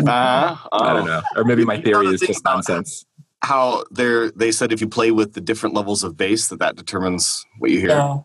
Uh, 0.00 0.56
I 0.72 0.92
don't 0.92 1.06
know. 1.06 1.22
Or 1.36 1.44
maybe 1.44 1.64
my 1.64 1.80
theory 1.80 2.06
is 2.08 2.20
just 2.20 2.44
nonsense. 2.44 3.06
How 3.42 3.84
they 3.90 4.30
they 4.34 4.50
said 4.50 4.72
if 4.72 4.80
you 4.80 4.88
play 4.88 5.10
with 5.10 5.34
the 5.34 5.40
different 5.40 5.74
levels 5.74 6.02
of 6.02 6.16
bass, 6.16 6.48
that 6.48 6.58
that 6.58 6.76
determines 6.76 7.44
what 7.58 7.70
you 7.70 7.80
hear. 7.80 7.90
Yeah. 7.90 8.18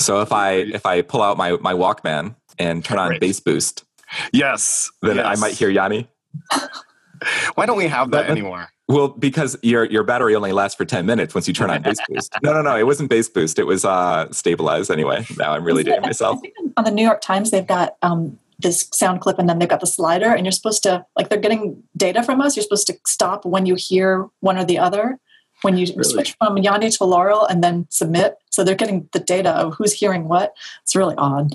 So 0.00 0.20
if 0.20 0.32
I 0.32 0.52
if 0.52 0.84
I 0.84 1.02
pull 1.02 1.22
out 1.22 1.36
my 1.36 1.52
my 1.52 1.72
Walkman 1.72 2.34
and 2.58 2.84
turn 2.84 2.98
on 2.98 3.10
right. 3.10 3.20
bass 3.20 3.40
boost, 3.40 3.84
yes, 4.32 4.90
then 5.00 5.16
yes. 5.16 5.26
I 5.26 5.40
might 5.40 5.54
hear 5.54 5.70
Yanni. 5.70 6.08
Why 7.54 7.66
don't 7.66 7.78
we 7.78 7.86
have 7.86 8.10
that, 8.10 8.26
that 8.26 8.30
anymore? 8.30 8.68
Well, 8.88 9.08
because 9.08 9.56
your 9.62 9.84
your 9.84 10.02
battery 10.02 10.34
only 10.34 10.52
lasts 10.52 10.76
for 10.76 10.84
ten 10.84 11.06
minutes 11.06 11.34
once 11.34 11.46
you 11.46 11.54
turn 11.54 11.70
on 11.70 11.82
bass 11.82 11.98
boost. 12.08 12.34
No, 12.42 12.52
no, 12.52 12.62
no. 12.62 12.76
It 12.76 12.84
wasn't 12.84 13.08
bass 13.08 13.28
boost. 13.28 13.58
It 13.58 13.64
was 13.64 13.84
uh, 13.84 14.30
stabilized 14.32 14.90
anyway. 14.90 15.24
Now 15.38 15.52
I'm 15.52 15.64
really 15.64 15.84
dating 15.84 16.02
myself. 16.02 16.40
On 16.76 16.84
the 16.84 16.90
New 16.90 17.04
York 17.04 17.20
Times, 17.20 17.50
they've 17.50 17.66
got 17.66 17.96
um, 18.02 18.38
this 18.62 18.88
sound 18.92 19.20
clip 19.20 19.38
and 19.38 19.48
then 19.48 19.58
they've 19.58 19.68
got 19.68 19.80
the 19.80 19.86
slider 19.86 20.32
and 20.32 20.44
you're 20.44 20.52
supposed 20.52 20.82
to 20.84 21.04
like 21.16 21.28
they're 21.28 21.38
getting 21.38 21.82
data 21.96 22.22
from 22.22 22.40
us. 22.40 22.56
You're 22.56 22.62
supposed 22.62 22.86
to 22.88 22.98
stop 23.06 23.44
when 23.44 23.66
you 23.66 23.74
hear 23.76 24.28
one 24.40 24.58
or 24.58 24.64
the 24.64 24.78
other 24.78 25.18
when 25.62 25.76
you 25.76 25.86
really? 25.96 26.04
switch 26.04 26.36
from 26.38 26.58
yanni 26.58 26.90
to 26.90 27.04
laurel 27.04 27.46
and 27.46 27.62
then 27.62 27.86
submit. 27.90 28.36
So 28.50 28.64
they're 28.64 28.74
getting 28.74 29.08
the 29.12 29.20
data 29.20 29.50
of 29.50 29.74
who's 29.74 29.92
hearing 29.92 30.28
what. 30.28 30.54
It's 30.82 30.96
really 30.96 31.14
odd. 31.16 31.54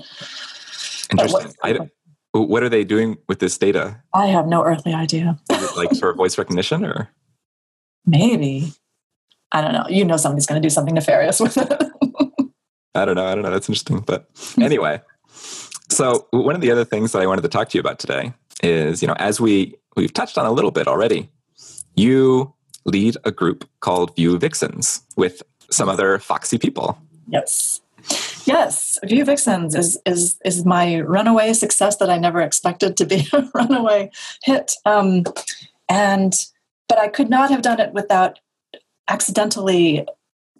Interesting. 1.10 1.54
I, 1.62 1.78
what 2.32 2.62
are 2.62 2.68
they 2.68 2.84
doing 2.84 3.18
with 3.28 3.38
this 3.38 3.58
data? 3.58 4.02
I 4.14 4.26
have 4.26 4.46
no 4.46 4.64
earthly 4.64 4.94
idea. 4.94 5.38
Like 5.76 5.96
for 5.98 6.14
voice 6.14 6.38
recognition 6.38 6.84
or? 6.84 7.10
Maybe. 8.06 8.72
I 9.52 9.60
don't 9.60 9.72
know. 9.72 9.86
You 9.88 10.04
know 10.04 10.16
somebody's 10.16 10.46
going 10.46 10.60
to 10.60 10.66
do 10.66 10.70
something 10.70 10.94
nefarious 10.94 11.40
with 11.40 11.56
it. 11.56 11.72
I 12.94 13.04
don't 13.04 13.16
know. 13.16 13.26
I 13.26 13.34
don't 13.34 13.42
know. 13.42 13.50
That's 13.50 13.68
interesting. 13.68 14.00
But 14.00 14.28
anyway 14.60 15.00
so 15.98 16.28
one 16.30 16.54
of 16.54 16.60
the 16.60 16.70
other 16.70 16.84
things 16.84 17.10
that 17.10 17.20
I 17.22 17.26
wanted 17.26 17.42
to 17.42 17.48
talk 17.48 17.70
to 17.70 17.76
you 17.76 17.80
about 17.80 17.98
today 17.98 18.32
is, 18.62 19.02
you 19.02 19.08
know, 19.08 19.16
as 19.18 19.40
we 19.40 19.74
we've 19.96 20.12
touched 20.12 20.38
on 20.38 20.46
a 20.46 20.52
little 20.52 20.70
bit 20.70 20.86
already, 20.86 21.28
you 21.96 22.54
lead 22.84 23.16
a 23.24 23.32
group 23.32 23.68
called 23.80 24.14
Vue 24.14 24.38
Vixens 24.38 25.02
with 25.16 25.42
some 25.72 25.88
other 25.88 26.20
foxy 26.20 26.56
people. 26.56 26.96
Yes. 27.26 27.80
Yes, 28.44 28.96
Vue 29.02 29.24
Vixens 29.24 29.74
is 29.74 29.98
is 30.06 30.38
is 30.44 30.64
my 30.64 31.00
runaway 31.00 31.52
success 31.52 31.96
that 31.96 32.08
I 32.08 32.16
never 32.16 32.42
expected 32.42 32.96
to 32.98 33.04
be 33.04 33.26
a 33.32 33.42
runaway 33.52 34.12
hit. 34.44 34.74
Um, 34.84 35.24
and 35.88 36.32
but 36.88 36.98
I 36.98 37.08
could 37.08 37.28
not 37.28 37.50
have 37.50 37.62
done 37.62 37.80
it 37.80 37.92
without 37.92 38.38
accidentally 39.08 40.06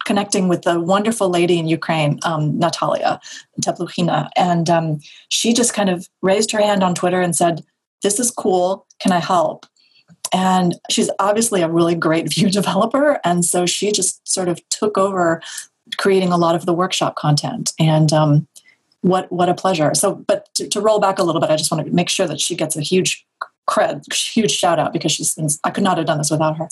connecting 0.09 0.47
with 0.47 0.63
the 0.63 0.79
wonderful 0.79 1.29
lady 1.29 1.59
in 1.59 1.67
Ukraine, 1.67 2.19
um, 2.23 2.57
Natalia 2.57 3.19
Tepluhina. 3.61 4.27
And 4.35 4.67
um, 4.67 4.99
she 5.29 5.53
just 5.53 5.75
kind 5.75 5.87
of 5.87 6.09
raised 6.23 6.49
her 6.49 6.59
hand 6.59 6.81
on 6.81 6.95
Twitter 6.95 7.21
and 7.21 7.35
said, 7.35 7.63
This 8.01 8.19
is 8.19 8.31
cool. 8.31 8.87
Can 8.97 9.11
I 9.11 9.19
help? 9.19 9.67
And 10.33 10.73
she's 10.89 11.11
obviously 11.19 11.61
a 11.61 11.69
really 11.69 11.93
great 11.93 12.33
Vue 12.33 12.49
developer. 12.49 13.19
And 13.23 13.45
so 13.45 13.67
she 13.67 13.91
just 13.91 14.27
sort 14.27 14.47
of 14.47 14.59
took 14.69 14.97
over 14.97 15.43
creating 15.99 16.29
a 16.29 16.37
lot 16.37 16.55
of 16.55 16.65
the 16.65 16.73
workshop 16.73 17.15
content. 17.15 17.71
And 17.77 18.11
um, 18.11 18.47
what 19.01 19.31
what 19.31 19.47
a 19.47 19.53
pleasure. 19.53 19.91
So, 19.93 20.15
but 20.15 20.49
to, 20.55 20.67
to 20.69 20.81
roll 20.81 20.99
back 20.99 21.19
a 21.19 21.23
little 21.23 21.39
bit, 21.39 21.51
I 21.51 21.55
just 21.55 21.69
want 21.71 21.85
to 21.85 21.93
make 21.93 22.09
sure 22.09 22.25
that 22.25 22.41
she 22.41 22.55
gets 22.55 22.75
a 22.75 22.81
huge 22.81 23.27
cred, 23.69 24.11
huge 24.33 24.51
shout 24.51 24.79
out 24.79 24.91
because 24.91 25.11
she's 25.11 25.35
been, 25.35 25.47
I 25.63 25.69
could 25.69 25.83
not 25.83 25.97
have 25.97 26.07
done 26.07 26.17
this 26.17 26.31
without 26.31 26.57
her. 26.57 26.67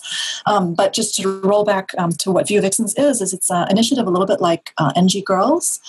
Um, 0.45 0.73
but 0.73 0.93
just 0.93 1.15
to 1.15 1.39
roll 1.41 1.63
back 1.63 1.91
um, 1.97 2.11
to 2.23 2.31
what 2.31 2.47
Vue 2.47 2.61
Vixens 2.61 2.95
is, 2.95 3.21
is 3.21 3.33
it's 3.33 3.49
an 3.49 3.67
initiative 3.69 4.07
a 4.07 4.09
little 4.09 4.27
bit 4.27 4.41
like 4.41 4.73
uh, 4.77 4.91
NG 4.95 5.23
Girls. 5.25 5.79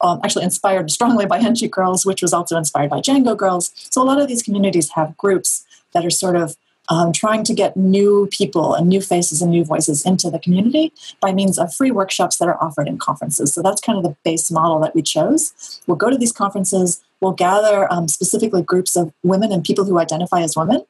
Um, 0.00 0.20
actually 0.22 0.44
inspired 0.44 0.92
strongly 0.92 1.26
by 1.26 1.38
NG 1.50 1.68
Girls, 1.68 2.06
which 2.06 2.22
was 2.22 2.32
also 2.32 2.56
inspired 2.56 2.90
by 2.90 3.00
Django 3.00 3.36
Girls. 3.36 3.72
So 3.90 4.00
a 4.00 4.04
lot 4.04 4.20
of 4.20 4.28
these 4.28 4.42
communities 4.42 4.90
have 4.90 5.16
groups 5.16 5.66
that 5.92 6.04
are 6.04 6.10
sort 6.10 6.36
of 6.36 6.56
um, 6.88 7.12
trying 7.12 7.44
to 7.44 7.54
get 7.54 7.76
new 7.76 8.28
people 8.30 8.74
and 8.74 8.88
new 8.88 9.00
faces 9.00 9.42
and 9.42 9.50
new 9.50 9.64
voices 9.64 10.04
into 10.06 10.30
the 10.30 10.38
community 10.38 10.92
by 11.20 11.32
means 11.32 11.58
of 11.58 11.74
free 11.74 11.90
workshops 11.90 12.38
that 12.38 12.48
are 12.48 12.62
offered 12.62 12.88
in 12.88 12.98
conferences. 12.98 13.52
So 13.52 13.62
that's 13.62 13.80
kind 13.80 13.98
of 13.98 14.04
the 14.04 14.16
base 14.24 14.50
model 14.50 14.78
that 14.80 14.94
we 14.94 15.02
chose. 15.02 15.80
We'll 15.86 15.96
go 15.96 16.10
to 16.10 16.16
these 16.16 16.32
conferences, 16.32 17.02
we'll 17.20 17.32
gather 17.32 17.90
um, 17.92 18.08
specifically 18.08 18.62
groups 18.62 18.96
of 18.96 19.12
women 19.22 19.52
and 19.52 19.64
people 19.64 19.84
who 19.84 19.98
identify 19.98 20.40
as 20.40 20.56
women 20.56 20.84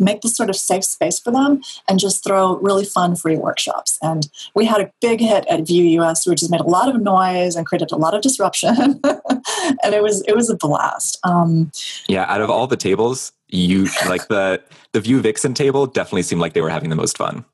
make 0.00 0.22
this 0.22 0.34
sort 0.34 0.48
of 0.48 0.56
safe 0.56 0.84
space 0.84 1.18
for 1.20 1.30
them 1.30 1.60
and 1.88 2.00
just 2.00 2.24
throw 2.24 2.56
really 2.56 2.84
fun 2.84 3.14
free 3.14 3.36
workshops. 3.36 3.98
And 4.02 4.28
we 4.54 4.64
had 4.64 4.80
a 4.80 4.90
big 5.00 5.20
hit 5.20 5.46
at 5.46 5.66
Vue 5.66 6.00
US, 6.00 6.26
which 6.26 6.40
has 6.40 6.50
made 6.50 6.60
a 6.60 6.66
lot 6.66 6.88
of 6.88 7.00
noise 7.00 7.54
and 7.54 7.66
created 7.66 7.92
a 7.92 7.96
lot 7.96 8.14
of 8.14 8.22
disruption. 8.22 9.00
and 9.04 9.94
it 9.94 10.02
was 10.02 10.22
it 10.22 10.34
was 10.34 10.48
a 10.50 10.56
blast. 10.56 11.18
Um, 11.22 11.70
yeah, 12.08 12.24
out 12.32 12.40
of 12.40 12.50
all 12.50 12.66
the 12.66 12.76
tables, 12.76 13.32
you 13.52 13.88
like 14.06 14.28
the 14.28 14.62
the 14.92 15.00
Vue 15.00 15.20
Vixen 15.20 15.54
table 15.54 15.86
definitely 15.86 16.22
seemed 16.22 16.40
like 16.40 16.52
they 16.52 16.60
were 16.60 16.70
having 16.70 16.90
the 16.90 16.96
most 16.96 17.16
fun. 17.16 17.44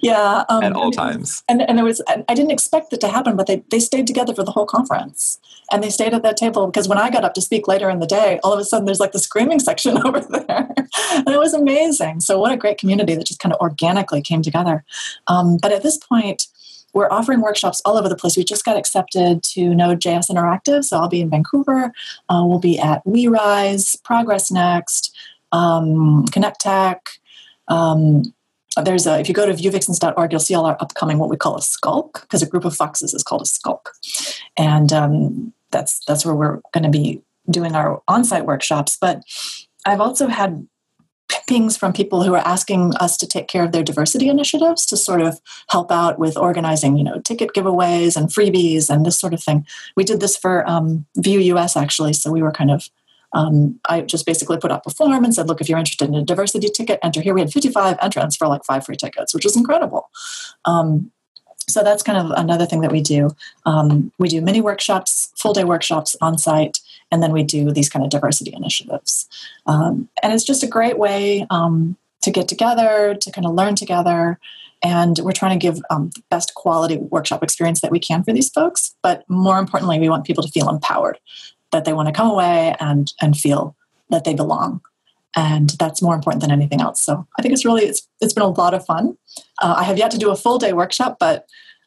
Yeah, 0.00 0.44
um, 0.48 0.62
at 0.62 0.72
all 0.72 0.90
times. 0.90 1.42
And 1.48 1.62
and 1.62 1.78
it 1.78 1.82
was 1.82 2.00
I 2.08 2.34
didn't 2.34 2.52
expect 2.52 2.92
it 2.92 3.00
to 3.00 3.08
happen, 3.08 3.36
but 3.36 3.46
they 3.46 3.62
they 3.70 3.80
stayed 3.80 4.06
together 4.06 4.34
for 4.34 4.44
the 4.44 4.52
whole 4.52 4.66
conference, 4.66 5.38
and 5.70 5.82
they 5.82 5.90
stayed 5.90 6.14
at 6.14 6.22
that 6.22 6.36
table 6.36 6.66
because 6.66 6.88
when 6.88 6.98
I 6.98 7.10
got 7.10 7.24
up 7.24 7.34
to 7.34 7.40
speak 7.40 7.68
later 7.68 7.90
in 7.90 7.98
the 7.98 8.06
day, 8.06 8.40
all 8.42 8.52
of 8.52 8.60
a 8.60 8.64
sudden 8.64 8.86
there's 8.86 9.00
like 9.00 9.12
the 9.12 9.18
screaming 9.18 9.58
section 9.68 9.98
over 10.06 10.20
there, 10.20 10.72
and 11.10 11.28
it 11.28 11.38
was 11.38 11.52
amazing. 11.52 12.20
So 12.20 12.38
what 12.38 12.52
a 12.52 12.56
great 12.56 12.78
community 12.78 13.14
that 13.14 13.26
just 13.26 13.40
kind 13.40 13.52
of 13.52 13.60
organically 13.60 14.22
came 14.22 14.42
together. 14.42 14.84
Um, 15.26 15.58
but 15.60 15.72
at 15.72 15.82
this 15.82 15.96
point. 15.96 16.46
We're 16.92 17.10
offering 17.10 17.42
workshops 17.42 17.82
all 17.84 17.98
over 17.98 18.08
the 18.08 18.16
place. 18.16 18.38
We 18.38 18.44
just 18.44 18.64
got 18.64 18.78
accepted 18.78 19.42
to 19.42 19.74
Node.js 19.74 20.30
Interactive, 20.30 20.82
so 20.82 20.96
I'll 20.96 21.10
be 21.10 21.20
in 21.20 21.28
Vancouver. 21.28 21.92
Uh, 22.30 22.42
we'll 22.46 22.58
be 22.58 22.78
at 22.78 23.04
WeRise, 23.04 24.02
Progress 24.02 24.50
Next, 24.50 25.14
um, 25.56 26.26
Connect 26.26 26.60
Tech. 26.60 27.08
Um, 27.68 28.22
there's 28.82 29.06
a, 29.06 29.18
if 29.18 29.28
you 29.28 29.34
go 29.34 29.46
to 29.46 29.54
vuevixens.org, 29.54 30.30
you'll 30.30 30.40
see 30.40 30.54
all 30.54 30.66
our 30.66 30.76
upcoming 30.80 31.18
what 31.18 31.30
we 31.30 31.36
call 31.36 31.56
a 31.56 31.62
skulk, 31.62 32.20
because 32.22 32.42
a 32.42 32.46
group 32.46 32.64
of 32.64 32.76
foxes 32.76 33.14
is 33.14 33.22
called 33.22 33.42
a 33.42 33.46
skulk. 33.46 33.92
And 34.56 34.92
um, 34.92 35.52
that's 35.70 36.04
that's 36.06 36.26
where 36.26 36.34
we're 36.34 36.60
going 36.72 36.84
to 36.84 36.90
be 36.90 37.22
doing 37.48 37.74
our 37.74 38.02
on-site 38.06 38.44
workshops. 38.44 38.98
But 39.00 39.22
I've 39.86 40.00
also 40.00 40.26
had 40.26 40.66
pings 41.48 41.76
from 41.76 41.92
people 41.92 42.22
who 42.22 42.34
are 42.34 42.46
asking 42.46 42.94
us 42.96 43.16
to 43.16 43.26
take 43.26 43.48
care 43.48 43.64
of 43.64 43.72
their 43.72 43.82
diversity 43.82 44.28
initiatives 44.28 44.84
to 44.86 44.96
sort 44.96 45.20
of 45.20 45.40
help 45.70 45.90
out 45.90 46.18
with 46.18 46.36
organizing, 46.36 46.96
you 46.96 47.04
know, 47.04 47.20
ticket 47.20 47.50
giveaways 47.54 48.16
and 48.16 48.28
freebies 48.28 48.90
and 48.90 49.06
this 49.06 49.18
sort 49.18 49.32
of 49.32 49.42
thing. 49.42 49.66
We 49.96 50.04
did 50.04 50.20
this 50.20 50.36
for 50.36 50.68
um, 50.68 51.06
Vue 51.16 51.40
US 51.54 51.76
actually, 51.76 52.12
so 52.12 52.30
we 52.30 52.42
were 52.42 52.52
kind 52.52 52.70
of 52.70 52.90
um, 53.36 53.78
I 53.86 54.00
just 54.00 54.24
basically 54.24 54.56
put 54.56 54.72
up 54.72 54.86
a 54.86 54.90
form 54.90 55.22
and 55.22 55.34
said, 55.34 55.46
look, 55.46 55.60
if 55.60 55.68
you're 55.68 55.78
interested 55.78 56.08
in 56.08 56.14
a 56.14 56.24
diversity 56.24 56.68
ticket, 56.70 56.98
enter 57.02 57.20
here. 57.20 57.34
We 57.34 57.42
had 57.42 57.52
55 57.52 57.98
entrants 58.00 58.34
for 58.34 58.48
like 58.48 58.64
five 58.64 58.86
free 58.86 58.96
tickets, 58.96 59.34
which 59.34 59.44
was 59.44 59.56
incredible. 59.56 60.08
Um, 60.64 61.12
so 61.68 61.82
that's 61.82 62.02
kind 62.02 62.16
of 62.16 62.30
another 62.38 62.64
thing 62.64 62.80
that 62.80 62.92
we 62.92 63.02
do. 63.02 63.30
Um, 63.66 64.10
we 64.18 64.28
do 64.28 64.40
mini 64.40 64.62
workshops, 64.62 65.32
full 65.36 65.52
day 65.52 65.64
workshops 65.64 66.16
on 66.22 66.38
site, 66.38 66.80
and 67.12 67.22
then 67.22 67.32
we 67.32 67.42
do 67.42 67.72
these 67.72 67.90
kind 67.90 68.04
of 68.04 68.10
diversity 68.10 68.54
initiatives. 68.54 69.28
Um, 69.66 70.08
and 70.22 70.32
it's 70.32 70.44
just 70.44 70.62
a 70.62 70.68
great 70.68 70.98
way 70.98 71.46
um, 71.50 71.96
to 72.22 72.30
get 72.30 72.48
together, 72.48 73.16
to 73.20 73.30
kind 73.30 73.46
of 73.46 73.52
learn 73.52 73.74
together. 73.74 74.38
And 74.82 75.18
we're 75.18 75.32
trying 75.32 75.58
to 75.58 75.62
give 75.62 75.78
um, 75.90 76.10
the 76.14 76.22
best 76.30 76.54
quality 76.54 76.96
workshop 76.96 77.42
experience 77.42 77.82
that 77.82 77.90
we 77.90 77.98
can 77.98 78.24
for 78.24 78.32
these 78.32 78.48
folks. 78.48 78.94
But 79.02 79.28
more 79.28 79.58
importantly, 79.58 79.98
we 79.98 80.08
want 80.08 80.24
people 80.24 80.42
to 80.42 80.50
feel 80.50 80.70
empowered 80.70 81.18
that 81.72 81.84
they 81.84 81.92
want 81.92 82.08
to 82.08 82.12
come 82.12 82.30
away 82.30 82.74
and 82.80 83.12
and 83.20 83.36
feel 83.36 83.76
that 84.10 84.24
they 84.24 84.34
belong. 84.34 84.80
And 85.34 85.70
that's 85.78 86.00
more 86.00 86.14
important 86.14 86.40
than 86.40 86.50
anything 86.50 86.80
else. 86.80 87.02
So 87.02 87.26
i 87.38 87.42
think 87.42 87.52
it's 87.52 87.64
really 87.64 87.84
it's, 87.84 88.08
it's 88.20 88.32
been 88.32 88.42
a 88.42 88.48
lot 88.48 88.74
of 88.74 88.84
fun. 88.84 89.16
Uh, 89.60 89.74
i 89.78 89.84
have 89.84 89.98
yet 89.98 90.10
to 90.12 90.18
do 90.18 90.30
a 90.30 90.36
full 90.36 90.58
day 90.58 90.72
workshop 90.72 91.18
but 91.18 91.46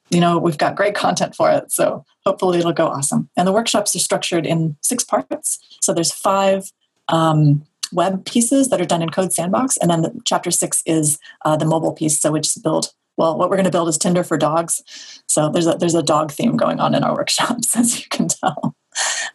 you 0.10 0.20
know 0.20 0.38
we've 0.38 0.58
got 0.58 0.76
great 0.76 0.96
content 0.96 1.36
for 1.36 1.52
it. 1.52 1.72
So 1.72 2.06
hopefully 2.26 2.60
it'll 2.60 2.74
go 2.74 2.88
awesome. 2.88 3.30
And 3.38 3.48
the 3.48 3.54
workshops 3.54 3.96
are 3.96 4.00
structured 4.00 4.46
in 4.46 4.76
six 4.82 5.04
parts. 5.04 5.60
So 5.82 5.94
there's 5.94 6.12
five 6.12 6.72
um, 7.08 7.65
web 7.92 8.26
pieces 8.26 8.70
that 8.70 8.82
are 8.82 8.86
done 8.86 9.02
in 9.02 9.10
code 9.10 9.34
sandbox. 9.34 9.78
And 9.78 9.89
then 9.89 10.02
the, 10.04 10.22
chapter 10.26 10.52
six 10.52 10.84
is 10.86 11.18
uh, 11.46 11.58
the 11.58 11.65
mobile 11.65 11.94
piece. 11.94 12.20
So 12.20 12.32
which 12.32 12.48
is 12.48 12.62
build 12.62 12.94
well 13.18 13.38
what 13.38 13.50
we're 13.50 13.58
going 13.58 13.65
to 13.65 13.72
build 13.72 13.89
is 13.89 13.98
tinder 13.98 14.24
for 14.24 14.38
dogs. 14.38 14.84
So 15.28 15.50
there's 15.50 15.68
a 15.68 15.74
there's 15.74 15.96
a 15.96 16.04
dog 16.04 16.32
theme 16.32 16.58
going 16.58 16.80
on 16.80 16.94
in 16.94 17.04
our 17.04 17.15
workshops 17.20 17.76
as 17.76 18.00
you 18.00 18.06
can 18.10 18.28
tell 18.28 18.76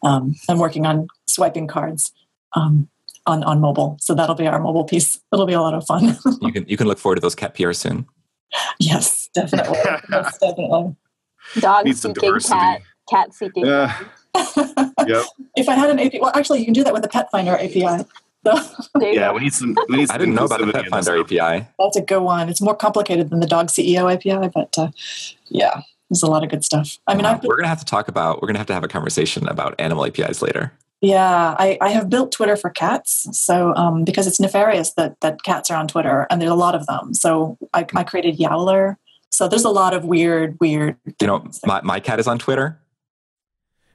um, 0.03 0.35
I'm 0.49 0.59
working 0.59 0.87
on 0.87 1.09
swiping 1.27 1.67
cards 1.67 2.13
um, 2.55 2.89
on 3.27 3.43
on 3.45 3.61
mobile, 3.61 3.97
so 4.01 4.15
that'll 4.15 4.35
be 4.35 4.47
our 4.47 4.61
mobile 4.61 4.85
piece. 4.85 5.21
It'll 5.33 5.47
be 5.47 5.53
a 5.53 5.61
lot 5.61 5.75
of 5.75 5.85
fun. 5.87 6.17
you 6.41 6.53
can 6.53 6.69
you 6.69 6.77
can 6.77 6.87
look 6.87 6.99
forward 6.99 7.17
to 7.17 7.21
those 7.21 7.35
cat 7.35 7.55
PR 7.55 7.73
soon. 7.73 8.07
Yes, 8.79 9.29
definitely. 9.35 9.79
yes, 10.11 10.39
definitely. 10.41 10.97
Dog 11.59 11.93
seeking 11.93 12.41
cat, 12.41 12.83
cat 13.09 13.35
seeking. 13.35 13.67
Yeah. 13.67 13.99
yep. 15.07 15.27
If 15.57 15.69
I 15.69 15.75
had 15.75 15.91
an 15.91 16.01
API, 16.01 16.19
well, 16.21 16.33
actually, 16.35 16.61
you 16.61 16.65
can 16.65 16.75
do 16.75 16.85
that 16.85 16.93
with 16.93 17.03
the 17.03 17.09
Pet 17.09 17.31
Finder 17.31 17.53
API. 17.53 18.05
So. 18.45 18.59
yeah, 19.01 19.33
we 19.33 19.41
need 19.41 19.55
some. 19.55 19.77
We 19.89 19.97
need 19.97 20.09
some 20.09 20.15
I 20.15 20.19
didn't 20.19 20.35
know 20.35 20.45
about 20.45 20.61
the 20.61 20.73
Pet 20.73 20.89
Finder 20.89 21.19
API. 21.19 21.67
That's 21.79 21.97
a 21.97 22.03
good 22.03 22.21
one. 22.21 22.49
It's 22.49 22.61
more 22.61 22.75
complicated 22.75 23.31
than 23.31 23.41
the 23.41 23.47
Dog 23.47 23.69
CEO 23.69 24.13
API, 24.13 24.51
but 24.55 24.77
uh, 24.77 24.91
yeah, 25.49 25.83
there's 26.15 26.23
a 26.23 26.31
lot 26.31 26.45
of 26.45 26.51
good 26.51 26.65
stuff. 26.65 26.99
I 27.07 27.15
mean, 27.15 27.25
uh, 27.25 27.41
we're 27.43 27.57
gonna 27.57 27.69
have 27.69 27.81
to 27.81 27.85
talk 27.85 28.09
about. 28.09 28.41
We're 28.41 28.49
gonna 28.49 28.59
have 28.59 28.69
to 28.69 28.75
have 28.75 28.85
a 28.85 28.89
conversation 28.89 29.49
about 29.49 29.75
animal 29.79 30.07
APIs 30.07 30.43
later. 30.43 30.73
Yeah, 31.01 31.55
I, 31.59 31.77
I 31.81 31.91
have 31.91 32.09
built 32.09 32.33
Twitter 32.33 32.57
for 32.57 32.71
cats, 32.71 33.29
so 33.39 33.75
um, 33.75 34.05
because 34.05 34.27
it's 34.27 34.41
nefarious 34.41 34.95
that 34.95 35.21
that 35.21 35.43
cats 35.43 35.71
are 35.71 35.77
on 35.77 35.89
Twitter, 35.89 36.27
and 36.31 36.41
there's 36.41 36.51
a 36.51 36.57
lot 36.57 36.75
of 36.75 36.87
them. 36.87 37.15
So 37.15 37.59
I, 37.75 37.87
I 37.95 38.05
created 38.05 38.39
Yowler. 38.39 38.97
So 39.31 39.49
there's 39.49 39.65
a 39.65 39.71
lot 39.71 39.93
of 39.93 40.05
weird, 40.05 40.57
weird. 40.61 40.97
You 41.21 41.27
know, 41.27 41.45
my, 41.67 41.81
my 41.83 41.99
cat 41.99 42.21
is 42.21 42.29
on 42.29 42.39
Twitter. 42.39 42.81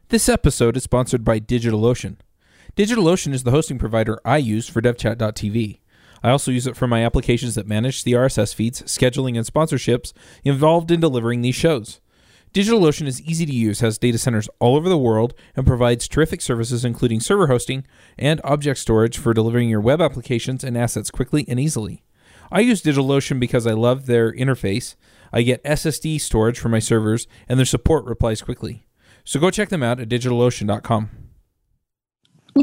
This 0.09 0.27
episode 0.27 0.75
is 0.75 0.83
sponsored 0.83 1.23
by 1.23 1.39
DigitalOcean. 1.39 2.17
DigitalOcean 2.75 3.33
is 3.33 3.43
the 3.43 3.51
hosting 3.51 3.79
provider 3.79 4.19
I 4.25 4.37
use 4.37 4.67
for 4.67 4.81
DevChat.tv. 4.81 5.79
I 6.21 6.29
also 6.29 6.51
use 6.51 6.67
it 6.67 6.75
for 6.75 6.87
my 6.87 7.05
applications 7.05 7.55
that 7.55 7.67
manage 7.67 8.03
the 8.03 8.13
RSS 8.13 8.53
feeds, 8.53 8.81
scheduling, 8.83 9.37
and 9.37 9.45
sponsorships 9.45 10.11
involved 10.43 10.91
in 10.91 10.99
delivering 10.99 11.41
these 11.41 11.55
shows. 11.55 12.01
DigitalOcean 12.53 13.05
is 13.05 13.21
easy 13.21 13.45
to 13.45 13.53
use, 13.53 13.81
has 13.81 13.97
data 13.97 14.17
centers 14.17 14.49
all 14.59 14.75
over 14.75 14.89
the 14.89 14.97
world, 14.97 15.35
and 15.55 15.67
provides 15.67 16.07
terrific 16.07 16.41
services 16.41 16.83
including 16.83 17.19
server 17.19 17.47
hosting 17.47 17.85
and 18.17 18.41
object 18.43 18.79
storage 18.79 19.17
for 19.17 19.33
delivering 19.33 19.69
your 19.69 19.81
web 19.81 20.01
applications 20.01 20.63
and 20.63 20.77
assets 20.77 21.11
quickly 21.11 21.45
and 21.47 21.59
easily. 21.59 22.03
I 22.51 22.61
use 22.61 22.81
DigitalOcean 22.81 23.39
because 23.39 23.67
I 23.67 23.73
love 23.73 24.07
their 24.07 24.33
interface. 24.33 24.95
I 25.31 25.43
get 25.43 25.63
SSD 25.63 26.19
storage 26.19 26.57
for 26.57 26.69
my 26.69 26.79
servers, 26.79 27.27
and 27.47 27.59
their 27.59 27.65
support 27.65 28.05
replies 28.05 28.41
quickly. 28.41 28.87
So 29.23 29.39
go 29.39 29.51
check 29.51 29.69
them 29.69 29.83
out 29.83 29.99
at 29.99 30.09
digitalocean.com. 30.09 31.09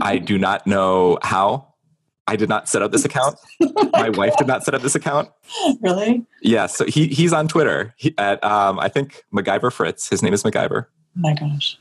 I 0.03 0.19
do 0.19 0.37
not 0.37 0.67
know 0.67 1.19
how 1.23 1.75
I 2.29 2.37
did 2.37 2.49
not 2.49 2.69
set 2.69 2.83
up 2.83 2.93
this 2.93 3.05
account. 3.05 3.39
My 3.93 4.11
wife 4.11 4.37
did 4.37 4.47
not 4.47 4.65
set 4.65 4.75
up 4.75 4.83
this 4.83 4.95
account. 4.95 5.31
Really? 5.81 6.25
Yeah. 6.43 6.67
So 6.67 6.85
he 6.85 7.07
he's 7.07 7.33
on 7.33 7.47
Twitter 7.47 7.95
he, 7.97 8.15
at 8.19 8.43
um, 8.43 8.81
I 8.81 8.89
think 8.89 9.25
MacGyver 9.33 9.73
Fritz. 9.73 10.09
His 10.09 10.23
name 10.23 10.35
is 10.35 10.43
MacGyver. 10.43 10.87
Oh 10.87 10.91
my 11.15 11.35
gosh. 11.35 11.79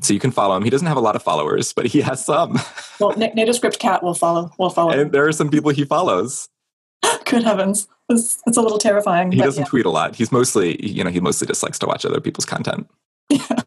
So 0.00 0.12
you 0.12 0.20
can 0.20 0.30
follow 0.30 0.56
him. 0.56 0.64
He 0.64 0.70
doesn't 0.70 0.86
have 0.86 0.96
a 0.96 1.00
lot 1.00 1.16
of 1.16 1.22
followers, 1.22 1.72
but 1.72 1.86
he 1.86 2.00
has 2.00 2.24
some. 2.24 2.58
Well, 2.98 3.12
NativeScript 3.12 3.78
Cat 3.78 4.02
will 4.02 4.14
follow. 4.14 4.50
Will 4.58 4.70
follow. 4.70 4.90
And 4.90 5.12
there 5.12 5.26
are 5.26 5.32
some 5.32 5.50
people 5.50 5.70
he 5.70 5.84
follows. 5.84 6.48
Good 7.26 7.44
heavens, 7.44 7.88
it's, 8.08 8.40
it's 8.46 8.56
a 8.56 8.62
little 8.62 8.78
terrifying. 8.78 9.32
He 9.32 9.38
doesn't 9.38 9.64
yeah. 9.64 9.68
tweet 9.68 9.84
a 9.84 9.90
lot. 9.90 10.16
He's 10.16 10.32
mostly, 10.32 10.82
you 10.82 11.04
know, 11.04 11.10
he 11.10 11.20
mostly 11.20 11.46
just 11.46 11.62
likes 11.62 11.78
to 11.80 11.86
watch 11.86 12.06
other 12.06 12.22
people's 12.22 12.46
content. 12.46 12.88
Yeah. 13.28 13.60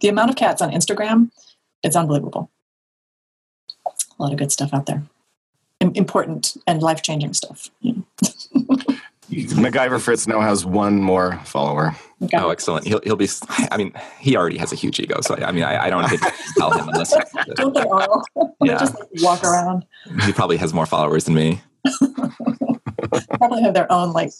The 0.00 0.06
amount 0.06 0.30
of 0.30 0.36
cats 0.36 0.62
on 0.62 0.70
Instagram, 0.70 1.32
it's 1.82 1.96
unbelievable. 1.96 2.52
A 3.86 4.22
lot 4.22 4.30
of 4.30 4.38
good 4.38 4.52
stuff 4.52 4.72
out 4.72 4.86
there 4.86 5.02
important 5.80 6.56
and 6.66 6.82
life 6.82 7.02
changing 7.02 7.34
stuff. 7.34 7.70
MacGyver 9.30 10.00
Fritz 10.00 10.26
now 10.28 10.40
has 10.40 10.64
one 10.64 11.00
more 11.00 11.40
follower. 11.44 11.94
Okay. 12.22 12.36
Oh, 12.38 12.50
excellent. 12.50 12.86
He'll 12.86 13.00
he'll 13.02 13.16
be. 13.16 13.28
I 13.70 13.76
mean, 13.76 13.92
he 14.20 14.36
already 14.36 14.56
has 14.58 14.72
a 14.72 14.76
huge 14.76 15.00
ego, 15.00 15.20
so 15.20 15.34
I, 15.34 15.48
I 15.48 15.52
mean, 15.52 15.64
I, 15.64 15.86
I 15.86 15.90
don't 15.90 16.08
need 16.10 16.20
to 16.20 16.32
tell 16.56 16.70
him 16.70 16.88
unless 16.88 17.12
Don't 17.56 17.74
they 17.74 17.82
all? 17.82 18.22
they 18.60 18.68
Yeah. 18.68 18.78
just 18.78 18.94
like, 18.98 19.08
walk 19.16 19.42
around. 19.44 19.84
he 20.24 20.32
probably 20.32 20.56
has 20.58 20.72
more 20.72 20.86
followers 20.86 21.24
than 21.24 21.34
me. 21.34 21.60
Probably 23.38 23.62
have 23.62 23.74
their 23.74 23.90
own 23.92 24.12
like 24.12 24.30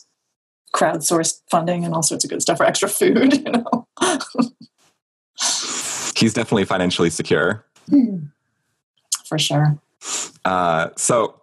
crowdsourced 0.73 1.41
funding 1.51 1.83
and 1.85 1.93
all 1.93 2.01
sorts 2.03 2.23
of 2.23 2.29
good 2.29 2.41
stuff 2.41 2.57
for 2.57 2.65
extra 2.65 2.89
food. 2.89 3.33
You 3.45 3.51
know. 3.51 3.87
He's 6.15 6.33
definitely 6.33 6.65
financially 6.65 7.09
secure. 7.11 7.63
Hmm. 7.89 8.17
for 9.25 9.37
sure. 9.37 9.77
Uh, 10.45 10.89
so, 10.95 11.41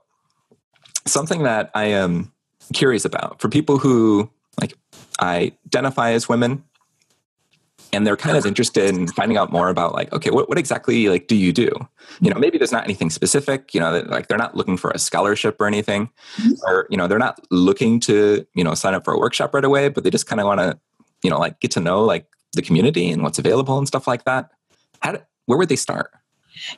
something 1.06 1.42
that 1.42 1.70
I 1.74 1.84
am 1.84 2.32
curious 2.72 3.04
about 3.04 3.40
for 3.40 3.48
people 3.48 3.78
who 3.78 4.30
like 4.60 4.74
identify 5.20 6.12
as 6.12 6.28
women 6.28 6.64
and 7.92 8.06
they're 8.06 8.16
kind 8.16 8.36
of 8.36 8.46
interested 8.46 8.94
in 8.94 9.06
finding 9.06 9.36
out 9.36 9.52
more 9.52 9.68
about 9.68 9.92
like 9.92 10.10
okay 10.12 10.30
what, 10.30 10.48
what 10.48 10.56
exactly 10.56 11.08
like 11.08 11.26
do 11.26 11.36
you 11.36 11.52
do? 11.52 11.70
You 12.20 12.30
know 12.30 12.38
maybe 12.38 12.56
there's 12.56 12.72
not 12.72 12.84
anything 12.84 13.10
specific 13.10 13.74
you 13.74 13.80
know 13.80 13.92
that, 13.92 14.08
like 14.08 14.28
they're 14.28 14.38
not 14.38 14.56
looking 14.56 14.76
for 14.76 14.90
a 14.90 14.98
scholarship 14.98 15.60
or 15.60 15.66
anything 15.66 16.08
or 16.66 16.86
you 16.90 16.96
know 16.96 17.06
they're 17.06 17.18
not 17.18 17.38
looking 17.50 18.00
to 18.00 18.46
you 18.54 18.64
know 18.64 18.74
sign 18.74 18.94
up 18.94 19.04
for 19.04 19.12
a 19.12 19.18
workshop 19.18 19.52
right 19.54 19.64
away 19.64 19.88
but 19.88 20.04
they 20.04 20.10
just 20.10 20.26
kind 20.26 20.40
of 20.40 20.46
want 20.46 20.60
to 20.60 20.78
you 21.22 21.30
know 21.30 21.38
like 21.38 21.60
get 21.60 21.70
to 21.72 21.80
know 21.80 22.02
like 22.02 22.26
the 22.54 22.62
community 22.62 23.10
and 23.10 23.22
what's 23.22 23.38
available 23.38 23.78
and 23.78 23.86
stuff 23.86 24.06
like 24.06 24.24
that. 24.24 24.50
How 25.00 25.12
do, 25.12 25.18
where 25.46 25.58
would 25.58 25.68
they 25.68 25.76
start 25.76 26.10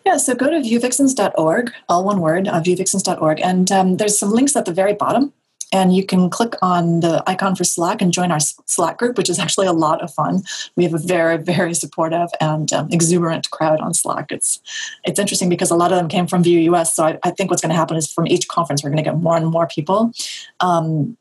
Yeah, 0.04 0.16
so 0.16 0.34
go 0.34 0.50
to 0.50 0.58
vuevixens.org, 0.58 1.72
all 1.88 2.04
one 2.04 2.20
word, 2.20 2.48
uh, 2.48 2.60
vuevixens.org, 2.60 3.40
and 3.40 3.70
um, 3.70 3.96
there's 3.96 4.18
some 4.18 4.30
links 4.30 4.56
at 4.56 4.64
the 4.64 4.72
very 4.72 4.94
bottom. 4.94 5.32
And 5.72 5.96
you 5.96 6.06
can 6.06 6.30
click 6.30 6.54
on 6.62 7.00
the 7.00 7.24
icon 7.26 7.56
for 7.56 7.64
Slack 7.64 8.00
and 8.00 8.12
join 8.12 8.30
our 8.30 8.38
Slack 8.38 8.98
group, 8.98 9.18
which 9.18 9.28
is 9.28 9.40
actually 9.40 9.66
a 9.66 9.72
lot 9.72 10.00
of 10.00 10.14
fun. 10.14 10.44
We 10.76 10.84
have 10.84 10.94
a 10.94 10.98
very, 10.98 11.38
very 11.38 11.74
supportive 11.74 12.28
and 12.40 12.72
um, 12.72 12.88
exuberant 12.92 13.50
crowd 13.50 13.80
on 13.80 13.92
Slack. 13.92 14.30
It's 14.30 14.60
it's 15.02 15.18
interesting 15.18 15.48
because 15.48 15.72
a 15.72 15.76
lot 15.76 15.90
of 15.90 15.98
them 15.98 16.08
came 16.08 16.28
from 16.28 16.44
Vue 16.44 16.60
US. 16.72 16.94
So 16.94 17.04
I, 17.04 17.18
I 17.24 17.32
think 17.32 17.50
what's 17.50 17.62
going 17.62 17.70
to 17.70 17.76
happen 17.76 17.96
is 17.96 18.10
from 18.10 18.28
each 18.28 18.46
conference, 18.46 18.84
we're 18.84 18.90
going 18.90 19.02
to 19.02 19.10
get 19.10 19.18
more 19.18 19.36
and 19.36 19.46
more 19.46 19.66
people. 19.66 20.12
Um, 20.60 21.16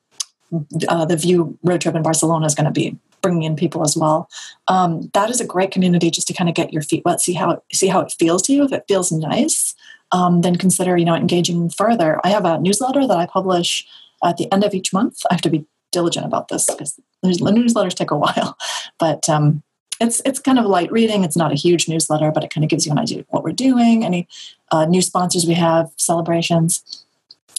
uh, 0.87 1.05
the 1.05 1.17
Vue 1.17 1.57
road 1.63 1.81
trip 1.81 1.95
in 1.95 2.03
Barcelona 2.03 2.45
is 2.45 2.53
going 2.53 2.65
to 2.65 2.71
be 2.71 2.97
bringing 3.21 3.43
in 3.43 3.55
people 3.55 3.83
as 3.83 3.95
well. 3.97 4.29
Um, 4.67 5.09
that 5.13 5.29
is 5.29 5.41
a 5.41 5.45
great 5.45 5.71
community 5.71 6.09
just 6.11 6.27
to 6.27 6.33
kind 6.33 6.49
of 6.49 6.55
get 6.55 6.73
your 6.73 6.81
feet 6.81 7.03
wet, 7.05 7.21
see 7.21 7.33
how 7.33 7.51
it, 7.51 7.59
see 7.73 7.87
how 7.87 8.01
it 8.01 8.13
feels 8.17 8.41
to 8.43 8.53
you. 8.53 8.63
If 8.63 8.71
it 8.71 8.85
feels 8.87 9.11
nice, 9.11 9.75
um, 10.11 10.41
then 10.41 10.55
consider 10.55 10.97
you 10.97 11.05
know 11.05 11.15
engaging 11.15 11.69
further. 11.69 12.19
I 12.23 12.29
have 12.29 12.45
a 12.45 12.59
newsletter 12.59 13.07
that 13.07 13.17
I 13.17 13.25
publish 13.25 13.85
at 14.23 14.37
the 14.37 14.51
end 14.51 14.63
of 14.63 14.73
each 14.73 14.93
month. 14.93 15.21
I 15.29 15.33
have 15.33 15.41
to 15.41 15.49
be 15.49 15.65
diligent 15.91 16.25
about 16.25 16.47
this 16.47 16.65
because 16.65 16.99
newsletters 17.23 17.95
take 17.95 18.11
a 18.11 18.17
while, 18.25 18.57
but 18.99 19.27
um, 19.29 19.63
it's 19.99 20.21
it's 20.25 20.39
kind 20.39 20.59
of 20.59 20.65
light 20.65 20.91
reading. 20.91 21.23
It's 21.23 21.37
not 21.37 21.51
a 21.51 21.55
huge 21.55 21.87
newsletter, 21.87 22.31
but 22.31 22.43
it 22.43 22.53
kind 22.53 22.63
of 22.63 22.69
gives 22.69 22.85
you 22.85 22.91
an 22.91 22.99
idea 22.99 23.19
of 23.19 23.25
what 23.29 23.43
we're 23.43 23.51
doing, 23.51 24.05
any 24.05 24.27
uh, 24.71 24.85
new 24.85 25.01
sponsors 25.01 25.45
we 25.45 25.53
have, 25.53 25.91
celebrations. 25.97 27.05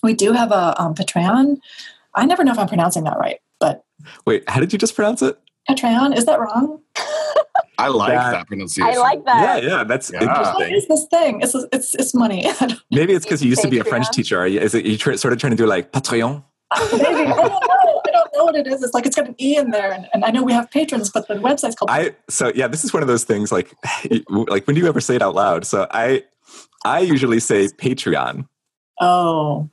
We 0.02 0.14
do 0.14 0.32
have 0.32 0.52
a 0.52 0.80
um, 0.80 0.94
Patreon. 0.94 1.58
I 2.14 2.26
never 2.26 2.44
know 2.44 2.52
if 2.52 2.58
I'm 2.58 2.68
pronouncing 2.68 3.04
that 3.04 3.18
right, 3.18 3.40
but 3.58 3.84
wait 4.24 4.48
how 4.48 4.60
did 4.60 4.72
you 4.72 4.78
just 4.78 4.94
pronounce 4.94 5.22
it 5.22 5.38
Patreon 5.68 6.16
is 6.16 6.24
that 6.26 6.38
wrong? 6.40 6.80
I 7.78 7.88
like 7.88 8.12
That- 8.12 8.30
that, 8.32 8.46
pronunciation. 8.46 8.90
I 8.90 8.96
like 8.98 9.24
that. 9.26 9.62
yeah 9.62 9.68
yeah 9.76 9.84
that's 9.84 10.10
Yeah. 10.12 10.22
Interesting 10.22 10.74
is 10.74 10.88
this 10.88 11.06
thing? 11.10 11.40
It's 11.42 11.54
it's 11.72 11.94
it's 11.94 12.14
money. 12.14 12.44
Maybe 12.90 13.12
it's 13.12 13.24
because 13.26 13.42
you 13.42 13.50
used 13.50 13.62
to 13.62 13.68
be 13.68 13.78
a 13.78 13.84
French 13.84 14.08
teacher. 14.10 14.38
Are 14.38 14.46
you, 14.46 14.60
is 14.60 14.74
it 14.74 14.84
you 14.86 14.96
try, 14.96 15.16
sort 15.16 15.32
of 15.32 15.38
trying 15.40 15.50
to 15.50 15.56
do 15.56 15.66
like 15.66 15.92
Patreon? 15.92 16.42
Oh, 16.74 16.88
maybe 16.92 17.30
I 17.30 17.34
don't 17.34 17.36
know. 17.38 17.60
I 18.06 18.10
don't 18.10 18.30
know 18.34 18.44
what 18.44 18.56
it 18.56 18.66
is. 18.66 18.82
It's 18.82 18.92
like 18.94 19.06
it's 19.06 19.14
got 19.14 19.28
an 19.28 19.34
e 19.40 19.56
in 19.56 19.70
there, 19.70 19.92
and, 19.92 20.08
and 20.12 20.24
I 20.24 20.30
know 20.32 20.42
we 20.42 20.52
have 20.52 20.68
patrons, 20.70 21.10
but 21.10 21.28
the 21.28 21.34
website's 21.34 21.76
called. 21.76 21.90
I 21.90 22.16
so 22.28 22.50
yeah, 22.56 22.66
this 22.66 22.82
is 22.84 22.92
one 22.92 23.02
of 23.02 23.08
those 23.08 23.22
things 23.24 23.52
like 23.52 23.72
like 24.30 24.66
when 24.66 24.74
do 24.74 24.80
you 24.80 24.88
ever 24.88 25.00
say 25.00 25.14
it 25.16 25.22
out 25.22 25.34
loud? 25.34 25.64
So 25.66 25.86
I 25.90 26.24
I 26.84 27.00
usually 27.00 27.38
say 27.40 27.68
Patreon. 27.68 28.48
oh, 29.00 29.68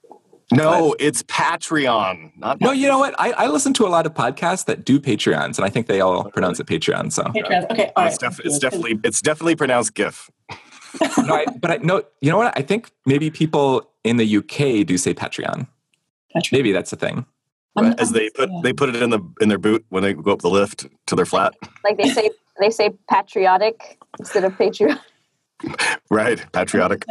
No, 0.56 0.96
it's 1.00 1.24
Patreon, 1.24 2.32
not 2.38 2.62
No, 2.62 2.72
you 2.72 2.88
know 2.88 3.00
what? 3.00 3.16
I, 3.20 3.32
I 3.32 3.48
listen 3.48 3.74
to 3.76 3.86
a 3.86 3.90
lot 3.90 4.06
of 4.06 4.14
podcasts 4.14 4.66
that 4.66 4.86
do 4.86 5.00
Patreons, 5.00 5.58
and 5.58 5.66
I 5.66 5.70
think 5.70 5.88
they 5.88 6.02
all 6.02 6.26
pronounce 6.32 6.60
it 6.60 6.68
Patreon. 6.68 7.12
So 7.12 7.24
Patreon. 7.24 7.70
Okay, 7.72 7.92
all 7.96 8.04
right. 8.04 8.08
It's, 8.14 8.18
def- 8.18 8.40
it's 8.44 8.60
definitely 8.60 9.00
it's 9.04 9.22
definitely 9.22 9.56
pronounced 9.56 9.94
GIF. 9.96 10.30
no, 11.20 11.36
I, 11.36 11.46
but 11.60 11.72
I 11.72 11.78
no, 11.78 12.04
you 12.22 12.30
know 12.32 12.38
what? 12.38 12.58
I 12.58 12.62
think 12.62 12.92
maybe 13.06 13.30
people 13.30 13.90
in 14.04 14.18
the 14.18 14.38
UK 14.38 14.86
do 14.86 14.98
say 14.98 15.14
Patreon. 15.14 15.68
Patreon. 16.36 16.52
Maybe 16.52 16.72
that's 16.72 16.92
the 16.92 16.98
thing. 16.98 17.26
I'm- 17.76 17.96
As 17.98 18.12
they 18.12 18.30
put 18.30 18.50
they 18.62 18.74
put 18.74 18.90
it 18.90 18.96
in 19.02 19.10
the 19.10 19.20
in 19.42 19.50
their 19.50 19.58
boot 19.58 19.84
when 19.90 20.04
they 20.04 20.14
go 20.14 20.32
up 20.32 20.42
the 20.42 20.50
lift 20.50 20.86
to 21.08 21.16
their 21.16 21.26
flat. 21.26 21.56
Like 21.84 21.98
they 21.98 22.10
say, 22.10 22.30
they 22.60 22.70
say 22.70 22.92
patriotic 23.10 23.98
instead 24.20 24.44
of 24.44 24.56
patriotic. 24.58 25.02
Right, 26.10 26.44
patriotic. 26.52 27.06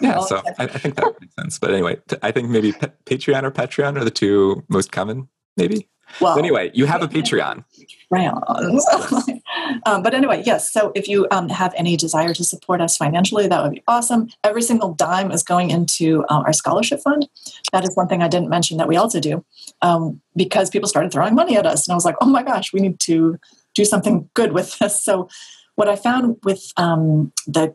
Yeah, 0.00 0.20
so. 0.20 0.42
I, 0.58 0.64
I 0.64 0.66
think 0.66 0.96
that 0.96 1.14
makes 1.20 1.34
sense. 1.34 1.58
But 1.58 1.72
anyway, 1.72 1.98
I 2.22 2.30
think 2.30 2.50
maybe 2.50 2.72
Pa- 2.72 2.92
Patreon 3.06 3.42
or 3.44 3.50
Patreon 3.50 4.00
are 4.00 4.04
the 4.04 4.10
two 4.10 4.64
most 4.68 4.92
common. 4.92 5.28
Maybe. 5.56 5.88
well, 6.20 6.38
Anyway, 6.38 6.70
you 6.74 6.86
have 6.86 7.02
a 7.02 7.08
Patreon. 7.08 7.64
crayons. 8.12 8.86
um, 9.86 10.02
but 10.02 10.14
anyway, 10.14 10.42
yes. 10.44 10.72
So 10.72 10.92
if 10.94 11.08
you 11.08 11.26
um, 11.30 11.48
have 11.48 11.72
any 11.76 11.96
desire 11.96 12.34
to 12.34 12.44
support 12.44 12.80
us 12.80 12.96
financially, 12.96 13.46
that 13.48 13.62
would 13.62 13.72
be 13.72 13.82
awesome. 13.86 14.28
Every 14.42 14.62
single 14.62 14.94
dime 14.94 15.30
is 15.30 15.42
going 15.42 15.70
into 15.70 16.24
uh, 16.28 16.42
our 16.46 16.52
scholarship 16.52 17.00
fund. 17.00 17.28
That 17.72 17.84
is 17.84 17.94
one 17.94 18.08
thing 18.08 18.22
I 18.22 18.28
didn't 18.28 18.48
mention 18.48 18.76
that 18.78 18.88
we 18.88 18.96
also 18.96 19.20
do 19.20 19.44
um, 19.82 20.20
because 20.36 20.70
people 20.70 20.88
started 20.88 21.12
throwing 21.12 21.34
money 21.34 21.56
at 21.56 21.66
us, 21.66 21.86
and 21.86 21.92
I 21.92 21.96
was 21.96 22.04
like, 22.04 22.16
oh 22.20 22.26
my 22.26 22.42
gosh, 22.42 22.72
we 22.72 22.80
need 22.80 23.00
to 23.00 23.38
do 23.74 23.84
something 23.84 24.28
good 24.34 24.52
with 24.52 24.78
this. 24.78 25.02
So 25.04 25.28
what 25.74 25.88
I 25.88 25.96
found 25.96 26.36
with 26.44 26.72
um, 26.76 27.32
the 27.46 27.74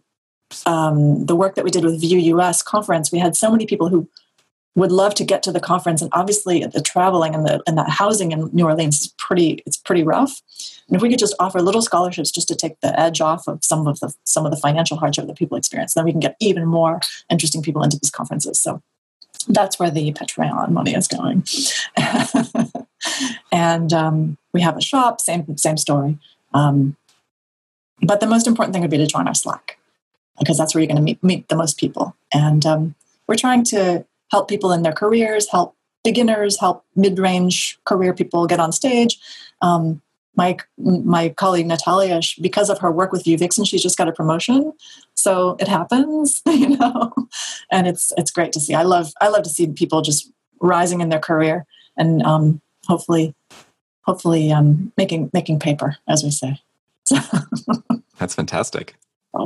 um, 0.65 1.25
the 1.25 1.35
work 1.35 1.55
that 1.55 1.63
we 1.63 1.71
did 1.71 1.83
with 1.83 2.01
Vue 2.01 2.19
US 2.35 2.61
conference, 2.61 3.11
we 3.11 3.19
had 3.19 3.35
so 3.35 3.51
many 3.51 3.65
people 3.65 3.89
who 3.89 4.07
would 4.75 4.91
love 4.91 5.13
to 5.15 5.23
get 5.23 5.43
to 5.43 5.51
the 5.51 5.59
conference 5.59 6.01
and 6.01 6.09
obviously 6.13 6.63
the 6.65 6.81
traveling 6.81 7.33
and 7.33 7.45
the 7.45 7.61
and 7.67 7.77
the 7.77 7.83
housing 7.83 8.31
in 8.31 8.49
New 8.53 8.65
Orleans 8.65 9.01
is 9.01 9.07
pretty 9.17 9.61
it's 9.65 9.77
pretty 9.77 10.03
rough. 10.03 10.41
And 10.87 10.95
if 10.95 11.01
we 11.01 11.09
could 11.09 11.19
just 11.19 11.35
offer 11.39 11.61
little 11.61 11.81
scholarships 11.81 12.31
just 12.31 12.47
to 12.49 12.55
take 12.55 12.79
the 12.81 12.97
edge 12.99 13.19
off 13.19 13.47
of 13.47 13.63
some 13.63 13.87
of 13.87 13.99
the 13.99 14.13
some 14.25 14.45
of 14.45 14.51
the 14.51 14.57
financial 14.57 14.97
hardship 14.97 15.27
that 15.27 15.37
people 15.37 15.57
experience, 15.57 15.93
then 15.93 16.05
we 16.05 16.11
can 16.11 16.19
get 16.19 16.35
even 16.39 16.65
more 16.65 17.01
interesting 17.29 17.61
people 17.61 17.83
into 17.83 17.99
these 17.99 18.11
conferences. 18.11 18.59
So 18.59 18.81
that's 19.47 19.79
where 19.79 19.89
the 19.89 20.11
Patreon 20.13 20.69
money 20.69 20.93
is 20.93 21.07
going. 21.07 21.43
and 23.51 23.91
um, 23.91 24.37
we 24.53 24.61
have 24.61 24.77
a 24.77 24.81
shop, 24.81 25.19
same 25.19 25.57
same 25.57 25.77
story. 25.77 26.17
Um, 26.53 26.95
but 28.01 28.19
the 28.19 28.27
most 28.27 28.47
important 28.47 28.73
thing 28.73 28.81
would 28.81 28.91
be 28.91 28.97
to 28.97 29.07
join 29.07 29.27
our 29.27 29.33
Slack 29.33 29.78
because 30.39 30.57
that's 30.57 30.73
where 30.73 30.81
you're 30.81 30.87
going 30.87 30.95
to 30.97 31.01
meet 31.01 31.23
meet 31.23 31.47
the 31.49 31.55
most 31.55 31.77
people. 31.77 32.15
And 32.33 32.65
um, 32.65 32.95
we're 33.27 33.35
trying 33.35 33.63
to 33.65 34.05
help 34.31 34.47
people 34.47 34.71
in 34.71 34.83
their 34.83 34.93
careers, 34.93 35.49
help 35.49 35.75
beginners, 36.03 36.59
help 36.59 36.85
mid-range 36.95 37.77
career 37.85 38.13
people 38.13 38.47
get 38.47 38.59
on 38.59 38.71
stage. 38.71 39.19
Um, 39.61 40.01
my 40.35 40.57
my 40.77 41.29
colleague 41.29 41.67
Natalia, 41.67 42.21
because 42.41 42.69
of 42.69 42.79
her 42.79 42.91
work 42.91 43.11
with 43.11 43.25
Vue 43.25 43.37
Vixen, 43.37 43.65
she's 43.65 43.83
just 43.83 43.97
got 43.97 44.07
a 44.07 44.13
promotion, 44.13 44.73
so 45.15 45.57
it 45.59 45.67
happens, 45.67 46.41
you 46.47 46.77
know, 46.77 47.13
and 47.71 47.87
it's 47.87 48.13
it's 48.17 48.31
great 48.31 48.53
to 48.53 48.59
see. 48.59 48.73
I 48.73 48.83
love 48.83 49.11
I 49.21 49.27
love 49.27 49.43
to 49.43 49.49
see 49.49 49.67
people 49.67 50.01
just 50.01 50.31
rising 50.61 51.01
in 51.01 51.09
their 51.09 51.19
career 51.19 51.65
and 51.97 52.21
um, 52.23 52.61
hopefully 52.87 53.35
hopefully 54.03 54.51
um, 54.51 54.91
making 54.97 55.29
making 55.33 55.59
paper, 55.59 55.97
as 56.07 56.23
we 56.23 56.31
say. 56.31 56.61
That's 58.17 58.35
fantastic. 58.35 58.95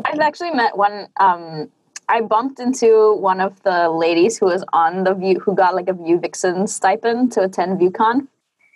I've 0.05 0.19
actually 0.19 0.51
met 0.51 0.77
one. 0.77 1.07
Um, 1.19 1.69
I 2.09 2.21
bumped 2.21 2.59
into 2.59 3.15
one 3.15 3.39
of 3.39 3.61
the 3.63 3.89
ladies 3.89 4.38
who 4.38 4.47
was 4.47 4.63
on 4.73 5.03
the 5.03 5.13
view, 5.13 5.39
who 5.39 5.55
got 5.55 5.75
like 5.75 5.88
a 5.88 5.93
Vue 5.93 6.19
Vixen 6.19 6.67
stipend 6.67 7.31
to 7.34 7.43
attend 7.43 7.79
VueConf, 7.79 8.27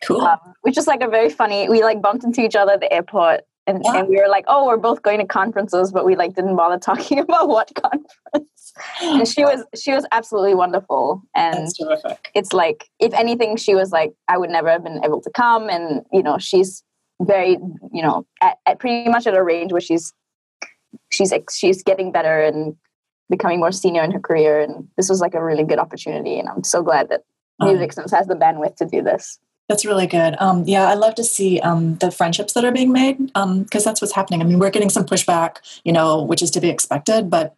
cool. 0.05 0.21
um, 0.21 0.39
which 0.61 0.77
is 0.77 0.87
like 0.87 1.01
a 1.01 1.07
very 1.09 1.29
funny. 1.29 1.67
We 1.69 1.83
like 1.83 2.01
bumped 2.01 2.23
into 2.23 2.41
each 2.41 2.55
other 2.55 2.73
at 2.73 2.79
the 2.79 2.91
airport, 2.91 3.41
and, 3.67 3.81
Yeah. 3.83 3.97
and 3.99 4.07
we 4.07 4.15
were 4.17 4.29
like, 4.29 4.45
"Oh, 4.47 4.65
we're 4.65 4.77
both 4.77 5.01
going 5.01 5.19
to 5.19 5.25
conferences," 5.25 5.91
but 5.91 6.05
we 6.05 6.15
like 6.15 6.35
didn't 6.35 6.55
bother 6.55 6.77
talking 6.89 7.19
about 7.19 7.47
what 7.49 7.71
conference. 7.75 8.73
And 9.01 9.27
she 9.27 9.43
was 9.43 9.63
she 9.75 9.91
was 9.93 10.05
absolutely 10.11 10.55
wonderful, 10.55 11.21
and 11.35 11.67
it's 12.33 12.53
like 12.53 12.85
if 12.99 13.13
anything 13.13 13.55
she 13.57 13.73
was 13.75 13.91
like 13.91 14.13
i 14.27 14.37
would 14.37 14.49
never 14.49 14.69
have 14.69 14.83
been 14.83 15.03
able 15.03 15.21
to 15.21 15.29
come 15.31 15.69
and 15.69 16.03
you 16.11 16.21
know 16.21 16.37
she's 16.37 16.83
very 17.21 17.57
you 17.91 18.01
know 18.03 18.25
at, 18.41 18.57
at 18.65 18.79
pretty 18.79 19.09
much 19.09 19.25
at 19.25 19.35
a 19.35 19.43
range 19.43 19.71
where 19.71 19.81
she's 19.81 20.13
she's 21.09 21.31
ex- 21.31 21.57
she's 21.57 21.83
getting 21.83 22.11
better 22.11 22.41
and 22.41 22.75
becoming 23.29 23.59
more 23.59 23.71
senior 23.71 24.03
in 24.03 24.11
her 24.11 24.19
career 24.19 24.59
and 24.61 24.87
this 24.97 25.09
was 25.09 25.19
like 25.21 25.33
a 25.33 25.43
really 25.43 25.63
good 25.63 25.79
opportunity 25.79 26.39
and 26.39 26.47
i'm 26.49 26.63
so 26.63 26.81
glad 26.81 27.09
that 27.09 27.23
Um, 27.59 27.69
Vue 27.69 27.77
Vixens 27.79 28.11
has 28.11 28.27
the 28.27 28.35
bandwidth 28.35 28.75
to 28.77 28.85
do 28.85 29.01
this 29.01 29.39
That's 29.69 29.83
really 29.85 30.07
good. 30.07 30.35
Um, 30.39 30.63
yeah, 30.65 30.87
I 30.87 30.93
love 30.93 31.15
to 31.15 31.25
see 31.25 31.59
um, 31.59 31.97
the 31.99 32.09
friendships 32.09 32.53
that 32.53 32.63
are 32.63 32.71
being 32.71 32.93
made 32.93 33.17
because 33.63 33.83
that's 33.83 33.99
what's 34.01 34.15
happening. 34.15 34.39
I 34.41 34.45
mean, 34.45 34.59
we're 34.59 34.69
getting 34.71 34.89
some 34.89 35.05
pushback, 35.05 35.57
you 35.83 35.91
know, 35.91 36.23
which 36.23 36.41
is 36.41 36.51
to 36.51 36.61
be 36.61 36.69
expected, 36.69 37.29
but 37.29 37.53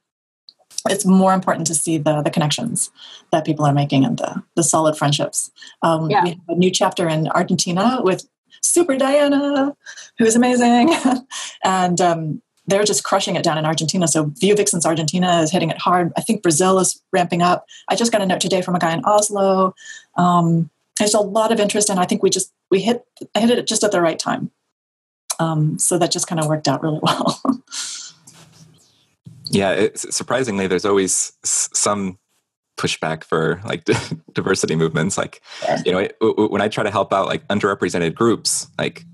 it's 0.89 1.05
more 1.05 1.33
important 1.35 1.67
to 1.67 1.75
see 1.75 1.99
the 1.99 2.23
the 2.23 2.31
connections 2.31 2.89
that 3.31 3.45
people 3.45 3.63
are 3.63 3.73
making 3.73 4.05
and 4.05 4.17
the 4.17 4.41
the 4.55 4.63
solid 4.63 4.97
friendships. 4.97 5.51
Um, 5.83 6.09
Yeah. 6.09 6.23
We 6.23 6.29
have 6.29 6.49
a 6.49 6.55
new 6.55 6.71
chapter 6.71 7.07
in 7.07 7.27
Argentina 7.29 8.01
with 8.01 8.27
Super 8.63 8.97
Diana, 8.97 9.75
who 10.17 10.25
is 10.25 10.35
amazing, 10.35 10.85
and 11.63 12.01
um, 12.01 12.41
they're 12.69 12.83
just 12.83 13.03
crushing 13.03 13.35
it 13.35 13.43
down 13.43 13.57
in 13.57 13.65
Argentina. 13.65 14.07
So 14.07 14.25
Vue 14.39 14.55
Vixens 14.55 14.85
Argentina 14.85 15.41
is 15.41 15.51
hitting 15.51 15.69
it 15.69 15.77
hard. 15.77 16.11
I 16.17 16.21
think 16.21 16.41
Brazil 16.43 16.79
is 16.79 17.01
ramping 17.11 17.41
up. 17.41 17.65
I 17.89 17.95
just 17.95 18.11
got 18.11 18.21
a 18.21 18.25
note 18.25 18.41
today 18.41 18.61
from 18.61 18.75
a 18.75 18.79
guy 18.79 18.93
in 18.93 19.03
Oslo. 19.05 19.73
Um, 20.17 20.69
there's 20.99 21.13
a 21.13 21.19
lot 21.19 21.51
of 21.51 21.59
interest, 21.59 21.89
and 21.89 21.99
I 21.99 22.05
think 22.05 22.21
we 22.23 22.29
just 22.29 22.51
we 22.69 22.81
hit 22.81 23.05
I 23.35 23.39
hit 23.39 23.51
it 23.57 23.67
just 23.67 23.83
at 23.83 23.91
the 23.91 24.01
right 24.01 24.19
time. 24.19 24.51
Um, 25.39 25.79
so 25.79 25.97
that 25.97 26.11
just 26.11 26.27
kind 26.27 26.39
of 26.41 26.47
worked 26.47 26.67
out 26.67 26.83
really 26.83 26.99
well. 27.03 27.39
Yeah, 29.51 29.87
surprisingly, 29.95 30.67
there's 30.67 30.85
always 30.85 31.33
some 31.43 32.19
pushback 32.77 33.23
for 33.23 33.61
like 33.65 33.83
diversity 34.33 34.75
movements. 34.75 35.17
Like, 35.17 35.41
Yeah. 35.63 35.81
you 35.85 35.91
know, 35.91 35.97
it, 35.99 36.15
when 36.51 36.61
I 36.61 36.67
try 36.67 36.83
to 36.83 36.91
help 36.91 37.11
out 37.13 37.25
like 37.27 37.47
underrepresented 37.47 38.13
groups, 38.15 38.67
like 38.77 39.05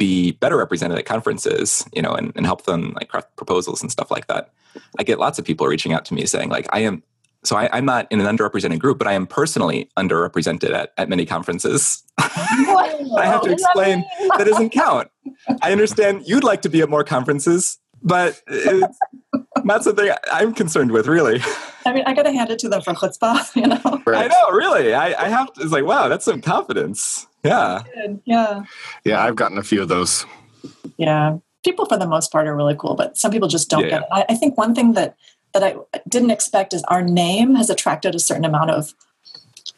be 0.00 0.32
better 0.32 0.56
represented 0.56 0.98
at 0.98 1.04
conferences, 1.04 1.86
you 1.92 2.00
know, 2.00 2.12
and, 2.12 2.32
and 2.34 2.46
help 2.46 2.64
them 2.64 2.94
like 2.94 3.08
craft 3.08 3.36
proposals 3.36 3.82
and 3.82 3.92
stuff 3.92 4.10
like 4.10 4.26
that, 4.28 4.50
I 4.98 5.02
get 5.02 5.18
lots 5.18 5.38
of 5.38 5.44
people 5.44 5.66
reaching 5.66 5.92
out 5.92 6.06
to 6.06 6.14
me 6.14 6.24
saying 6.24 6.48
like, 6.48 6.66
I 6.70 6.80
am. 6.80 7.02
So 7.44 7.56
I, 7.56 7.68
I'm 7.72 7.84
not 7.84 8.06
in 8.10 8.20
an 8.20 8.26
underrepresented 8.26 8.78
group, 8.78 8.98
but 8.98 9.06
I 9.06 9.12
am 9.12 9.26
personally 9.26 9.90
underrepresented 9.98 10.72
at, 10.72 10.92
at 10.96 11.08
many 11.08 11.26
conferences. 11.26 12.02
I 12.18 12.24
have 12.28 12.66
to 12.66 12.70
What 12.72 13.42
does 13.42 13.42
that 13.42 13.52
explain 13.52 14.04
that 14.38 14.44
doesn't 14.44 14.70
count. 14.70 15.10
I 15.62 15.72
understand 15.72 16.22
you'd 16.26 16.44
like 16.44 16.62
to 16.62 16.70
be 16.70 16.80
at 16.80 16.88
more 16.88 17.04
conferences, 17.04 17.78
but 18.02 18.40
it's 19.64 19.66
not 19.66 19.84
something 19.84 20.10
I'm 20.32 20.54
concerned 20.54 20.92
with, 20.92 21.06
really. 21.06 21.40
I 21.86 21.92
mean, 21.92 22.04
I 22.06 22.14
got 22.14 22.24
to 22.24 22.32
hand 22.32 22.50
it 22.50 22.58
to 22.60 22.68
them 22.68 22.82
for 22.82 22.92
chutzpah, 22.92 23.54
you 23.56 23.66
know. 23.66 24.02
I 24.06 24.28
know, 24.28 24.50
really. 24.50 24.94
I, 24.94 25.24
I 25.24 25.28
have 25.28 25.52
to, 25.54 25.62
it's 25.62 25.72
like, 25.72 25.84
wow, 25.84 26.08
that's 26.08 26.24
some 26.24 26.40
confidence. 26.40 27.26
Yeah. 27.44 27.82
Yeah. 28.24 28.64
Yeah, 29.04 29.22
I've 29.22 29.36
gotten 29.36 29.58
a 29.58 29.62
few 29.62 29.82
of 29.82 29.88
those. 29.88 30.26
Yeah. 30.96 31.38
People 31.64 31.86
for 31.86 31.96
the 31.96 32.06
most 32.06 32.32
part 32.32 32.46
are 32.46 32.56
really 32.56 32.76
cool, 32.78 32.94
but 32.94 33.16
some 33.16 33.30
people 33.30 33.48
just 33.48 33.68
don't 33.70 33.84
Yeah. 33.84 33.90
get 33.90 34.02
it. 34.02 34.08
I, 34.12 34.24
I 34.30 34.34
think 34.34 34.56
one 34.58 34.74
thing 34.74 34.92
that 34.94 35.16
that 35.52 35.64
I 35.64 35.74
didn't 36.08 36.30
expect 36.30 36.72
is 36.72 36.84
our 36.84 37.02
name 37.02 37.56
has 37.56 37.70
attracted 37.70 38.14
a 38.14 38.18
certain 38.20 38.44
amount 38.44 38.70
of 38.70 38.94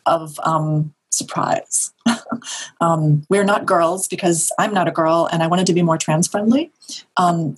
of 0.05 0.39
um, 0.41 0.93
surprise. 1.11 1.93
um, 2.81 3.25
we're 3.29 3.45
not 3.45 3.65
girls 3.65 4.09
because 4.09 4.53
I'm 4.59 4.75
not 4.75 4.89
a 4.89 4.91
girl, 4.91 5.29
and 5.33 5.43
I 5.43 5.47
wanted 5.47 5.67
to 5.67 5.73
be 5.73 5.83
more 5.83 5.97
trans 5.97 6.29
friendly. 6.29 6.73
Um, 7.17 7.57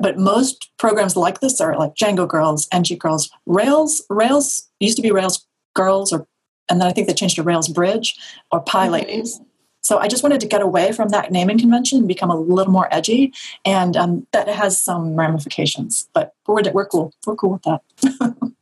but 0.00 0.18
most 0.18 0.70
programs 0.78 1.16
like 1.16 1.40
this 1.40 1.60
are 1.60 1.76
like 1.78 1.94
Django 1.94 2.26
Girls, 2.28 2.68
NG 2.72 2.96
Girls, 2.98 3.30
Rails. 3.46 4.02
Rails 4.10 4.68
used 4.80 4.96
to 4.96 5.02
be 5.02 5.10
Rails 5.10 5.46
Girls, 5.74 6.12
or 6.12 6.26
and 6.70 6.80
then 6.80 6.88
I 6.88 6.92
think 6.92 7.06
they 7.06 7.14
changed 7.14 7.36
to 7.36 7.42
Rails 7.42 7.68
Bridge 7.68 8.16
or 8.50 8.60
Py 8.60 8.78
Mhm. 8.78 8.90
Ladies. 8.90 9.40
So 9.80 9.98
I 9.98 10.06
just 10.08 10.22
wanted 10.22 10.40
to 10.40 10.46
get 10.46 10.60
away 10.60 10.92
from 10.92 11.08
that 11.10 11.32
naming 11.32 11.58
convention 11.58 11.98
and 11.98 12.06
become 12.08 12.30
a 12.30 12.36
little 12.38 12.72
more 12.72 12.88
edgy, 12.92 13.32
and 13.64 13.96
um, 13.96 14.26
that 14.32 14.46
has 14.48 14.78
some 14.80 15.14
ramifications. 15.16 16.08
But 16.12 16.34
we're 16.46 16.62
we're 16.72 16.86
cool. 16.86 17.12
We're 17.26 17.36
cool 17.36 17.50
with 17.50 17.62
that. 17.62 17.82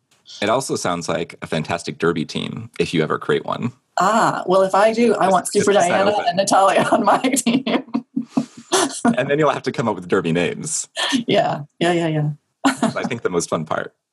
It 0.43 0.49
also 0.51 0.75
sounds 0.77 1.09
like 1.09 1.37
a 1.41 1.47
fantastic 1.47 1.99
derby 1.99 2.25
team 2.25 2.69
if 2.79 2.93
you 2.93 3.03
ever 3.03 3.17
create 3.17 3.47
one. 3.47 3.73
Ah, 3.99 4.43
well, 4.47 4.63
if 4.63 4.75
I 4.75 4.93
do, 4.93 5.15
I 5.15 5.29
want 5.31 5.49
Super 5.49 5.73
Diana 5.73 6.13
and 6.27 6.37
Natalia 6.37 6.87
on 6.93 7.05
my 7.05 7.19
team. 7.37 7.65
and 9.17 9.31
then 9.31 9.39
you'll 9.39 9.51
have 9.51 9.63
to 9.63 9.73
come 9.73 9.89
up 9.89 9.95
with 9.95 10.09
derby 10.09 10.33
names. 10.33 10.89
yeah, 11.27 11.63
yeah, 11.79 11.93
yeah, 11.93 12.09
yeah. 12.09 12.31
I 12.65 13.05
think 13.05 13.23
the 13.23 13.31
most 13.31 13.49
fun 13.49 13.65
part. 13.65 13.95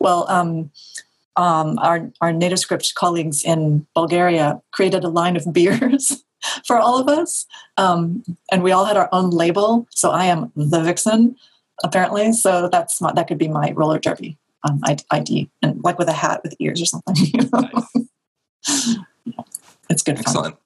Well, 0.00 0.24
um, 0.30 0.70
um, 1.36 1.78
our 1.80 2.10
our 2.22 2.32
NativeScript 2.32 2.94
colleagues 2.94 3.44
in 3.44 3.86
Bulgaria 3.94 4.62
created 4.72 5.04
a 5.04 5.10
line 5.10 5.36
of 5.36 5.44
beers 5.52 6.24
for 6.64 6.78
all 6.78 6.98
of 6.98 7.08
us, 7.08 7.44
um, 7.76 8.24
and 8.50 8.62
we 8.62 8.72
all 8.72 8.86
had 8.86 8.96
our 8.96 9.10
own 9.12 9.28
label. 9.28 9.86
So 9.90 10.12
I 10.12 10.24
am 10.26 10.50
the 10.56 10.80
Vixen, 10.80 11.36
apparently. 11.84 12.32
So 12.32 12.70
that's 12.70 13.02
my, 13.02 13.12
that 13.12 13.28
could 13.28 13.36
be 13.36 13.48
my 13.48 13.72
roller 13.72 13.98
derby 13.98 14.38
um, 14.62 14.80
ID, 15.10 15.50
and 15.60 15.84
like 15.84 15.98
with 15.98 16.08
a 16.08 16.14
hat 16.14 16.40
with 16.42 16.54
ears 16.58 16.80
or 16.80 16.86
something. 16.86 17.16
you 17.16 17.50
know? 17.52 17.86
Nice. 18.66 18.96
It's 19.90 20.02
good 20.02 20.16
fun. 20.16 20.24
Excellent. 20.26 20.56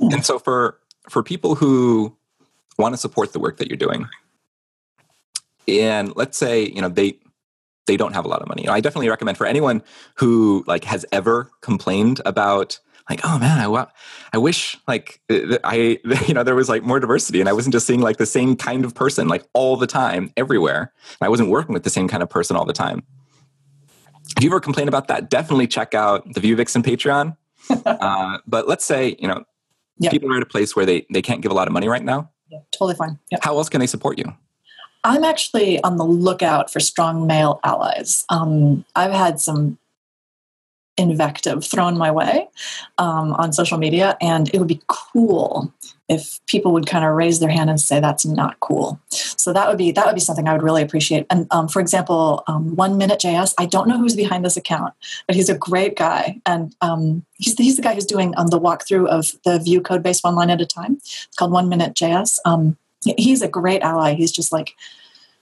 Yeah. 0.00 0.08
And 0.14 0.24
so 0.24 0.38
for 0.38 0.78
for 1.08 1.22
people 1.22 1.54
who 1.56 2.16
want 2.78 2.94
to 2.94 2.98
support 2.98 3.32
the 3.32 3.38
work 3.38 3.58
that 3.58 3.68
you're 3.68 3.76
doing, 3.76 4.06
and 5.68 6.14
let's 6.16 6.36
say 6.38 6.64
you 6.68 6.80
know 6.80 6.88
they 6.88 7.18
they 7.86 7.96
don't 7.96 8.12
have 8.14 8.24
a 8.24 8.28
lot 8.28 8.42
of 8.42 8.48
money, 8.48 8.68
I 8.68 8.80
definitely 8.80 9.08
recommend 9.08 9.36
for 9.38 9.46
anyone 9.46 9.82
who 10.16 10.64
like 10.66 10.84
has 10.84 11.04
ever 11.12 11.50
complained 11.62 12.20
about 12.24 12.78
like 13.10 13.20
oh 13.24 13.38
man 13.38 13.58
I 13.58 13.66
wa- 13.66 13.88
I 14.32 14.38
wish 14.38 14.76
like 14.86 15.20
I 15.28 15.98
you 16.28 16.34
know 16.34 16.44
there 16.44 16.54
was 16.54 16.68
like 16.68 16.82
more 16.84 17.00
diversity 17.00 17.40
and 17.40 17.48
I 17.48 17.52
wasn't 17.52 17.72
just 17.72 17.86
seeing 17.86 18.00
like 18.00 18.18
the 18.18 18.26
same 18.26 18.54
kind 18.56 18.84
of 18.84 18.94
person 18.94 19.26
like 19.28 19.44
all 19.52 19.76
the 19.76 19.88
time 19.88 20.32
everywhere 20.36 20.92
and 21.20 21.26
I 21.26 21.28
wasn't 21.28 21.50
working 21.50 21.72
with 21.72 21.82
the 21.82 21.90
same 21.90 22.06
kind 22.08 22.22
of 22.22 22.30
person 22.30 22.56
all 22.56 22.64
the 22.64 22.72
time. 22.72 23.02
If 24.36 24.44
you 24.44 24.48
ever 24.50 24.60
complain 24.60 24.86
about 24.88 25.08
that, 25.08 25.28
definitely 25.28 25.66
check 25.66 25.94
out 25.94 26.32
the 26.32 26.40
Vue 26.40 26.54
Vixen 26.56 26.82
Patreon. 26.82 27.36
uh, 27.86 28.38
but 28.46 28.68
let's 28.68 28.84
say 28.84 29.16
you 29.18 29.26
know 29.28 29.44
Yeah. 29.98 30.10
people 30.10 30.32
are 30.32 30.36
at 30.36 30.42
a 30.42 30.46
place 30.46 30.76
where 30.76 30.86
they 30.86 31.04
they 31.12 31.22
can't 31.22 31.42
give 31.42 31.50
a 31.50 31.54
lot 31.54 31.66
of 31.66 31.72
money 31.72 31.88
right 31.88 32.04
now. 32.04 32.30
Yeah, 32.52 32.58
totally 32.70 32.94
fine. 32.94 33.18
Yeah. 33.30 33.38
How 33.40 33.56
else 33.56 33.70
can 33.70 33.80
they 33.80 33.86
support 33.86 34.18
you? 34.18 34.26
I'm 35.04 35.24
actually 35.24 35.82
on 35.82 35.96
the 35.96 36.04
lookout 36.04 36.70
for 36.70 36.80
strong 36.80 37.26
male 37.26 37.58
allies. 37.64 38.24
Um, 38.28 38.84
I've 38.94 39.12
had 39.12 39.40
some 39.40 39.78
invective 40.98 41.64
thrown 41.64 41.96
my 41.96 42.10
way 42.10 42.48
um, 42.98 43.32
on 43.32 43.54
social 43.54 43.78
media, 43.78 44.18
and 44.20 44.50
it 44.54 44.58
would 44.58 44.68
be 44.68 44.82
cool 44.86 45.72
if 46.12 46.38
people 46.46 46.72
would 46.72 46.86
kind 46.86 47.04
of 47.04 47.14
raise 47.14 47.40
their 47.40 47.48
hand 47.48 47.70
and 47.70 47.80
say 47.80 47.98
that's 47.98 48.26
not 48.26 48.60
cool. 48.60 49.00
So 49.08 49.52
that 49.54 49.66
would 49.66 49.78
be 49.78 49.90
that 49.92 50.04
would 50.04 50.14
be 50.14 50.20
something 50.20 50.46
I 50.46 50.52
would 50.52 50.62
really 50.62 50.82
appreciate. 50.82 51.26
And 51.30 51.46
um, 51.50 51.68
for 51.68 51.80
example, 51.80 52.44
um, 52.46 52.76
One 52.76 52.98
Minute 52.98 53.20
JS, 53.20 53.54
I 53.58 53.64
don't 53.64 53.88
know 53.88 53.98
who's 53.98 54.14
behind 54.14 54.44
this 54.44 54.58
account, 54.58 54.92
but 55.26 55.34
he's 55.34 55.48
a 55.48 55.56
great 55.56 55.96
guy, 55.96 56.40
and 56.44 56.76
um, 56.82 57.24
he's 57.38 57.56
he's 57.56 57.76
the 57.76 57.82
guy 57.82 57.94
who's 57.94 58.04
doing 58.04 58.34
um, 58.36 58.48
the 58.48 58.60
walkthrough 58.60 59.08
of 59.08 59.32
the 59.44 59.58
Vue 59.58 59.80
code 59.80 60.02
base 60.02 60.22
one 60.22 60.34
line 60.34 60.50
at 60.50 60.60
a 60.60 60.66
time. 60.66 60.98
It's 60.98 61.36
called 61.36 61.52
One 61.52 61.70
Minute 61.70 61.94
JS. 61.94 62.38
Um, 62.44 62.76
he's 63.16 63.40
a 63.40 63.48
great 63.48 63.82
ally. 63.82 64.14
He's 64.14 64.32
just 64.32 64.52
like 64.52 64.74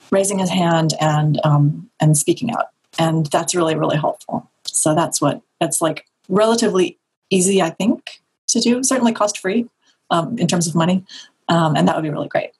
raising 0.09 0.39
his 0.39 0.49
hand 0.49 0.93
and 1.01 1.39
um, 1.43 1.89
and 1.99 2.17
speaking 2.17 2.51
out, 2.51 2.67
and 2.97 3.25
that's 3.27 3.53
really 3.53 3.75
really 3.75 3.97
helpful. 3.97 4.49
So 4.65 4.95
that's 4.95 5.19
what 5.19 5.41
that's 5.59 5.81
like 5.81 6.05
relatively 6.29 6.97
easy, 7.29 7.61
I 7.61 7.71
think, 7.71 8.21
to 8.47 8.61
do. 8.61 8.83
Certainly 8.83 9.13
cost 9.13 9.37
free 9.37 9.67
um, 10.11 10.37
in 10.37 10.47
terms 10.47 10.67
of 10.67 10.75
money, 10.75 11.03
um, 11.49 11.75
and 11.75 11.87
that 11.87 11.95
would 11.95 12.03
be 12.03 12.09
really 12.09 12.27
great. 12.27 12.51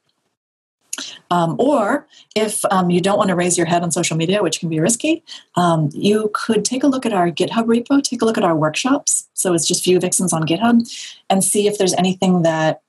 Um, 1.30 1.56
or 1.60 2.08
if 2.36 2.64
um, 2.66 2.90
you 2.90 3.02
don't 3.02 3.18
want 3.18 3.30
to 3.30 3.36
raise 3.36 3.58
your 3.58 3.66
head 3.66 3.84
on 3.84 3.92
social 3.92 4.18
media, 4.18 4.44
which 4.44 4.60
can 4.60 4.70
be 4.70 4.80
risky, 4.80 5.24
um, 5.56 5.90
you 5.94 6.30
could 6.34 6.66
take 6.66 6.84
a 6.84 6.88
look 6.88 7.06
at 7.06 7.14
our 7.14 7.32
GitHub 7.32 7.66
repo, 7.66 8.04
take 8.04 8.22
a 8.22 8.26
look 8.26 8.38
at 8.38 8.44
our 8.44 8.56
workshops. 8.56 9.30
So 9.34 9.54
it's 9.54 9.68
just 9.68 9.84
Vue 9.84 10.00
Vixens 10.00 10.34
on 10.34 10.44
GitHub, 10.44 10.82
and 11.30 11.44
see 11.44 11.68
if 11.68 11.78
there's 11.78 11.94
anything 11.94 12.44
that 12.44 12.82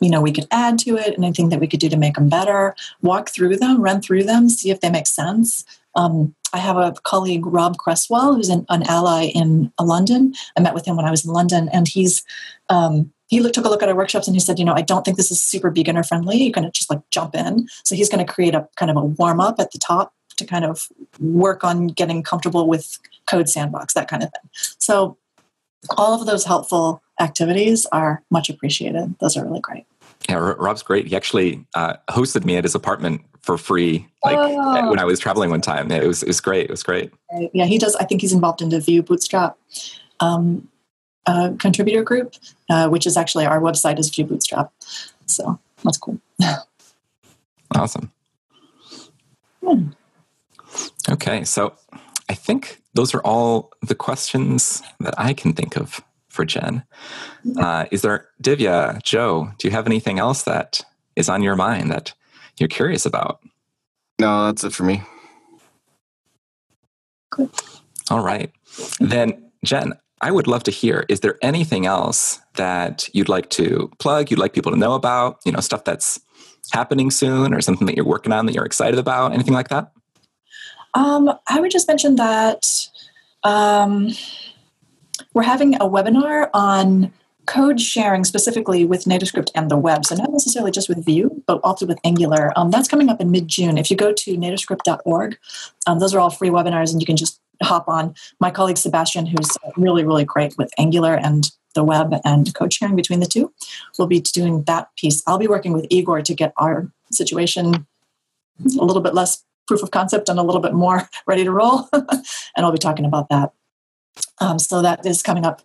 you 0.00 0.10
know 0.10 0.20
we 0.20 0.32
could 0.32 0.46
add 0.50 0.78
to 0.80 0.96
it, 0.96 1.14
anything 1.18 1.50
that 1.50 1.60
we 1.60 1.66
could 1.66 1.80
do 1.80 1.88
to 1.88 1.96
make 1.96 2.14
them 2.14 2.28
better. 2.28 2.74
Walk 3.02 3.30
through 3.30 3.56
them, 3.56 3.80
run 3.80 4.00
through 4.00 4.24
them, 4.24 4.48
see 4.48 4.70
if 4.70 4.80
they 4.80 4.90
make 4.90 5.06
sense. 5.06 5.64
Um, 5.94 6.34
I 6.52 6.58
have 6.58 6.76
a 6.76 6.92
colleague, 7.02 7.46
Rob 7.46 7.78
Cresswell, 7.78 8.34
who's 8.34 8.50
an, 8.50 8.66
an 8.68 8.82
ally 8.88 9.24
in 9.34 9.72
uh, 9.78 9.84
London. 9.84 10.34
I 10.56 10.60
met 10.60 10.74
with 10.74 10.86
him 10.86 10.96
when 10.96 11.06
I 11.06 11.10
was 11.10 11.24
in 11.24 11.32
London, 11.32 11.68
and 11.72 11.88
he's 11.88 12.22
um, 12.68 13.12
he 13.28 13.40
took 13.50 13.64
a 13.64 13.68
look 13.68 13.82
at 13.82 13.88
our 13.88 13.94
workshops 13.96 14.26
and 14.28 14.36
he 14.36 14.40
said, 14.40 14.58
you 14.58 14.64
know, 14.64 14.74
I 14.74 14.82
don't 14.82 15.04
think 15.04 15.16
this 15.16 15.30
is 15.30 15.42
super 15.42 15.70
beginner 15.70 16.02
friendly. 16.02 16.36
You're 16.36 16.52
going 16.52 16.64
to 16.64 16.70
just 16.70 16.90
like 16.90 17.00
jump 17.10 17.34
in. 17.34 17.68
So 17.84 17.94
he's 17.94 18.08
going 18.08 18.24
to 18.24 18.32
create 18.32 18.54
a 18.54 18.68
kind 18.76 18.90
of 18.90 18.96
a 18.96 19.04
warm 19.04 19.40
up 19.40 19.58
at 19.58 19.72
the 19.72 19.78
top 19.78 20.12
to 20.36 20.44
kind 20.44 20.64
of 20.64 20.88
work 21.18 21.64
on 21.64 21.88
getting 21.88 22.22
comfortable 22.22 22.68
with 22.68 22.98
Code 23.26 23.48
Sandbox, 23.48 23.94
that 23.94 24.08
kind 24.08 24.22
of 24.22 24.30
thing. 24.30 24.50
So 24.78 25.16
all 25.96 26.20
of 26.20 26.26
those 26.26 26.44
helpful 26.44 27.02
activities 27.20 27.86
are 27.86 28.22
much 28.30 28.48
appreciated. 28.48 29.14
Those 29.20 29.36
are 29.36 29.44
really 29.44 29.60
great. 29.60 29.86
Yeah, 30.28 30.36
Rob's 30.36 30.82
great. 30.82 31.06
He 31.06 31.16
actually 31.16 31.64
uh, 31.74 31.94
hosted 32.10 32.44
me 32.44 32.56
at 32.56 32.64
his 32.64 32.74
apartment 32.74 33.22
for 33.42 33.56
free, 33.56 34.06
like 34.24 34.36
Oh. 34.36 34.90
when 34.90 34.98
I 34.98 35.04
was 35.04 35.20
traveling 35.20 35.50
one 35.50 35.60
time. 35.60 35.90
It 35.92 36.06
was 36.06 36.22
it 36.22 36.26
was 36.26 36.40
great. 36.40 36.64
It 36.64 36.70
was 36.70 36.82
great. 36.82 37.12
Yeah, 37.52 37.64
he 37.66 37.78
does. 37.78 37.94
I 37.96 38.04
think 38.04 38.20
he's 38.20 38.32
involved 38.32 38.60
in 38.60 38.70
the 38.70 38.80
Vue 38.80 39.02
Bootstrap 39.02 39.56
um, 40.20 40.68
uh, 41.26 41.52
contributor 41.58 42.02
group, 42.02 42.34
uh, 42.70 42.88
which 42.88 43.06
is 43.06 43.16
actually 43.16 43.46
our 43.46 43.60
website 43.60 43.98
is 43.98 44.10
Vue 44.10 44.24
Bootstrap. 44.24 44.72
So 45.26 45.58
that's 45.82 45.98
cool. 45.98 46.20
Awesome. 47.74 48.12
Hmm. 49.60 49.88
Okay, 51.10 51.44
so 51.44 51.74
I 52.28 52.34
think 52.34 52.80
those 52.94 53.12
are 53.12 53.20
all 53.20 53.72
the 53.82 53.94
questions 53.94 54.82
that 55.00 55.14
I 55.18 55.34
can 55.34 55.52
think 55.52 55.76
of 55.76 56.00
for 56.28 56.44
Jen. 56.44 56.84
Uh, 57.58 57.86
is 57.90 58.02
there, 58.02 58.28
Divya, 58.42 59.02
Joe, 59.02 59.50
do 59.58 59.68
you 59.68 59.72
have 59.72 59.86
anything 59.86 60.18
else 60.18 60.44
that 60.44 60.82
is 61.16 61.28
on 61.28 61.42
your 61.42 61.56
mind 61.56 61.90
that 61.90 62.12
you're 62.58 62.68
curious 62.68 63.04
about? 63.04 63.40
No, 64.20 64.46
that's 64.46 64.64
it 64.64 64.72
for 64.72 64.84
me. 64.84 65.02
Good. 67.30 67.50
All 68.10 68.22
right. 68.22 68.52
Then, 69.00 69.50
Jen, 69.64 69.94
I 70.20 70.30
would 70.30 70.46
love 70.46 70.62
to 70.64 70.70
hear 70.70 71.04
is 71.08 71.20
there 71.20 71.38
anything 71.42 71.86
else 71.86 72.40
that 72.54 73.08
you'd 73.12 73.28
like 73.28 73.50
to 73.50 73.90
plug, 73.98 74.30
you'd 74.30 74.38
like 74.38 74.54
people 74.54 74.72
to 74.72 74.78
know 74.78 74.94
about, 74.94 75.38
you 75.44 75.52
know, 75.52 75.60
stuff 75.60 75.84
that's 75.84 76.18
happening 76.72 77.10
soon 77.10 77.52
or 77.52 77.60
something 77.60 77.86
that 77.86 77.96
you're 77.96 78.06
working 78.06 78.32
on 78.32 78.46
that 78.46 78.54
you're 78.54 78.64
excited 78.64 78.98
about, 78.98 79.32
anything 79.32 79.54
like 79.54 79.68
that? 79.68 79.92
Um, 80.94 81.30
I 81.48 81.60
would 81.60 81.70
just 81.70 81.86
mention 81.86 82.16
that 82.16 82.88
um, 83.44 84.12
we're 85.34 85.42
having 85.42 85.74
a 85.76 85.80
webinar 85.80 86.48
on 86.54 87.12
code 87.46 87.80
sharing 87.80 88.24
specifically 88.24 88.84
with 88.84 89.04
NativeScript 89.04 89.50
and 89.54 89.70
the 89.70 89.76
web. 89.76 90.04
So 90.04 90.16
not 90.16 90.32
necessarily 90.32 90.72
just 90.72 90.88
with 90.88 91.04
Vue, 91.04 91.42
but 91.46 91.60
also 91.62 91.86
with 91.86 91.98
Angular. 92.02 92.52
Um, 92.56 92.70
that's 92.70 92.88
coming 92.88 93.08
up 93.08 93.20
in 93.20 93.30
mid-June. 93.30 93.78
If 93.78 93.90
you 93.90 93.96
go 93.96 94.12
to 94.12 94.36
nativescript.org, 94.36 95.38
um, 95.86 95.98
those 96.00 96.12
are 96.14 96.18
all 96.18 96.30
free 96.30 96.48
webinars 96.48 96.90
and 96.90 97.00
you 97.00 97.06
can 97.06 97.16
just 97.16 97.40
hop 97.62 97.88
on. 97.88 98.14
My 98.40 98.50
colleague 98.50 98.78
Sebastian, 98.78 99.26
who's 99.26 99.56
really, 99.76 100.04
really 100.04 100.24
great 100.24 100.56
with 100.58 100.70
Angular 100.78 101.14
and 101.14 101.50
the 101.74 101.84
web 101.84 102.14
and 102.24 102.54
code 102.54 102.72
sharing 102.72 102.96
between 102.96 103.20
the 103.20 103.26
two, 103.26 103.52
will 103.98 104.06
be 104.06 104.20
doing 104.20 104.62
that 104.64 104.88
piece. 104.96 105.22
I'll 105.26 105.38
be 105.38 105.48
working 105.48 105.72
with 105.72 105.86
Igor 105.90 106.22
to 106.22 106.34
get 106.34 106.52
our 106.56 106.90
situation 107.10 107.86
a 108.64 108.84
little 108.84 109.02
bit 109.02 109.14
less 109.14 109.44
proof 109.66 109.82
of 109.82 109.90
concept 109.90 110.28
and 110.28 110.38
a 110.38 110.42
little 110.42 110.60
bit 110.60 110.72
more 110.72 111.08
ready 111.26 111.44
to 111.44 111.50
roll. 111.50 111.88
and 111.92 112.22
I'll 112.56 112.72
be 112.72 112.78
talking 112.78 113.04
about 113.04 113.28
that. 113.28 113.52
Um, 114.40 114.58
so 114.58 114.80
that 114.82 115.04
is 115.04 115.22
coming 115.22 115.44
up. 115.44 115.62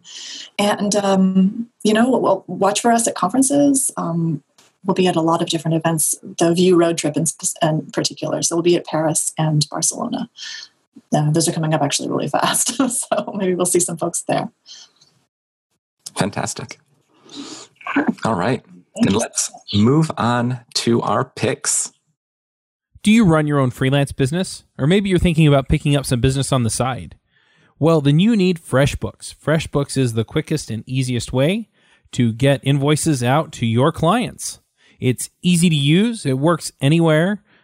And, 0.59 0.95
um, 0.95 1.69
you 1.83 1.93
know, 1.93 2.09
we'll 2.09 2.43
watch 2.47 2.81
for 2.81 2.91
us 2.91 3.07
at 3.07 3.15
conferences. 3.15 3.91
Um, 3.95 4.43
we'll 4.83 4.95
be 4.95 5.07
at 5.07 5.15
a 5.15 5.21
lot 5.21 5.41
of 5.41 5.49
different 5.49 5.75
events, 5.75 6.15
the 6.39 6.53
Vue 6.53 6.75
Road 6.75 6.97
Trip 6.97 7.15
in, 7.15 7.25
in 7.61 7.85
particular. 7.91 8.41
So 8.41 8.55
we'll 8.55 8.63
be 8.63 8.75
at 8.75 8.85
Paris 8.85 9.33
and 9.37 9.65
Barcelona. 9.69 10.29
Uh, 11.13 11.31
those 11.31 11.47
are 11.47 11.51
coming 11.51 11.73
up 11.73 11.81
actually 11.81 12.09
really 12.09 12.27
fast. 12.27 12.75
so 12.89 13.33
maybe 13.35 13.55
we'll 13.55 13.65
see 13.65 13.79
some 13.79 13.97
folks 13.97 14.21
there. 14.23 14.49
Fantastic. 16.17 16.79
All 18.25 18.35
right. 18.35 18.63
And 18.95 19.15
let's 19.15 19.51
move 19.73 20.11
on 20.17 20.61
to 20.75 21.01
our 21.01 21.25
picks. 21.25 21.91
Do 23.03 23.11
you 23.11 23.25
run 23.25 23.47
your 23.47 23.59
own 23.59 23.71
freelance 23.71 24.11
business? 24.11 24.63
Or 24.77 24.85
maybe 24.85 25.09
you're 25.09 25.19
thinking 25.19 25.47
about 25.47 25.69
picking 25.69 25.95
up 25.95 26.05
some 26.05 26.21
business 26.21 26.51
on 26.51 26.63
the 26.63 26.69
side? 26.69 27.17
Well, 27.79 28.01
then 28.01 28.19
you 28.19 28.35
need 28.35 28.61
FreshBooks. 28.61 29.33
FreshBooks 29.35 29.97
is 29.97 30.13
the 30.13 30.23
quickest 30.23 30.69
and 30.69 30.83
easiest 30.85 31.33
way 31.33 31.69
to 32.11 32.31
get 32.31 32.61
invoices 32.63 33.23
out 33.23 33.51
to 33.53 33.65
your 33.65 33.91
clients. 33.91 34.59
It's 34.99 35.31
easy 35.41 35.67
to 35.69 35.75
use, 35.75 36.25
it 36.25 36.37
works 36.37 36.71
anywhere, 36.79 37.43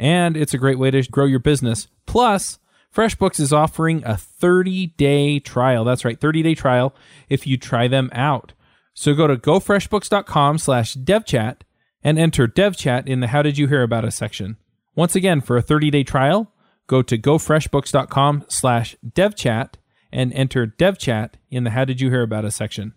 And 0.00 0.34
it's 0.34 0.54
a 0.54 0.58
great 0.58 0.78
way 0.78 0.90
to 0.90 1.02
grow 1.02 1.26
your 1.26 1.38
business. 1.40 1.86
Plus, 2.06 2.58
FreshBooks 2.92 3.38
is 3.38 3.52
offering 3.52 4.02
a 4.06 4.16
30 4.16 4.88
day 4.96 5.38
trial. 5.38 5.84
That's 5.84 6.06
right, 6.06 6.18
30 6.18 6.42
day 6.42 6.54
trial 6.54 6.94
if 7.28 7.46
you 7.46 7.58
try 7.58 7.86
them 7.86 8.08
out. 8.14 8.54
So 8.94 9.14
go 9.14 9.26
to 9.26 9.36
gofreshbooks.com 9.36 10.56
slash 10.56 10.94
devchat 10.94 11.56
and 12.02 12.18
enter 12.18 12.48
devchat 12.48 13.06
in 13.06 13.20
the 13.20 13.28
How 13.28 13.42
Did 13.42 13.58
You 13.58 13.68
Hear 13.68 13.82
About 13.82 14.06
Us 14.06 14.16
section. 14.16 14.56
Once 14.96 15.14
again, 15.14 15.42
for 15.42 15.58
a 15.58 15.62
30-day 15.62 16.02
trial, 16.02 16.50
go 16.86 17.02
to 17.02 17.18
gofreshbooks.com 17.18 18.46
slash 18.48 18.96
devchat 19.06 19.74
and 20.10 20.32
enter 20.32 20.66
devchat 20.66 21.34
in 21.50 21.64
the 21.64 21.70
How 21.70 21.84
Did 21.84 22.00
You 22.00 22.08
Hear 22.08 22.22
About 22.22 22.46
Us 22.46 22.56
section. 22.56 22.94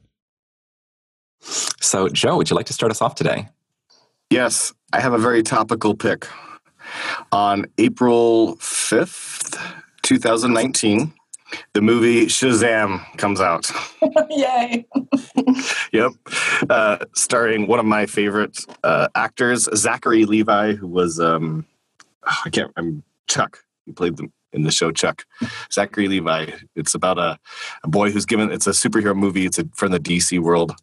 So, 1.41 2.07
Joe, 2.07 2.37
would 2.37 2.49
you 2.49 2.55
like 2.55 2.67
to 2.67 2.73
start 2.73 2.91
us 2.91 3.01
off 3.01 3.15
today? 3.15 3.49
Yes, 4.29 4.73
I 4.93 5.01
have 5.01 5.13
a 5.13 5.17
very 5.17 5.43
topical 5.43 5.95
pick. 5.95 6.27
On 7.31 7.65
April 7.77 8.57
5th, 8.57 9.59
2019, 10.03 11.13
the 11.73 11.81
movie 11.81 12.25
Shazam 12.25 13.05
comes 13.17 13.39
out. 13.39 13.69
Yay! 14.29 14.85
yep, 15.93 16.11
uh, 16.69 16.97
starring 17.15 17.67
one 17.67 17.79
of 17.79 17.85
my 17.85 18.05
favorite 18.05 18.59
uh, 18.83 19.07
actors, 19.15 19.69
Zachary 19.75 20.25
Levi, 20.25 20.73
who 20.73 20.87
was 20.87 21.19
um, 21.19 21.65
I 22.45 22.49
can't. 22.49 22.71
I'm 22.77 23.03
Chuck. 23.27 23.59
He 23.85 23.91
played 23.91 24.17
them 24.17 24.31
in 24.51 24.63
the 24.63 24.71
show 24.71 24.91
Chuck. 24.91 25.25
Zachary 25.71 26.07
Levi. 26.07 26.51
It's 26.75 26.95
about 26.95 27.17
a, 27.17 27.37
a 27.83 27.87
boy 27.87 28.11
who's 28.11 28.25
given. 28.25 28.51
It's 28.51 28.67
a 28.67 28.71
superhero 28.71 29.15
movie. 29.15 29.45
It's 29.45 29.59
a, 29.59 29.65
from 29.75 29.91
the 29.91 29.99
DC 29.99 30.39
world. 30.39 30.73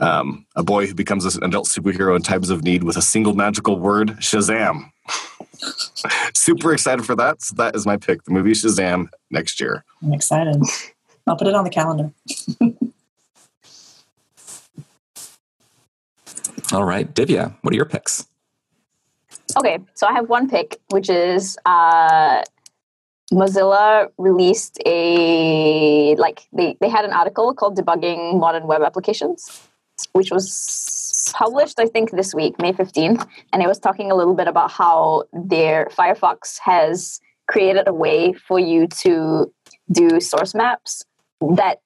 Um, 0.00 0.46
a 0.56 0.62
boy 0.62 0.86
who 0.86 0.94
becomes 0.94 1.24
an 1.36 1.44
adult 1.44 1.66
superhero 1.66 2.16
in 2.16 2.22
times 2.22 2.50
of 2.50 2.64
need 2.64 2.82
with 2.82 2.96
a 2.96 3.02
single 3.02 3.34
magical 3.34 3.78
word, 3.78 4.16
Shazam. 4.18 4.90
Super 6.34 6.72
excited 6.72 7.04
for 7.04 7.14
that. 7.16 7.42
So 7.42 7.54
that 7.56 7.74
is 7.74 7.86
my 7.86 7.96
pick. 7.96 8.24
The 8.24 8.30
movie 8.32 8.52
Shazam 8.52 9.08
next 9.30 9.60
year. 9.60 9.84
I'm 10.02 10.12
excited. 10.12 10.62
I'll 11.26 11.36
put 11.36 11.46
it 11.46 11.54
on 11.54 11.64
the 11.64 11.70
calendar. 11.70 12.12
All 16.72 16.84
right, 16.84 17.12
Divya, 17.14 17.54
what 17.60 17.72
are 17.72 17.76
your 17.76 17.84
picks? 17.84 18.26
Okay, 19.56 19.78
so 19.94 20.06
I 20.06 20.12
have 20.12 20.28
one 20.28 20.48
pick, 20.48 20.80
which 20.90 21.08
is 21.10 21.56
uh, 21.66 22.42
Mozilla 23.32 24.08
released 24.18 24.78
a 24.86 26.14
like 26.16 26.48
they 26.52 26.76
they 26.80 26.88
had 26.88 27.04
an 27.04 27.12
article 27.12 27.54
called 27.54 27.76
"Debugging 27.76 28.38
Modern 28.40 28.66
Web 28.66 28.82
Applications," 28.82 29.68
which 30.12 30.30
was 30.30 31.32
published 31.34 31.78
I 31.78 31.86
think 31.86 32.10
this 32.10 32.34
week, 32.34 32.60
May 32.60 32.72
fifteenth, 32.72 33.26
and 33.52 33.62
it 33.62 33.68
was 33.68 33.78
talking 33.78 34.10
a 34.10 34.14
little 34.14 34.34
bit 34.34 34.48
about 34.48 34.70
how 34.70 35.24
their 35.32 35.86
Firefox 35.86 36.58
has 36.58 37.20
created 37.46 37.86
a 37.88 37.92
way 37.92 38.32
for 38.32 38.58
you 38.58 38.86
to 38.86 39.52
do 39.92 40.20
source 40.20 40.54
maps 40.54 41.04
that 41.56 41.80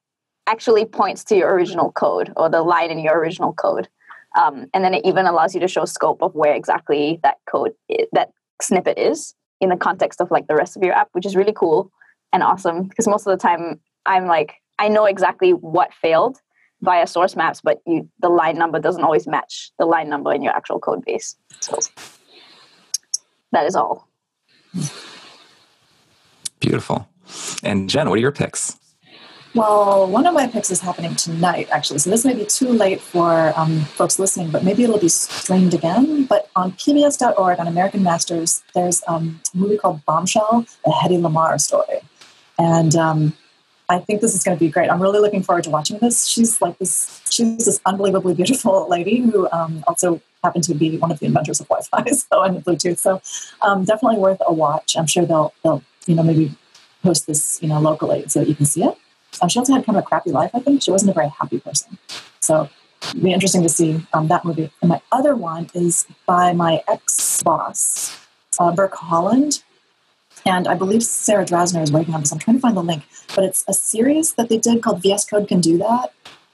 actually 0.46 0.84
points 0.84 1.24
to 1.24 1.36
your 1.36 1.52
original 1.52 1.92
code 1.92 2.32
or 2.36 2.48
the 2.48 2.62
line 2.62 2.90
in 2.90 2.98
your 2.98 3.18
original 3.18 3.52
code. 3.52 3.88
Um, 4.38 4.66
and 4.72 4.84
then 4.84 4.94
it 4.94 5.04
even 5.04 5.26
allows 5.26 5.54
you 5.54 5.60
to 5.60 5.68
show 5.68 5.84
scope 5.84 6.22
of 6.22 6.34
where 6.34 6.54
exactly 6.54 7.18
that 7.22 7.38
code, 7.50 7.72
is, 7.88 8.06
that 8.12 8.30
snippet 8.62 8.98
is 8.98 9.34
in 9.60 9.68
the 9.68 9.76
context 9.76 10.20
of 10.20 10.30
like 10.30 10.46
the 10.46 10.54
rest 10.54 10.76
of 10.76 10.82
your 10.82 10.94
app, 10.94 11.08
which 11.12 11.26
is 11.26 11.34
really 11.34 11.52
cool 11.52 11.90
and 12.32 12.42
awesome. 12.42 12.84
Because 12.84 13.08
most 13.08 13.26
of 13.26 13.36
the 13.36 13.42
time, 13.42 13.80
I'm 14.06 14.26
like, 14.26 14.54
I 14.78 14.88
know 14.88 15.06
exactly 15.06 15.52
what 15.52 15.92
failed 15.92 16.38
via 16.82 17.06
source 17.06 17.36
maps, 17.36 17.60
but 17.60 17.80
you 17.86 18.08
the 18.20 18.28
line 18.28 18.56
number 18.56 18.78
doesn't 18.78 19.02
always 19.02 19.26
match 19.26 19.70
the 19.78 19.86
line 19.86 20.08
number 20.08 20.32
in 20.32 20.42
your 20.42 20.52
actual 20.52 20.78
code 20.78 21.04
base. 21.04 21.36
So 21.60 21.78
that 23.52 23.66
is 23.66 23.76
all. 23.76 24.08
Beautiful. 26.60 27.08
And 27.62 27.88
Jen, 27.88 28.08
what 28.08 28.18
are 28.18 28.20
your 28.20 28.32
picks? 28.32 28.78
Well, 29.54 30.06
one 30.06 30.26
of 30.26 30.34
my 30.34 30.46
picks 30.46 30.70
is 30.70 30.80
happening 30.80 31.14
tonight, 31.16 31.68
actually. 31.72 31.98
So 32.00 32.10
this 32.10 32.24
may 32.24 32.34
be 32.34 32.44
too 32.44 32.68
late 32.68 33.00
for 33.00 33.52
um, 33.56 33.80
folks 33.80 34.18
listening, 34.18 34.50
but 34.50 34.62
maybe 34.62 34.84
it'll 34.84 34.98
be 34.98 35.08
streamed 35.08 35.72
again. 35.72 36.24
But 36.26 36.50
on 36.54 36.72
PBS.org, 36.72 37.58
on 37.58 37.66
American 37.66 38.02
Masters, 38.02 38.62
there's 38.74 39.02
um, 39.08 39.40
a 39.54 39.56
movie 39.56 39.78
called 39.78 40.04
Bombshell, 40.04 40.66
a 40.84 40.90
Hedy 40.90 41.18
Lamarr 41.18 41.58
story. 41.60 42.00
And 42.58 42.94
um, 42.94 43.32
I 43.88 43.98
think 43.98 44.20
this 44.20 44.34
is 44.34 44.44
going 44.44 44.56
to 44.56 44.62
be 44.62 44.70
great. 44.70 44.90
I'm 44.90 45.00
really 45.00 45.20
looking 45.20 45.42
forward 45.42 45.64
to 45.64 45.70
watching 45.70 45.98
this. 45.98 46.26
She's 46.26 46.60
like 46.60 46.78
this, 46.78 47.22
she's 47.30 47.64
this 47.64 47.80
unbelievably 47.86 48.34
beautiful 48.34 48.86
lady 48.90 49.20
who 49.20 49.48
um, 49.50 49.82
also 49.86 50.20
happened 50.44 50.64
to 50.64 50.74
be 50.74 50.98
one 50.98 51.10
of 51.10 51.18
the 51.18 51.26
inventors 51.26 51.60
of 51.60 51.68
Wi-Fi 51.68 52.10
so, 52.12 52.42
and 52.42 52.64
Bluetooth. 52.64 52.98
So 52.98 53.22
um, 53.62 53.84
definitely 53.84 54.18
worth 54.18 54.40
a 54.46 54.52
watch. 54.52 54.96
I'm 54.96 55.06
sure 55.06 55.24
they'll, 55.24 55.54
they'll, 55.62 55.82
you 56.06 56.14
know, 56.14 56.22
maybe 56.22 56.54
post 57.02 57.26
this, 57.26 57.62
you 57.62 57.68
know, 57.68 57.80
locally 57.80 58.24
so 58.28 58.40
that 58.40 58.48
you 58.48 58.54
can 58.54 58.66
see 58.66 58.84
it. 58.84 58.96
Um, 59.40 59.48
she 59.48 59.58
also 59.58 59.74
had 59.74 59.84
kind 59.86 59.96
of 59.96 60.04
a 60.04 60.06
crappy 60.06 60.30
life, 60.30 60.50
I 60.54 60.60
think. 60.60 60.82
She 60.82 60.90
wasn't 60.90 61.10
a 61.10 61.14
very 61.14 61.28
happy 61.28 61.60
person. 61.60 61.98
So 62.40 62.68
it'd 63.02 63.22
be 63.22 63.32
interesting 63.32 63.62
to 63.62 63.68
see 63.68 64.06
um, 64.12 64.28
that 64.28 64.44
movie. 64.44 64.70
And 64.82 64.88
my 64.88 65.00
other 65.12 65.34
one 65.34 65.70
is 65.74 66.06
by 66.26 66.52
my 66.52 66.82
ex 66.88 67.42
boss, 67.42 68.18
uh, 68.58 68.72
Burke 68.72 68.94
Holland. 68.94 69.62
And 70.46 70.66
I 70.68 70.74
believe 70.74 71.02
Sarah 71.02 71.44
Drasner 71.44 71.82
is 71.82 71.92
working 71.92 72.14
on 72.14 72.20
this. 72.20 72.32
I'm 72.32 72.38
trying 72.38 72.56
to 72.56 72.60
find 72.60 72.76
the 72.76 72.82
link. 72.82 73.04
But 73.34 73.44
it's 73.44 73.64
a 73.68 73.72
series 73.74 74.34
that 74.34 74.48
they 74.48 74.58
did 74.58 74.82
called 74.82 75.02
VS 75.02 75.26
Code 75.26 75.48
Can 75.48 75.60
Do 75.60 75.78
That. 75.78 76.12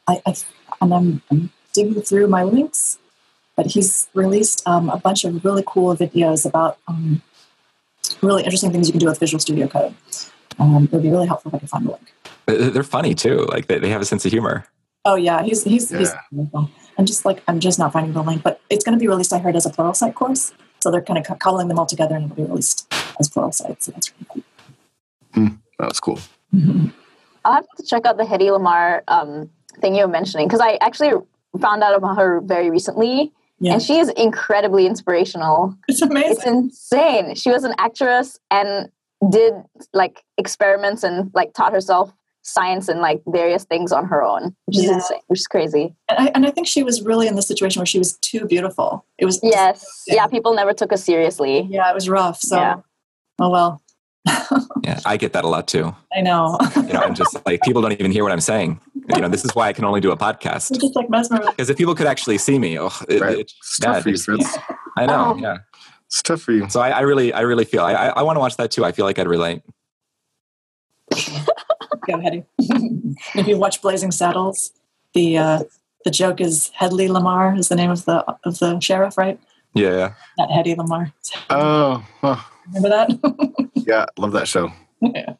I, 0.08 0.20
I 0.26 0.34
and 0.80 0.92
I'm, 0.94 1.22
I'm, 1.30 1.50
digging 1.72 2.00
through 2.02 2.28
my 2.28 2.42
links. 2.44 2.98
But 3.56 3.66
he's 3.66 4.08
released 4.14 4.62
um, 4.66 4.88
a 4.90 4.96
bunch 4.96 5.24
of 5.24 5.44
really 5.44 5.64
cool 5.66 5.96
videos 5.96 6.46
about 6.46 6.78
um, 6.88 7.20
really 8.22 8.42
interesting 8.44 8.70
things 8.72 8.88
you 8.88 8.92
can 8.92 9.00
do 9.00 9.06
with 9.06 9.18
Visual 9.18 9.40
Studio 9.40 9.66
Code. 9.68 9.94
Um, 10.58 10.84
it 10.84 10.92
would 10.92 11.02
be 11.02 11.10
really 11.10 11.26
helpful 11.26 11.50
if 11.50 11.54
I 11.56 11.58
could 11.58 11.70
find 11.70 11.86
the 11.86 11.90
link. 11.90 12.14
They- 12.46 12.68
They're 12.70 12.82
funny 12.84 13.14
too. 13.14 13.46
Like 13.48 13.66
they, 13.66 13.78
they 13.78 13.88
have 13.90 14.00
a 14.00 14.04
sense 14.04 14.24
of 14.24 14.30
humor. 14.32 14.66
Oh 15.04 15.16
yeah, 15.16 15.42
he's 15.42 15.64
he's 15.64 15.90
he's 15.90 16.10
Yeah. 16.10 16.20
wonderful. 16.32 16.70
I'm 16.96 17.06
just 17.06 17.24
like 17.24 17.42
I'm 17.48 17.60
just 17.60 17.78
not 17.78 17.92
finding 17.92 18.12
the 18.12 18.22
link, 18.22 18.42
but 18.42 18.60
it's 18.70 18.84
going 18.84 18.96
to 18.96 19.00
be 19.02 19.08
released. 19.08 19.32
I 19.32 19.38
heard 19.38 19.56
as 19.56 19.66
a 19.66 19.70
Pluralsight 19.70 20.14
course, 20.14 20.52
so 20.84 20.90
they're 20.90 21.00
kind 21.00 21.18
of 21.18 21.24
co- 21.24 21.34
cobbling 21.36 21.68
them 21.68 21.78
all 21.78 21.86
together, 21.86 22.14
and 22.14 22.26
it'll 22.26 22.36
be 22.36 22.42
released 22.42 22.86
as 23.18 23.30
Pluralsight. 23.30 23.82
So 23.82 23.90
that's 23.92 24.12
really 24.12 24.44
cool. 25.34 25.50
That's 25.78 25.98
cool. 25.98 26.18
I'll 27.46 27.54
have 27.54 27.64
to 27.78 27.82
check 27.86 28.04
out 28.04 28.18
the 28.18 28.24
Hedy 28.24 28.50
Lamarr 28.50 29.00
um, 29.08 29.48
thing 29.80 29.94
you 29.94 30.02
were 30.02 30.12
mentioning 30.12 30.46
because 30.46 30.60
I 30.60 30.76
actually 30.82 31.12
found 31.58 31.82
out 31.82 31.96
about 31.96 32.16
her 32.18 32.42
very 32.42 32.68
recently, 32.68 33.32
Yeah, 33.60 33.72
and 33.72 33.82
she 33.82 33.96
is 33.98 34.10
incredibly 34.10 34.86
inspirational. 34.86 35.74
it's 35.88 36.02
amazing. 36.02 36.32
It's 36.32 36.44
insane. 36.46 37.34
She 37.34 37.50
was 37.50 37.64
an 37.64 37.72
actress 37.78 38.38
and 38.50 38.90
did 39.30 39.54
like 39.94 40.22
experiments 40.36 41.02
and 41.02 41.30
like 41.34 41.54
taught 41.54 41.72
herself 41.72 42.12
science 42.44 42.88
and 42.88 43.00
like 43.00 43.22
various 43.26 43.64
things 43.64 43.90
on 43.90 44.04
her 44.06 44.22
own, 44.22 44.54
which 44.66 44.78
is 44.78 44.90
insane, 44.90 45.18
which 45.28 45.40
is 45.40 45.46
crazy. 45.46 45.94
and, 46.08 46.18
I, 46.28 46.30
and 46.34 46.46
I 46.46 46.50
think 46.50 46.66
she 46.66 46.82
was 46.82 47.02
really 47.02 47.26
in 47.26 47.34
the 47.36 47.42
situation 47.42 47.80
where 47.80 47.86
she 47.86 47.98
was 47.98 48.16
too 48.18 48.44
beautiful. 48.46 49.04
It 49.18 49.24
was 49.24 49.40
Yes, 49.42 50.02
Yeah. 50.06 50.14
yeah. 50.16 50.26
People 50.26 50.54
never 50.54 50.72
took 50.72 50.90
her 50.90 50.96
seriously. 50.96 51.66
yeah, 51.70 51.90
it 51.90 51.94
was 51.94 52.08
rough. 52.08 52.38
So 52.40 52.56
Yeah. 52.56 52.76
oh 53.40 53.50
well, 53.50 53.82
Yeah, 54.82 55.00
I 55.06 55.16
get 55.16 55.32
that 55.32 55.44
a 55.44 55.48
lot 55.48 55.66
too. 55.68 55.94
I 56.14 56.20
know. 56.20 56.58
You 56.76 56.82
know, 56.94 57.00
I'm 57.00 57.14
just 57.14 57.36
like 57.46 57.60
people 57.62 57.82
don't 57.82 57.92
even 57.92 58.10
hear 58.10 58.22
what 58.22 58.32
I'm 58.32 58.40
saying. 58.40 58.80
You 59.14 59.20
know, 59.20 59.28
this 59.28 59.44
is 59.44 59.54
why 59.54 59.68
I 59.68 59.72
can 59.74 59.84
only 59.84 60.00
do 60.00 60.10
a 60.12 60.16
podcast. 60.16 60.70
It's 60.70 60.78
just 60.80 60.96
like 60.96 61.10
mesmerized. 61.10 61.50
Because 61.50 61.68
if 61.70 61.76
people 61.76 61.94
could 61.94 62.06
actually 62.06 62.38
see 62.38 62.58
me, 62.58 62.78
oh, 62.78 62.90
it, 63.08 63.20
Right. 63.20 63.38
it- 63.38 63.40
It's 63.58 63.78
yeah, 63.82 63.92
tough 63.92 64.02
for 64.02 64.08
you, 64.10 64.16
Fritz. 64.18 64.58
I 64.96 65.04
know. 65.06 65.34
Oh. 65.36 65.40
Yeah. 65.40 65.58
It's 66.06 66.22
tough 66.22 66.40
for 66.42 66.52
you. 66.52 66.68
So 66.70 66.80
I, 66.80 66.90
I 66.90 67.00
really, 67.00 67.32
I 67.32 67.40
really 67.40 67.64
feel 67.64 67.82
I, 67.84 67.92
I, 67.92 68.06
I 68.08 68.22
want 68.22 68.36
to 68.36 68.40
watch 68.40 68.56
that 68.58 68.70
too. 68.70 68.84
I 68.84 68.92
feel 68.92 69.04
like 69.04 69.18
I'd 69.18 69.26
relate. 69.28 69.62
Go 72.06 72.18
ahead. 72.18 72.44
if 72.58 73.46
you 73.46 73.56
watch 73.56 73.80
Blazing 73.82 74.10
Saddles, 74.10 74.72
the 75.14 75.38
uh, 75.38 75.62
the 76.04 76.10
joke 76.10 76.40
is 76.40 76.70
Hedley 76.74 77.08
Lamarr 77.08 77.58
is 77.58 77.68
the 77.68 77.76
name 77.76 77.90
of 77.90 78.04
the 78.04 78.24
of 78.44 78.58
the 78.58 78.80
sheriff, 78.80 79.16
right? 79.16 79.38
Yeah. 79.74 79.90
yeah. 79.90 80.14
Not 80.38 80.50
Hedy 80.50 80.76
Lamarr. 80.76 81.12
Oh, 81.50 82.06
oh, 82.22 82.50
Remember 82.66 82.88
that? 82.88 83.70
yeah, 83.74 84.06
love 84.16 84.32
that 84.32 84.48
show. 84.48 84.70
yeah. 85.00 85.34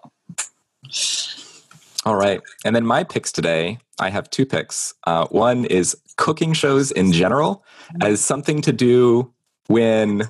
All 2.05 2.17
right. 2.17 2.41
And 2.65 2.77
then 2.77 2.85
my 2.85 3.05
picks 3.05 3.33
today, 3.33 3.79
I 3.99 4.11
have 4.11 4.29
two 4.29 4.45
picks. 4.45 4.95
Uh, 5.05 5.27
one 5.29 5.65
is 5.67 5.97
cooking 6.17 6.53
shows 6.53 6.91
in 6.93 7.13
general 7.13 7.65
as 8.03 8.21
something 8.21 8.61
to 8.63 8.73
do 8.73 9.33
when 9.69 10.25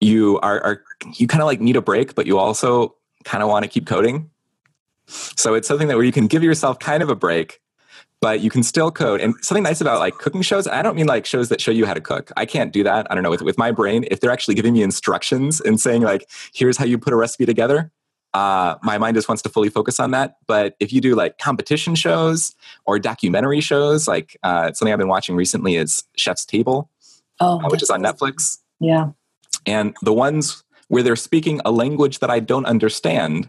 you 0.00 0.38
are, 0.40 0.60
are 0.60 0.84
you 1.16 1.26
kind 1.26 1.42
of 1.42 1.46
like 1.46 1.60
need 1.60 1.76
a 1.76 1.82
break, 1.82 2.14
but 2.14 2.26
you 2.26 2.38
also 2.38 2.94
kind 3.24 3.42
of 3.42 3.48
want 3.48 3.64
to 3.64 3.68
keep 3.68 3.86
coding. 3.86 4.30
So 5.10 5.54
it's 5.54 5.68
something 5.68 5.88
that 5.88 5.96
where 5.96 6.04
you 6.04 6.12
can 6.12 6.26
give 6.26 6.42
yourself 6.42 6.78
kind 6.78 7.02
of 7.02 7.08
a 7.08 7.14
break, 7.14 7.60
but 8.20 8.40
you 8.40 8.50
can 8.50 8.62
still 8.62 8.90
code. 8.90 9.20
And 9.20 9.34
something 9.42 9.62
nice 9.62 9.80
about 9.80 9.98
like 9.98 10.18
cooking 10.18 10.42
shows, 10.42 10.66
I 10.66 10.82
don't 10.82 10.96
mean 10.96 11.06
like 11.06 11.26
shows 11.26 11.48
that 11.48 11.60
show 11.60 11.70
you 11.70 11.86
how 11.86 11.94
to 11.94 12.00
cook. 12.00 12.30
I 12.36 12.46
can't 12.46 12.72
do 12.72 12.82
that. 12.84 13.06
I 13.10 13.14
don't 13.14 13.24
know 13.24 13.30
with 13.30 13.42
with 13.42 13.58
my 13.58 13.70
brain. 13.70 14.06
If 14.10 14.20
they're 14.20 14.30
actually 14.30 14.54
giving 14.54 14.72
me 14.74 14.82
instructions 14.82 15.60
and 15.60 15.80
saying 15.80 16.02
like, 16.02 16.28
here's 16.54 16.76
how 16.76 16.84
you 16.84 16.98
put 16.98 17.12
a 17.12 17.16
recipe 17.16 17.46
together, 17.46 17.90
uh, 18.34 18.76
my 18.82 18.98
mind 18.98 19.16
just 19.16 19.28
wants 19.28 19.42
to 19.42 19.48
fully 19.48 19.70
focus 19.70 19.98
on 19.98 20.12
that. 20.12 20.36
But 20.46 20.76
if 20.80 20.92
you 20.92 21.00
do 21.00 21.14
like 21.14 21.38
competition 21.38 21.94
shows 21.94 22.54
or 22.86 22.98
documentary 22.98 23.60
shows, 23.60 24.06
like 24.06 24.36
uh, 24.42 24.72
something 24.72 24.92
I've 24.92 24.98
been 24.98 25.08
watching 25.08 25.34
recently 25.36 25.76
is 25.76 26.04
Chef's 26.16 26.44
Table, 26.44 26.90
Oh, 27.40 27.60
uh, 27.60 27.68
which 27.68 27.82
is 27.82 27.90
on 27.90 28.02
Netflix. 28.02 28.58
Yeah. 28.78 29.10
And 29.66 29.96
the 30.02 30.12
ones 30.12 30.62
where 30.90 31.04
they're 31.04 31.14
speaking 31.14 31.60
a 31.64 31.70
language 31.70 32.18
that 32.18 32.30
I 32.30 32.40
don't 32.40 32.66
understand 32.66 33.48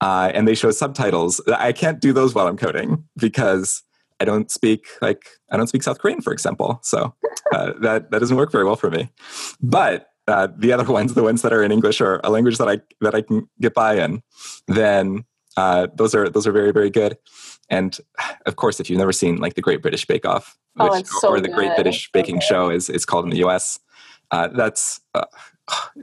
uh, 0.00 0.32
and 0.34 0.48
they 0.48 0.54
show 0.54 0.70
subtitles, 0.70 1.40
I 1.48 1.72
can't 1.72 2.00
do 2.00 2.14
those 2.14 2.34
while 2.34 2.46
I'm 2.46 2.56
coding 2.56 3.04
because 3.16 3.82
I 4.20 4.24
don't 4.24 4.50
speak 4.50 4.86
like 5.02 5.26
I 5.50 5.56
don't 5.58 5.66
speak 5.66 5.82
South 5.82 5.98
Korean, 5.98 6.22
for 6.22 6.32
example. 6.32 6.80
So 6.82 7.14
uh, 7.52 7.72
that 7.82 8.10
that 8.10 8.18
doesn't 8.20 8.36
work 8.36 8.50
very 8.50 8.64
well 8.64 8.74
for 8.76 8.90
me. 8.90 9.10
But 9.60 10.08
uh, 10.26 10.48
the 10.56 10.72
other 10.72 10.90
ones, 10.90 11.12
the 11.14 11.22
ones 11.22 11.42
that 11.42 11.52
are 11.52 11.62
in 11.62 11.70
English 11.72 12.00
or 12.00 12.20
a 12.24 12.30
language 12.30 12.56
that 12.58 12.68
I 12.68 12.80
that 13.02 13.14
I 13.14 13.20
can 13.20 13.48
get 13.60 13.74
by 13.74 13.96
in, 14.02 14.22
then 14.66 15.24
uh, 15.58 15.88
those 15.94 16.14
are 16.14 16.28
those 16.30 16.46
are 16.46 16.52
very 16.52 16.72
very 16.72 16.90
good. 16.90 17.18
And 17.68 17.98
of 18.46 18.56
course, 18.56 18.80
if 18.80 18.88
you've 18.88 18.98
never 18.98 19.12
seen 19.12 19.36
like 19.36 19.54
the 19.54 19.62
Great 19.62 19.82
British 19.82 20.06
Bake 20.06 20.24
Off, 20.24 20.56
Oh, 20.80 21.02
so 21.02 21.28
or 21.28 21.40
the 21.40 21.48
Great 21.48 21.68
good. 21.70 21.82
British 21.82 22.10
Baking 22.12 22.40
Show 22.40 22.70
is 22.70 22.88
is 22.88 23.04
called 23.04 23.24
in 23.24 23.30
the 23.30 23.38
U.S. 23.38 23.78
Uh, 24.30 24.48
that's 24.48 25.00
uh, 25.14 25.24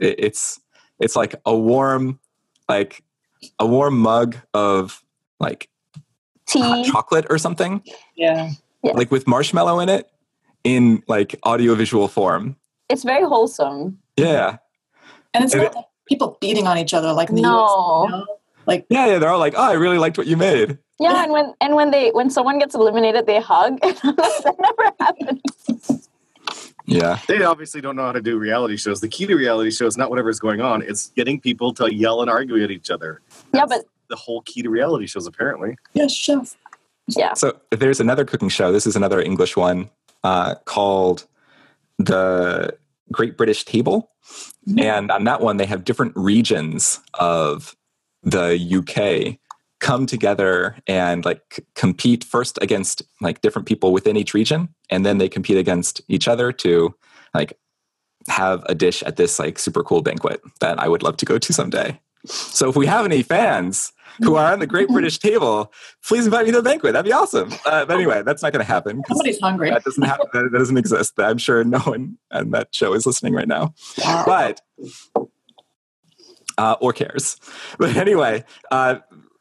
it, 0.00 0.14
it's 0.18 0.60
it's 1.00 1.16
like 1.16 1.34
a 1.44 1.56
warm 1.56 2.18
like 2.68 3.02
a 3.58 3.66
warm 3.66 3.98
mug 3.98 4.36
of 4.54 5.02
like 5.40 5.68
hot 6.48 6.84
Tea. 6.84 6.90
chocolate 6.90 7.26
or 7.30 7.38
something 7.38 7.82
Yeah. 8.16 8.50
like 8.82 9.10
with 9.10 9.26
marshmallow 9.26 9.80
in 9.80 9.88
it 9.88 10.10
in 10.64 11.02
like 11.06 11.38
audiovisual 11.44 12.08
form 12.08 12.56
It's 12.88 13.04
very 13.04 13.24
wholesome. 13.24 13.98
yeah 14.16 14.58
And 15.34 15.44
it's 15.44 15.52
And 15.54 15.64
not 15.64 15.74
like 15.74 15.84
people 16.08 16.38
beating 16.40 16.66
on 16.66 16.78
each 16.78 16.94
other 16.94 17.12
like 17.12 17.28
in 17.28 17.34
the 17.36 17.42
No. 17.42 17.62
US. 17.64 18.10
You 18.10 18.16
know? 18.18 18.26
Like 18.66 18.86
yeah 18.90 19.06
yeah 19.06 19.18
they're 19.18 19.30
all 19.30 19.38
like 19.38 19.54
oh 19.56 19.62
i 19.62 19.72
really 19.74 19.98
liked 19.98 20.18
what 20.18 20.26
you 20.26 20.36
made 20.36 20.78
Yeah, 20.98 21.22
and 21.22 21.30
when 21.32 21.54
and 21.60 21.74
when 21.76 21.90
they 21.90 22.10
when 22.10 22.30
someone 22.30 22.58
gets 22.58 22.74
eliminated, 22.74 23.26
they 23.26 23.38
hug. 23.38 23.78
that 23.82 24.56
never 24.58 24.84
happened. 24.98 25.40
Yeah 26.86 27.18
They 27.28 27.42
obviously 27.42 27.80
don't 27.80 27.96
know 27.96 28.04
how 28.04 28.12
to 28.12 28.22
do 28.22 28.38
reality 28.38 28.76
shows. 28.76 29.00
The 29.00 29.08
key 29.08 29.26
to 29.26 29.34
reality 29.34 29.70
shows 29.70 29.94
is 29.94 29.96
not 29.96 30.10
whatever's 30.10 30.40
going 30.40 30.60
on; 30.60 30.82
it's 30.82 31.08
getting 31.10 31.40
people 31.40 31.74
to 31.74 31.92
yell 31.94 32.22
and 32.22 32.30
argue 32.30 32.62
at 32.62 32.70
each 32.70 32.90
other. 32.90 33.20
Yeah, 33.52 33.66
but 33.66 33.84
the 34.08 34.16
whole 34.16 34.42
key 34.42 34.62
to 34.62 34.70
reality 34.70 35.06
shows, 35.06 35.26
apparently. 35.26 35.76
yes, 35.94 36.12
chef. 36.12 36.56
yeah, 37.08 37.34
so 37.34 37.56
there's 37.70 38.00
another 38.00 38.24
cooking 38.24 38.48
show 38.48 38.72
this 38.72 38.86
is 38.86 38.96
another 38.96 39.20
english 39.20 39.56
one 39.56 39.88
uh, 40.24 40.54
called 40.64 41.26
the 41.98 42.76
great 43.12 43.36
british 43.36 43.64
table 43.64 44.10
and 44.76 45.10
on 45.12 45.22
that 45.24 45.40
one 45.40 45.56
they 45.56 45.66
have 45.66 45.84
different 45.84 46.12
regions 46.16 47.00
of 47.14 47.76
the 48.24 48.58
uk 48.78 49.38
come 49.80 50.06
together 50.06 50.76
and 50.86 51.24
like 51.24 51.40
c- 51.52 51.62
compete 51.74 52.24
first 52.24 52.58
against 52.62 53.02
like 53.20 53.40
different 53.42 53.68
people 53.68 53.92
within 53.92 54.16
each 54.16 54.32
region 54.34 54.68
and 54.90 55.04
then 55.04 55.18
they 55.18 55.28
compete 55.28 55.58
against 55.58 56.00
each 56.08 56.26
other 56.28 56.50
to 56.52 56.94
like 57.34 57.58
have 58.28 58.64
a 58.66 58.74
dish 58.74 59.02
at 59.02 59.16
this 59.16 59.38
like 59.38 59.58
super 59.58 59.84
cool 59.84 60.02
banquet 60.02 60.40
that 60.60 60.80
i 60.80 60.88
would 60.88 61.02
love 61.02 61.16
to 61.16 61.26
go 61.26 61.38
to 61.38 61.52
someday. 61.52 61.98
So 62.26 62.68
if 62.68 62.74
we 62.74 62.86
have 62.86 63.04
any 63.04 63.22
fans 63.22 63.92
who 64.20 64.34
are 64.34 64.50
on 64.52 64.58
the 64.60 64.66
great 64.66 64.88
british 64.96 65.18
table 65.18 65.72
please 66.08 66.24
invite 66.24 66.46
me 66.46 66.52
to 66.52 66.56
the 66.58 66.62
banquet. 66.62 66.94
That'd 66.94 67.08
be 67.08 67.12
awesome. 67.12 67.52
Uh, 67.66 67.84
but 67.84 67.94
anyway 67.96 68.22
that's 68.22 68.42
not 68.42 68.52
going 68.52 68.64
to 68.64 68.72
happen 68.72 69.02
Somebody's 69.08 69.38
hungry. 69.40 69.70
that 69.70 69.84
doesn't 69.84 70.02
happen 70.02 70.26
that, 70.32 70.48
that 70.50 70.58
doesn't 70.58 70.78
exist. 70.78 71.12
I'm 71.18 71.38
sure 71.38 71.62
no 71.64 71.80
one 71.80 72.16
on 72.32 72.50
that 72.50 72.74
show 72.74 72.94
is 72.94 73.06
listening 73.06 73.34
right 73.34 73.46
now. 73.46 73.74
But 74.24 74.60
uh, 76.58 76.76
or 76.80 76.92
cares. 76.92 77.36
But 77.78 77.96
anyway, 77.96 78.44
uh, 78.70 78.96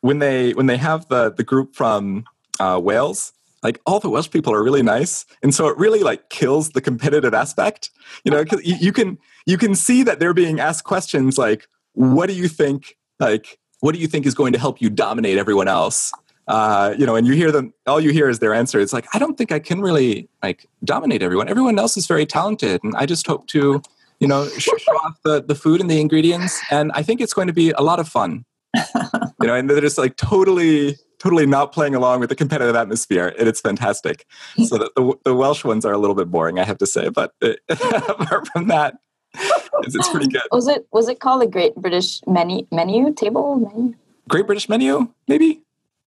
when 0.06 0.20
they 0.20 0.54
when 0.54 0.68
they 0.68 0.78
have 0.78 1.08
the 1.10 1.32
the 1.32 1.44
group 1.44 1.76
from 1.76 2.26
uh, 2.60 2.80
Wales, 2.82 3.34
like 3.64 3.82
all 3.88 4.00
the 4.00 4.10
Welsh 4.10 4.30
people 4.30 4.54
are 4.54 4.64
really 4.64 4.84
nice, 4.84 5.26
and 5.42 5.54
so 5.54 5.68
it 5.68 5.78
really 5.78 6.04
like 6.04 6.30
kills 6.30 6.70
the 6.70 6.82
competitive 6.82 7.34
aspect. 7.34 7.90
You 8.24 8.32
know, 8.32 8.46
'cause 8.46 8.62
you, 8.64 8.76
you 8.80 8.92
can 8.94 9.18
you 9.48 9.58
can 9.58 9.74
see 9.74 10.04
that 10.04 10.20
they're 10.20 10.36
being 10.36 10.60
asked 10.60 10.84
questions 10.84 11.38
like, 11.38 11.68
"What 11.94 12.28
do 12.28 12.34
you 12.34 12.48
think? 12.48 12.98
Like, 13.20 13.58
what 13.80 13.96
do 13.96 14.00
you 14.00 14.08
think 14.08 14.26
is 14.28 14.36
going 14.36 14.54
to 14.54 14.60
help 14.60 14.80
you 14.80 14.90
dominate 14.92 15.38
everyone 15.40 15.68
else?" 15.68 16.12
Uh, 16.48 16.94
you 17.00 17.06
know, 17.08 17.16
and 17.16 17.26
you 17.26 17.34
hear 17.34 17.52
them. 17.52 17.74
All 17.88 18.00
you 18.00 18.12
hear 18.12 18.30
is 18.30 18.38
their 18.38 18.54
answer. 18.54 18.80
It's 18.80 18.94
like, 18.94 19.08
I 19.16 19.18
don't 19.18 19.36
think 19.36 19.52
I 19.52 19.58
can 19.58 19.82
really 19.82 20.30
like 20.44 20.68
dominate 20.84 21.24
everyone. 21.24 21.50
Everyone 21.50 21.80
else 21.80 21.98
is 21.98 22.06
very 22.06 22.28
talented, 22.28 22.84
and 22.84 22.94
I 22.96 23.08
just 23.08 23.26
hope 23.26 23.48
to 23.48 23.82
you 24.22 24.28
know, 24.30 24.48
show 24.58 24.72
off 25.04 25.16
the, 25.24 25.44
the 25.44 25.56
food 25.56 25.82
and 25.82 25.90
the 25.90 26.00
ingredients. 26.00 26.62
And 26.72 26.90
I 26.94 27.02
think 27.04 27.20
it's 27.20 27.34
going 27.34 27.48
to 27.48 27.54
be 27.54 27.72
a 27.72 27.82
lot 27.82 28.00
of 28.00 28.08
fun. 28.08 28.46
you 29.42 29.48
know, 29.48 29.56
and 29.56 29.70
they're 29.70 29.82
just 29.82 29.98
like 29.98 30.16
totally, 30.18 30.98
totally 31.20 31.46
not 31.46 31.72
playing 31.72 31.96
along 31.96 32.20
with 32.20 32.30
the 32.30 32.36
competitive 32.36 32.76
atmosphere. 32.76 33.34
And 33.38 33.48
it's 33.48 33.62
fantastic. 33.62 34.26
So 34.66 34.78
the, 34.78 34.92
the, 34.96 35.14
the 35.26 35.36
Welsh 35.36 35.64
ones 35.64 35.86
are 35.86 35.94
a 35.94 35.98
little 35.98 36.16
bit 36.16 36.30
boring, 36.30 36.60
I 36.60 36.64
have 36.64 36.78
to 36.80 36.88
say. 36.88 37.10
But 37.10 37.34
uh, 37.42 37.54
apart 37.70 38.48
from 38.50 38.68
that, 38.68 38.96
it's, 39.34 39.96
it's 39.96 40.10
pretty 40.10 40.28
good. 40.28 40.44
was 40.52 40.68
it 40.68 40.88
was 40.92 41.10
it 41.10 41.20
called 41.20 41.42
the 41.42 41.48
Great 41.48 41.76
British 41.76 42.22
Menu 42.26 42.66
Menu 42.72 43.14
Table 43.14 43.58
Menu? 43.58 43.94
Great 44.30 44.46
British 44.48 44.70
Menu, 44.70 45.12
maybe? 45.28 45.62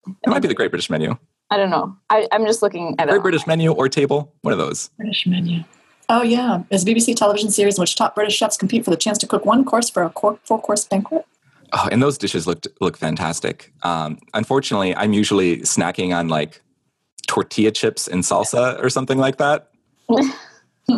It 0.07 0.29
might 0.29 0.41
be 0.41 0.49
the 0.49 0.55
Great 0.55 0.71
British 0.71 0.89
Menu. 0.89 1.17
I 1.51 1.57
don't 1.57 1.71
know. 1.71 1.97
I, 2.11 2.29
I'm 2.33 2.47
just 2.47 2.63
looking 2.63 2.95
at 2.99 3.09
Great 3.09 3.19
it. 3.19 3.23
British 3.23 3.47
Menu 3.47 3.73
or 3.73 3.89
Table, 3.89 4.35
one 4.43 4.53
of 4.53 4.59
those. 4.59 4.89
British 4.97 5.27
menu. 5.27 5.65
Oh 6.11 6.23
yeah, 6.23 6.63
it's 6.71 6.85
a 6.85 6.87
BBC 6.87 7.17
television 7.17 7.51
series 7.51 7.77
in 7.77 7.83
which 7.83 7.95
top 7.95 8.15
British 8.15 8.37
chefs 8.37 8.57
compete 8.57 8.85
for 8.85 8.91
the 8.91 8.97
chance 8.97 9.19
to 9.19 9.27
cook 9.27 9.45
one 9.45 9.65
course 9.65 9.91
for 9.91 10.03
a 10.03 10.11
four 10.11 10.39
course 10.61 10.85
banquet. 10.85 11.27
Oh, 11.73 11.89
and 11.93 12.03
those 12.03 12.17
dishes 12.19 12.47
looked 12.47 12.67
look 12.81 12.97
fantastic. 12.97 13.73
Um, 13.83 14.19
unfortunately, 14.35 14.95
I'm 14.97 15.13
usually 15.13 15.59
snacking 15.59 16.17
on 16.17 16.29
like 16.29 16.63
tortilla 17.27 17.71
chips 17.71 18.09
and 18.09 18.23
salsa 18.23 18.83
or 18.83 18.89
something 18.91 19.19
like 19.19 19.37
that. 19.39 19.71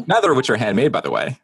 Neither 0.06 0.30
of 0.30 0.36
which 0.36 0.48
are 0.50 0.56
handmade, 0.56 0.92
by 0.92 1.00
the 1.00 1.10
way. 1.10 1.38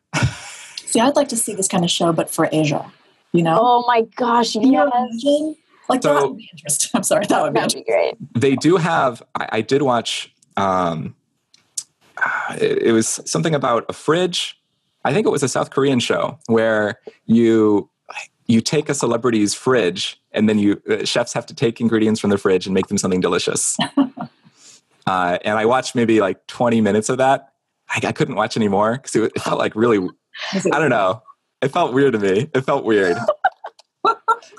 See, 0.84 1.00
I'd 1.00 1.16
like 1.16 1.28
to 1.28 1.36
see 1.36 1.54
this 1.54 1.66
kind 1.66 1.84
of 1.84 1.90
show, 1.90 2.12
but 2.12 2.30
for 2.30 2.48
Asia. 2.52 2.90
You 3.32 3.42
know, 3.42 3.58
Oh 3.60 3.84
my 3.88 4.02
gosh! 4.16 4.52
Can 4.52 4.62
you 4.62 4.72
Yes. 4.72 4.90
imagine? 4.94 5.56
Like 5.88 6.02
So- 6.02 6.14
that 6.14 6.28
would 6.28 6.36
be 6.38 6.48
interesting. 6.52 6.90
I'm 6.94 7.02
sorry, 7.02 7.26
that 7.26 7.42
would 7.42 7.52
be 7.54 7.80
be 7.80 7.84
great. 7.84 8.14
they 8.34 8.54
do 8.56 8.76
have 8.76 9.22
I, 9.34 9.48
I 9.52 9.60
did 9.60 9.82
watch 9.82 10.32
um 10.56 11.14
it, 12.60 12.78
it 12.84 12.92
was 12.92 13.20
something 13.26 13.54
about 13.54 13.84
a 13.88 13.92
fridge 13.92 14.58
i 15.04 15.12
think 15.12 15.26
it 15.26 15.30
was 15.30 15.42
a 15.42 15.48
south 15.48 15.68
korean 15.70 16.00
show 16.00 16.38
where 16.46 16.98
you 17.26 17.90
you 18.48 18.60
take 18.60 18.88
a 18.88 18.94
celebrity's 18.94 19.54
fridge 19.54 20.20
and 20.32 20.48
then 20.48 20.58
you 20.58 20.80
uh, 20.88 21.04
chefs 21.04 21.32
have 21.32 21.46
to 21.46 21.54
take 21.54 21.80
ingredients 21.80 22.20
from 22.20 22.30
the 22.30 22.38
fridge 22.38 22.66
and 22.66 22.74
make 22.74 22.86
them 22.88 22.98
something 22.98 23.20
delicious. 23.20 23.76
Uh, 25.08 25.38
and 25.44 25.56
i 25.56 25.64
watched 25.64 25.94
maybe 25.94 26.20
like 26.20 26.44
20 26.48 26.80
minutes 26.80 27.08
of 27.08 27.18
that. 27.18 27.52
I, 27.88 28.00
I 28.08 28.10
couldn't 28.10 28.34
watch 28.34 28.56
anymore 28.56 28.94
because 28.94 29.14
it, 29.14 29.30
it 29.36 29.40
felt 29.40 29.56
like 29.56 29.76
really 29.76 30.04
i 30.54 30.78
don't 30.80 30.90
know. 30.90 31.22
It 31.62 31.68
felt 31.68 31.94
weird 31.94 32.14
to 32.14 32.18
me. 32.18 32.50
It 32.52 32.62
felt 32.62 32.84
weird. 32.84 33.16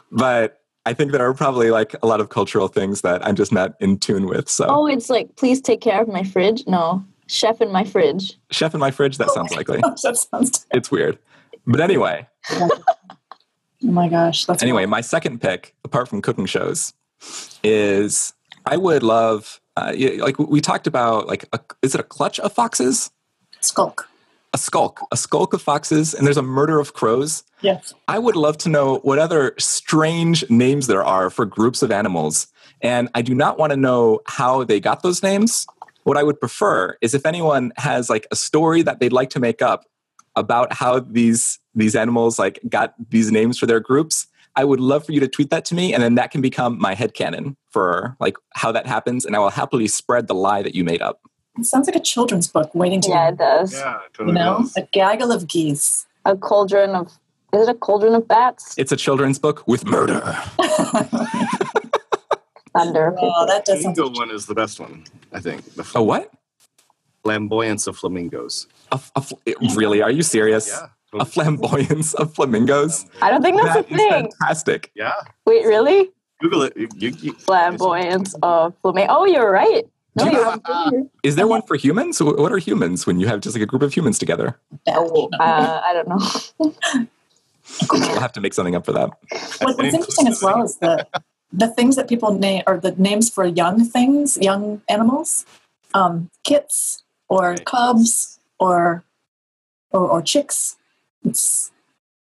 But 0.09 0.61
i 0.85 0.93
think 0.93 1.11
there 1.11 1.27
are 1.27 1.33
probably 1.33 1.69
like 1.69 1.95
a 2.01 2.07
lot 2.07 2.21
of 2.21 2.29
cultural 2.29 2.69
things 2.69 3.01
that 3.01 3.25
i'm 3.27 3.35
just 3.35 3.51
not 3.51 3.75
in 3.81 3.99
tune 3.99 4.25
with 4.25 4.47
so. 4.47 4.67
Oh, 4.69 4.87
it's 4.87 5.09
like, 5.09 5.35
please 5.35 5.59
take 5.59 5.81
care 5.81 6.01
of 6.01 6.07
my 6.07 6.23
fridge. 6.23 6.63
No, 6.65 7.03
chef 7.27 7.59
in 7.59 7.69
my 7.69 7.83
fridge. 7.83 8.39
chef 8.49 8.73
in 8.73 8.79
my 8.79 8.89
fridge? 8.91 9.17
That 9.17 9.31
sounds 9.31 9.53
likely. 9.53 9.81
That 10.01 10.15
sounds. 10.17 10.65
it's 10.71 10.89
weird. 10.89 11.19
But 11.65 11.81
anyway 11.81 12.25
Oh 13.83 13.91
my 13.91 14.09
gosh, 14.09 14.45
that's 14.45 14.63
anyway 14.63 14.85
my 14.85 15.01
second 15.01 15.41
pick 15.41 15.75
apart 15.83 16.07
from 16.07 16.21
cooking 16.21 16.45
shows 16.45 16.93
is 17.63 18.33
i 18.65 18.77
would 18.77 19.01
love 19.01 19.59
uh, 19.75 19.93
like 20.19 20.37
we 20.39 20.61
talked 20.61 20.87
about 20.87 21.27
like 21.27 21.45
a, 21.53 21.59
is 21.81 21.95
it 21.95 21.99
a 21.99 22.03
clutch 22.03 22.39
of 22.39 22.53
foxes 22.53 23.11
skulk. 23.59 24.07
a 24.53 24.57
skulk 24.57 25.01
a 25.11 25.17
skulk 25.17 25.53
of 25.53 25.61
foxes 25.61 26.13
and 26.13 26.27
there's 26.27 26.37
a 26.37 26.43
murder 26.43 26.79
of 26.79 26.93
crows 26.93 27.43
Yes. 27.61 27.93
I 28.07 28.19
would 28.19 28.35
love 28.35 28.57
to 28.59 28.69
know 28.69 28.97
what 28.99 29.19
other 29.19 29.53
strange 29.57 30.47
names 30.49 30.87
there 30.87 31.03
are 31.03 31.29
for 31.29 31.45
groups 31.45 31.81
of 31.81 31.91
animals. 31.91 32.47
And 32.81 33.09
I 33.15 33.21
do 33.21 33.33
not 33.33 33.57
want 33.57 33.71
to 33.71 33.77
know 33.77 34.19
how 34.27 34.63
they 34.63 34.79
got 34.79 35.01
those 35.01 35.23
names. 35.23 35.65
What 36.03 36.17
I 36.17 36.23
would 36.23 36.39
prefer 36.39 36.97
is 37.01 37.13
if 37.13 37.25
anyone 37.25 37.73
has 37.77 38.09
like 38.09 38.27
a 38.31 38.35
story 38.35 38.81
that 38.83 38.99
they'd 38.99 39.13
like 39.13 39.31
to 39.31 39.39
make 39.39 39.61
up 39.61 39.85
about 40.37 40.71
how 40.71 40.99
these 40.99 41.59
these 41.75 41.95
animals 41.95 42.39
like 42.39 42.59
got 42.69 42.93
these 43.09 43.31
names 43.31 43.57
for 43.59 43.65
their 43.65 43.79
groups, 43.79 44.27
I 44.55 44.63
would 44.63 44.79
love 44.79 45.05
for 45.05 45.11
you 45.11 45.19
to 45.19 45.27
tweet 45.27 45.49
that 45.49 45.65
to 45.65 45.75
me 45.75 45.93
and 45.93 46.01
then 46.01 46.15
that 46.15 46.31
can 46.31 46.41
become 46.41 46.79
my 46.79 46.93
head 46.93 47.13
headcanon 47.13 47.55
for 47.69 48.15
like 48.19 48.35
how 48.55 48.71
that 48.71 48.87
happens 48.87 49.25
and 49.25 49.35
I 49.35 49.39
will 49.39 49.49
happily 49.49 49.87
spread 49.87 50.27
the 50.27 50.33
lie 50.33 50.61
that 50.61 50.73
you 50.75 50.83
made 50.83 51.01
up. 51.01 51.21
It 51.59 51.65
sounds 51.65 51.87
like 51.87 51.95
a 51.95 51.99
children's 51.99 52.47
book 52.47 52.73
waiting 52.73 53.01
to 53.01 53.09
Yeah, 53.09 53.29
it 53.29 53.37
does. 53.37 53.73
Yeah, 53.73 53.97
it 53.97 54.19
you 54.19 54.31
know, 54.31 54.59
does. 54.59 54.77
a 54.77 54.83
gaggle 54.91 55.31
of 55.31 55.47
geese. 55.47 56.05
A 56.25 56.35
cauldron 56.37 56.91
of, 56.91 57.07
is 57.53 57.67
it 57.67 57.69
a 57.69 57.73
cauldron 57.73 58.13
of 58.13 58.27
bats? 58.27 58.75
It's 58.77 58.91
a 58.91 58.97
children's 58.97 59.39
book 59.39 59.67
with 59.67 59.85
murder. 59.85 60.19
Thunder. 62.73 63.15
oh, 63.19 63.45
that 63.47 63.65
does 63.65 63.81
sound. 63.81 63.95
Flamingo 63.95 64.19
one 64.19 64.29
is 64.29 64.45
the 64.45 64.53
best 64.53 64.79
one, 64.79 65.03
I 65.33 65.39
think. 65.39 65.63
The 65.75 65.89
A 65.95 66.03
what? 66.03 66.31
flamboyance 67.23 67.87
of 67.87 67.97
flamingos. 67.97 68.67
A, 68.91 68.99
a 69.15 69.21
fl- 69.21 69.35
really? 69.75 70.01
Are 70.01 70.11
you 70.11 70.21
serious? 70.23 70.67
Yeah. 70.67 70.87
A 71.19 71.25
flamboyance 71.25 72.13
of 72.15 72.33
flamingos? 72.35 73.05
I 73.21 73.31
don't 73.31 73.41
think 73.41 73.61
that's 73.61 73.75
That 73.75 73.89
a 73.89 73.93
is 73.93 73.97
thing. 73.97 74.31
fantastic. 74.39 74.91
Yeah. 74.95 75.13
Wait, 75.45 75.65
really? 75.65 76.09
Google 76.41 76.63
it. 76.63 76.73
You, 76.77 76.87
you, 76.95 77.09
you- 77.19 77.33
Flamboyance 77.33 78.35
of 78.43 78.73
flamingo. 78.81 79.13
Oh, 79.13 79.25
you're 79.25 79.49
right. 79.49 79.85
No, 80.15 80.25
you- 80.25 80.61
you're 80.91 81.03
Is 81.23 81.35
there 81.35 81.47
one 81.47 81.61
for 81.63 81.75
humans? 81.75 82.21
What 82.21 82.51
are 82.51 82.57
humans 82.57 83.07
when 83.07 83.19
you 83.19 83.27
have 83.27 83.39
just 83.39 83.55
like 83.55 83.63
a 83.63 83.65
group 83.65 83.81
of 83.83 83.93
humans 83.93 84.19
together? 84.19 84.59
Oh, 84.87 85.29
uh, 85.39 85.81
I 85.83 85.93
don't 85.93 86.07
know. 86.09 87.07
We'll 87.91 88.19
have 88.21 88.31
to 88.33 88.41
make 88.41 88.53
something 88.53 88.75
up 88.75 88.85
for 88.85 88.93
that. 88.93 89.09
What, 89.61 89.77
what's 89.77 89.93
interesting 89.93 90.27
as 90.27 90.41
well 90.41 90.63
is 90.63 90.77
the 90.77 91.05
the 91.51 91.67
things 91.67 91.95
that 91.97 92.07
people 92.07 92.33
name 92.33 92.63
or 92.65 92.77
the 92.77 92.91
names 92.91 93.29
for 93.29 93.45
young 93.45 93.83
things, 93.85 94.37
young 94.37 94.81
animals, 94.87 95.45
um, 95.93 96.29
kits 96.45 97.03
or 97.29 97.55
cubs 97.65 98.36
or 98.59 99.03
or, 99.91 100.07
or 100.09 100.21
chicks. 100.21 100.77
It's 101.25 101.71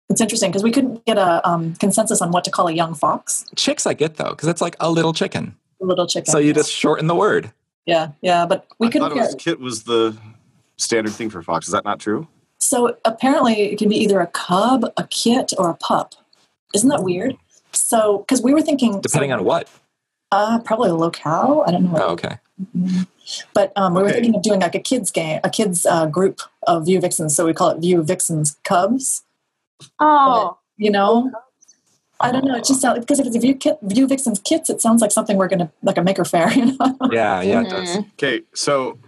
it's 0.08 0.20
interesting 0.20 0.50
because 0.50 0.62
we 0.62 0.70
couldn't 0.70 1.04
get 1.06 1.16
a 1.18 1.46
um, 1.48 1.74
consensus 1.76 2.20
on 2.20 2.30
what 2.30 2.44
to 2.44 2.50
call 2.50 2.68
a 2.68 2.72
young 2.72 2.94
fox, 2.94 3.46
Chicks, 3.56 3.86
I 3.86 3.94
get 3.94 4.16
though, 4.16 4.30
because 4.30 4.48
it's 4.48 4.60
like 4.60 4.76
a 4.80 4.90
little 4.90 5.12
chicken. 5.14 5.56
a 5.80 5.84
little 5.86 6.06
chicken. 6.06 6.30
So 6.30 6.38
you 6.38 6.52
just 6.52 6.70
shorten 6.70 7.06
the 7.06 7.14
word. 7.14 7.50
yeah, 7.86 8.10
yeah, 8.20 8.44
but 8.46 8.66
we 8.78 8.88
I 8.88 8.90
couldn't 8.90 9.08
thought 9.10 9.16
it 9.16 9.20
was 9.20 9.34
kit 9.38 9.60
was 9.60 9.84
the 9.84 10.16
standard 10.76 11.12
thing 11.12 11.30
for 11.30 11.42
fox. 11.42 11.66
Is 11.66 11.72
that 11.72 11.84
not 11.84 12.00
true? 12.00 12.28
So 12.60 12.96
apparently, 13.04 13.54
it 13.72 13.78
can 13.78 13.88
be 13.88 13.96
either 13.96 14.20
a 14.20 14.26
cub, 14.28 14.84
a 14.96 15.06
kit, 15.08 15.52
or 15.58 15.70
a 15.70 15.74
pup. 15.74 16.14
Isn't 16.74 16.88
that 16.90 17.02
weird? 17.02 17.36
So 17.72 18.18
because 18.18 18.42
we 18.42 18.52
were 18.54 18.62
thinking, 18.62 19.00
Depending 19.00 19.30
so, 19.30 19.36
on 19.38 19.44
what. 19.44 19.68
uh, 20.32 20.58
probably 20.60 20.90
a 20.90 20.94
locale. 20.94 21.64
I 21.66 21.72
don't 21.72 21.84
know. 21.92 21.98
Oh, 21.98 22.12
okay. 22.12 22.38
But 23.54 23.72
um, 23.76 23.94
we 23.94 24.02
were 24.02 24.10
thinking 24.10 24.34
of 24.34 24.42
doing 24.42 24.60
like 24.60 24.74
a 24.74 24.80
kids 24.80 25.10
game, 25.10 25.40
a 25.42 25.50
kids 25.50 25.86
uh, 25.86 26.06
group 26.06 26.40
of 26.66 26.86
Vue 26.86 27.00
Vixens. 27.00 27.34
So 27.34 27.46
we 27.46 27.52
call 27.52 27.70
it 27.70 27.78
Vue 27.80 28.02
Vixens 28.02 28.56
Cubs. 28.64 29.24
Oh, 29.98 30.58
You 30.76 30.90
know, 30.90 31.32
I 32.20 32.30
don't 32.30 32.44
know. 32.44 32.54
It 32.56 32.64
just 32.64 32.80
sounds 32.80 33.00
because 33.00 33.18
if 33.18 33.26
it's 33.26 33.36
a 33.36 33.40
Vue, 33.40 33.54
kit, 33.54 33.78
Vue 33.82 34.06
Vixens 34.06 34.38
Kits, 34.40 34.70
it 34.70 34.80
sounds 34.80 35.02
like 35.02 35.10
something 35.10 35.36
we're 35.36 35.48
gonna 35.48 35.70
like 35.82 35.98
a 35.98 36.02
maker 36.02 36.24
fair. 36.24 36.50
You 36.54 36.76
know, 36.76 36.96
Yeah, 37.10 37.40
yeah, 37.40 37.62
it 37.62 37.70
does. 37.70 37.88
Mhm. 37.96 38.12
Okay, 38.12 38.42
so 38.54 38.98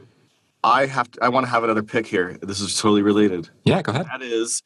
I 0.65 0.87
have 0.87 1.11
to, 1.13 1.23
I 1.23 1.29
want 1.29 1.47
to 1.47 1.51
have 1.51 1.63
another 1.63 1.83
pick 1.83 2.07
here. 2.07 2.39
This 2.43 2.61
is 2.61 2.81
totally 2.81 3.03
related. 3.03 3.49
Yeah, 3.65 3.83
go 3.83 3.93
ahead. 3.93 4.07
That 4.07 4.23
is, 4.23 4.63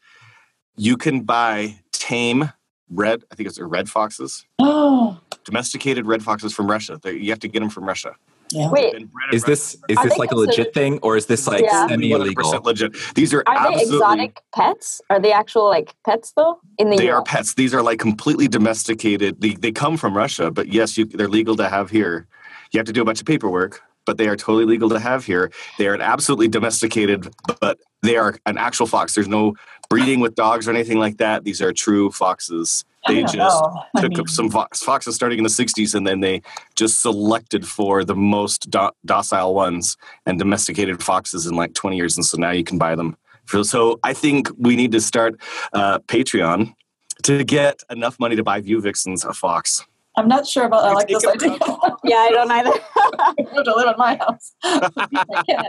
you 0.77 0.97
can 0.97 1.23
buy 1.23 1.81
tame 1.93 2.51
red. 2.89 3.23
I 3.31 3.35
think 3.35 3.49
it's 3.49 3.61
red 3.61 3.91
foxes, 3.91 4.47
oh 4.59 5.21
domesticated 5.45 6.07
red 6.07 6.23
foxes 6.23 6.53
from 6.53 6.71
Russia. 6.71 6.99
They, 7.03 7.15
you 7.15 7.31
have 7.31 7.41
to 7.41 7.49
get 7.49 7.61
them 7.61 7.71
from 7.71 7.85
Russia. 7.85 8.15
Yeah. 8.53 8.71
wait. 8.71 8.93
Been 8.93 9.07
bred 9.07 9.29
in 9.31 9.37
Is 9.37 9.45
this 9.45 9.77
is 9.89 9.99
this 10.03 10.17
like 10.19 10.31
a 10.31 10.35
considered- 10.35 10.59
legit 10.59 10.75
thing 10.75 10.99
or 11.03 11.17
is 11.17 11.27
this 11.27 11.47
like 11.47 11.63
Yeah. 11.63 11.87
semi 11.89 12.11
100% 12.11 12.21
illegal? 12.21 12.61
legit. 12.65 12.97
These 13.15 13.33
are, 13.35 13.43
Are 13.47 13.73
they 13.75 13.83
exotic 13.83 14.41
pets? 14.55 15.01
Are 15.11 15.21
they 15.21 15.33
actual 15.33 15.69
like 15.69 15.95
pets 16.05 16.33
though? 16.37 16.61
In 16.79 16.91
the 16.91 16.97
They 16.97 17.11
are 17.11 17.23
pets. 17.23 17.55
These 17.55 17.75
are 17.75 17.83
like 17.83 17.99
completely 17.99 18.49
domesticated. 18.49 19.41
They, 19.41 19.51
they 19.55 19.73
come 19.73 19.97
from 19.97 20.17
Russia, 20.17 20.51
but 20.51 20.69
yes, 20.69 20.97
you, 20.99 21.05
they're 21.07 21.29
legal 21.29 21.57
to 21.57 21.69
have 21.69 21.91
here. 21.91 22.27
You 22.73 22.79
have 22.79 22.87
to 22.87 22.93
do 22.93 23.03
a 23.03 23.05
bunch 23.05 23.21
of 23.21 23.27
paperwork, 23.27 23.83
but 24.11 24.19
they 24.19 24.27
are 24.27 24.35
totally 24.35 24.65
legal 24.65 24.89
to 24.89 24.99
have 24.99 25.25
here. 25.25 25.53
They 25.79 25.87
are 25.87 25.95
absolutely 25.95 26.49
domesticated, 26.49 27.33
but 27.61 27.79
they 28.03 28.17
are 28.17 28.37
an 28.45 28.59
actual 28.59 28.89
fox. 28.89 29.15
There's 29.15 29.29
no 29.29 29.55
breeding 29.89 30.19
with 30.19 30.35
dogs 30.35 30.67
or 30.67 30.73
anything 30.73 30.99
like 30.99 31.19
that. 31.19 31.45
These 31.45 31.63
are 31.63 31.73
true 31.73 32.11
foxes. 32.11 32.85
They 33.07 33.23
just 33.23 33.37
know. 33.37 33.85
I 33.95 34.01
took 34.01 34.11
mean, 34.11 34.21
up 34.23 34.29
some 34.29 34.51
fox, 34.51 34.83
foxes 34.83 35.15
starting 35.15 35.39
in 35.39 35.45
the 35.45 35.49
60s 35.49 35.95
and 35.95 36.05
then 36.05 36.19
they 36.19 36.43
just 36.75 37.01
selected 37.01 37.69
for 37.69 38.05
the 38.05 38.17
most 38.17 38.69
do- 38.69 38.91
docile 39.07 39.55
ones 39.55 39.97
and 40.27 40.41
domesticated 40.41 41.01
foxes 41.01 41.47
in 41.47 41.55
like 41.55 41.75
20 41.75 41.97
years 41.97 42.17
and 42.17 42.27
so 42.27 42.37
now 42.37 42.51
you 42.51 42.65
can 42.65 42.79
buy 42.79 42.97
them 42.97 43.17
for, 43.45 43.63
so 43.63 43.99
i 44.03 44.13
think 44.13 44.51
we 44.59 44.77
need 44.77 44.93
to 44.93 45.01
start 45.01 45.41
uh, 45.73 45.99
patreon 46.01 46.75
to 47.23 47.43
get 47.43 47.81
enough 47.91 48.19
money 48.21 48.37
to 48.37 48.43
buy 48.43 48.61
vue 48.61 48.81
vixens 48.81 49.25
a 49.25 49.33
fox 49.33 49.87
I'm 50.21 50.29
not 50.29 50.47
sure 50.47 50.65
about. 50.65 50.85
I 50.85 50.93
like 50.93 51.09
this 51.09 51.27
idea. 51.27 51.59
Yeah, 52.05 52.17
I 52.17 52.31
don't 52.31 52.51
either. 52.51 52.73
to 53.65 53.75
live 53.77 53.89
in 53.89 53.95
my 53.99 54.17
house. 54.17 54.55
I 54.65 55.43
can't. 55.47 55.69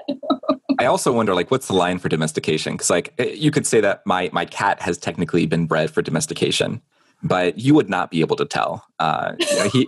I 0.80 0.86
also 0.86 1.12
wonder 1.12 1.34
like 1.36 1.52
what's 1.52 1.68
the 1.68 1.74
line 1.74 1.99
for 1.99 2.10
domestication? 2.10 2.74
Because 2.74 2.89
like 2.89 3.14
eh, 3.18 3.32
you 3.36 3.52
could 3.52 3.68
say 3.68 3.82
that 3.82 4.02
my 4.06 4.30
my 4.34 4.45
cat 4.45 4.82
has 4.82 4.97
technically 4.97 5.45
been 5.45 5.68
bred 5.68 5.91
for 5.91 6.02
domestication, 6.02 6.82
but 7.22 7.60
you 7.60 7.74
would 7.74 7.89
not 7.89 8.12
be 8.12 8.22
able 8.22 8.36
to 8.38 8.45
tell. 8.45 8.86
Uh, 8.99 9.34
you 9.39 9.56
know, 9.58 9.70
he, 9.70 9.88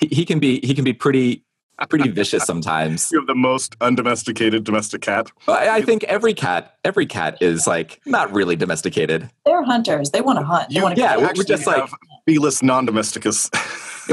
he 0.00 0.06
he 0.08 0.24
can 0.24 0.38
be 0.38 0.60
he 0.60 0.74
can 0.74 0.84
be 0.84 0.92
pretty 0.92 1.44
pretty 1.88 2.10
vicious 2.10 2.44
sometimes. 2.44 3.10
you 3.10 3.18
have 3.18 3.26
the 3.26 3.34
most 3.34 3.74
undomesticated 3.80 4.64
domestic 4.64 5.00
cat 5.00 5.32
I 5.48 5.68
I 5.68 5.82
think 5.82 6.04
every 6.04 6.34
cat 6.34 6.76
every 6.84 7.06
cat 7.06 7.38
is 7.40 7.66
like 7.66 8.00
not 8.06 8.32
really 8.32 8.56
domesticated. 8.56 9.30
They're 9.46 9.64
hunters. 9.64 10.10
They 10.10 10.20
want 10.20 10.38
to 10.38 10.44
hunt. 10.44 10.68
They 10.68 10.76
you 10.76 10.82
want 10.82 10.96
to 10.96 11.00
yeah, 11.00 11.16
kill. 11.16 11.32
we're 11.34 11.44
just 11.44 11.66
like- 11.66 11.90
have 12.34 12.42
felis 12.42 12.62
non-domesticus 12.62 13.50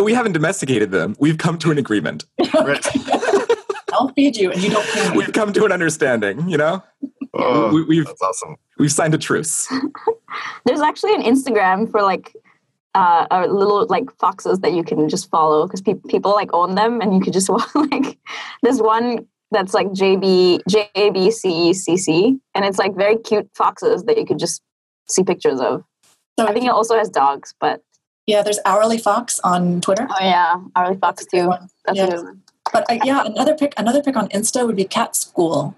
We 0.01 0.13
haven't 0.13 0.34
domesticated 0.34 0.91
them. 0.91 1.15
We've 1.20 1.38
come 1.38 1.57
to 1.59 1.72
an 1.72 1.78
agreement. 1.78 2.26
right 2.53 2.86
I'll 3.93 4.09
feed 4.09 4.36
you, 4.36 4.51
and 4.51 4.61
you 4.61 4.70
don't 4.70 4.86
pay 4.89 5.09
me. 5.09 5.18
We've 5.18 5.34
come 5.34 5.53
to 5.53 5.65
an 5.65 5.72
understanding. 5.72 6.47
You 6.47 6.57
know, 6.57 6.84
oh, 7.34 7.74
we, 7.74 7.84
we've 7.84 8.05
that's 8.05 8.22
awesome 8.22 8.57
we've 8.80 8.91
signed 8.91 9.13
a 9.13 9.18
truce. 9.18 9.72
There's 10.65 10.82
actually 10.82 11.15
an 11.15 11.24
Instagram 11.24 11.89
for 11.89 12.01
like 12.01 12.36
uh, 12.95 13.28
uh 13.30 13.45
little 13.47 13.86
like 13.88 14.11
foxes 14.18 14.59
that 14.59 14.74
you 14.74 14.84
can 14.84 15.09
just 15.09 15.30
follow 15.30 15.68
because 15.68 15.82
pe- 15.82 15.95
people 16.07 16.32
like 16.32 16.49
own 16.53 16.76
them 16.76 17.01
and 17.01 17.13
you 17.13 17.22
could 17.22 17.34
just 17.34 17.49
like 17.76 18.18
there's 18.63 18.82
one 18.82 19.28
that's 19.51 19.74
like 19.74 19.88
JB 19.88 20.61
JBCCC 20.70 22.39
and 22.55 22.65
it's 22.65 22.80
like 22.80 22.95
very 22.95 23.18
cute 23.18 23.49
foxes 23.55 24.03
that 24.05 24.18
you 24.18 24.26
could 24.26 24.39
just 24.39 24.61
see 25.07 25.24
pictures 25.24 25.59
of. 25.59 25.84
So 26.39 26.47
I 26.47 26.53
think 26.53 26.65
it 26.65 26.72
also 26.72 26.97
has 26.97 27.09
dogs, 27.09 27.53
but 27.59 27.82
yeah, 28.28 28.43
there's 28.43 28.59
Hourly 28.65 28.97
Fox 28.99 29.39
on 29.39 29.82
Twitter. 29.82 30.07
oh 30.09 30.15
yeah, 30.21 30.61
Hourly 30.75 30.97
Fox 30.97 31.25
That's 31.25 31.32
too. 31.32 31.67
That's 31.86 31.97
Yeah. 31.97 32.05
a 32.05 32.11
good 32.11 32.23
one. 32.25 32.41
But 32.71 32.86
uh, 32.91 32.99
yeah, 33.03 33.23
another 33.25 33.55
pick, 33.55 33.73
another 33.78 34.03
pick 34.03 34.15
on 34.17 34.28
Insta 34.30 34.65
would 34.67 34.75
be 34.75 34.84
Cat 34.86 35.15
School. 35.15 35.75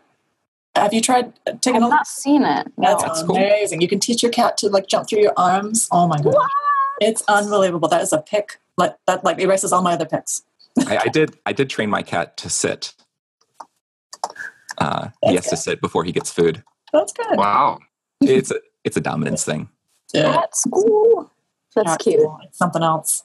Have 0.76 0.94
you 0.94 1.02
tried 1.02 1.34
uh, 1.48 1.54
taking 1.62 1.78
I've 1.78 1.84
a 1.84 1.86
look? 1.86 1.92
not 1.92 2.08
seen 2.08 2.44
it. 2.44 2.68
No. 2.78 2.90
That's 2.90 3.04
That's 3.04 3.24
cool. 3.24 3.38
amazing. 3.38 3.82
You 3.82 3.88
can 3.88 4.00
teach 4.00 4.22
your 4.24 4.32
cat 4.32 4.58
to 4.58 4.70
like 4.70 4.88
jump 4.88 5.08
through 5.08 5.22
your 5.22 5.34
arms. 5.38 5.88
Oh 5.92 6.08
my 6.08 6.18
god! 6.18 6.34
What? 6.34 6.50
It's 7.00 7.24
unbelievable. 7.28 7.88
That 7.90 8.02
is 8.02 8.12
a 8.12 8.20
pick. 8.22 8.60
Like 8.78 8.96
that 9.08 9.24
like 9.24 9.40
erases 9.40 9.72
all 9.72 9.82
my 9.82 9.94
other 9.94 10.06
picks. 10.06 10.44
I, 10.88 10.98
I 11.06 11.08
did. 11.10 11.38
I 11.46 11.54
did 11.54 11.70
train 11.70 11.90
my 11.90 12.02
cat 12.02 12.38
to 12.38 12.50
sit. 12.50 12.94
Uh, 14.78 15.10
he 15.24 15.36
has 15.36 15.44
That's 15.46 15.50
to 15.50 15.58
sit 15.58 15.82
before 15.82 16.04
he 16.04 16.12
gets 16.12 16.32
food. 16.32 16.64
That's 16.94 17.12
good. 17.14 17.38
Wow. 17.38 17.80
It's 18.22 18.52
a 18.52 18.56
it's 18.84 18.96
a 18.98 19.02
dominance 19.02 19.44
thing. 19.44 19.70
Yeah. 20.14 20.32
That's 20.32 20.66
cool. 20.72 21.32
That's 21.76 21.92
That's 21.92 22.04
cute. 22.04 22.20
cool. 22.20 22.40
It's 22.44 22.58
something 22.58 22.84
else. 22.84 23.24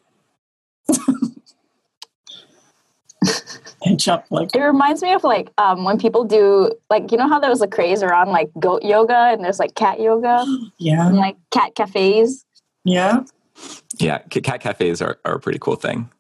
and 3.87 3.99
jump 3.99 4.25
like 4.31 4.55
It 4.55 4.61
reminds 4.61 5.03
me 5.03 5.13
of 5.13 5.25
like 5.25 5.51
um, 5.59 5.85
when 5.85 5.99
people 5.99 6.25
do 6.25 6.71
like 6.91 7.11
you 7.11 7.19
know 7.19 7.29
how 7.29 7.39
there 7.41 7.51
was 7.51 7.63
a 7.63 7.69
craze 7.69 8.03
around 8.03 8.31
like 8.31 8.51
goat 8.59 8.83
yoga 8.83 9.31
and 9.33 9.43
there's 9.45 9.59
like 9.59 9.75
cat 9.75 10.01
yoga 10.01 10.45
yeah, 10.79 11.07
and 11.07 11.17
like 11.17 11.37
cat 11.51 11.75
cafes. 11.75 12.45
yeah. 12.85 13.23
Yeah, 14.01 14.19
cat 14.19 14.61
cafes 14.61 15.01
are, 15.01 15.19
are 15.25 15.35
a 15.35 15.41
pretty 15.41 15.61
cool 15.61 15.77
thing. 15.77 16.11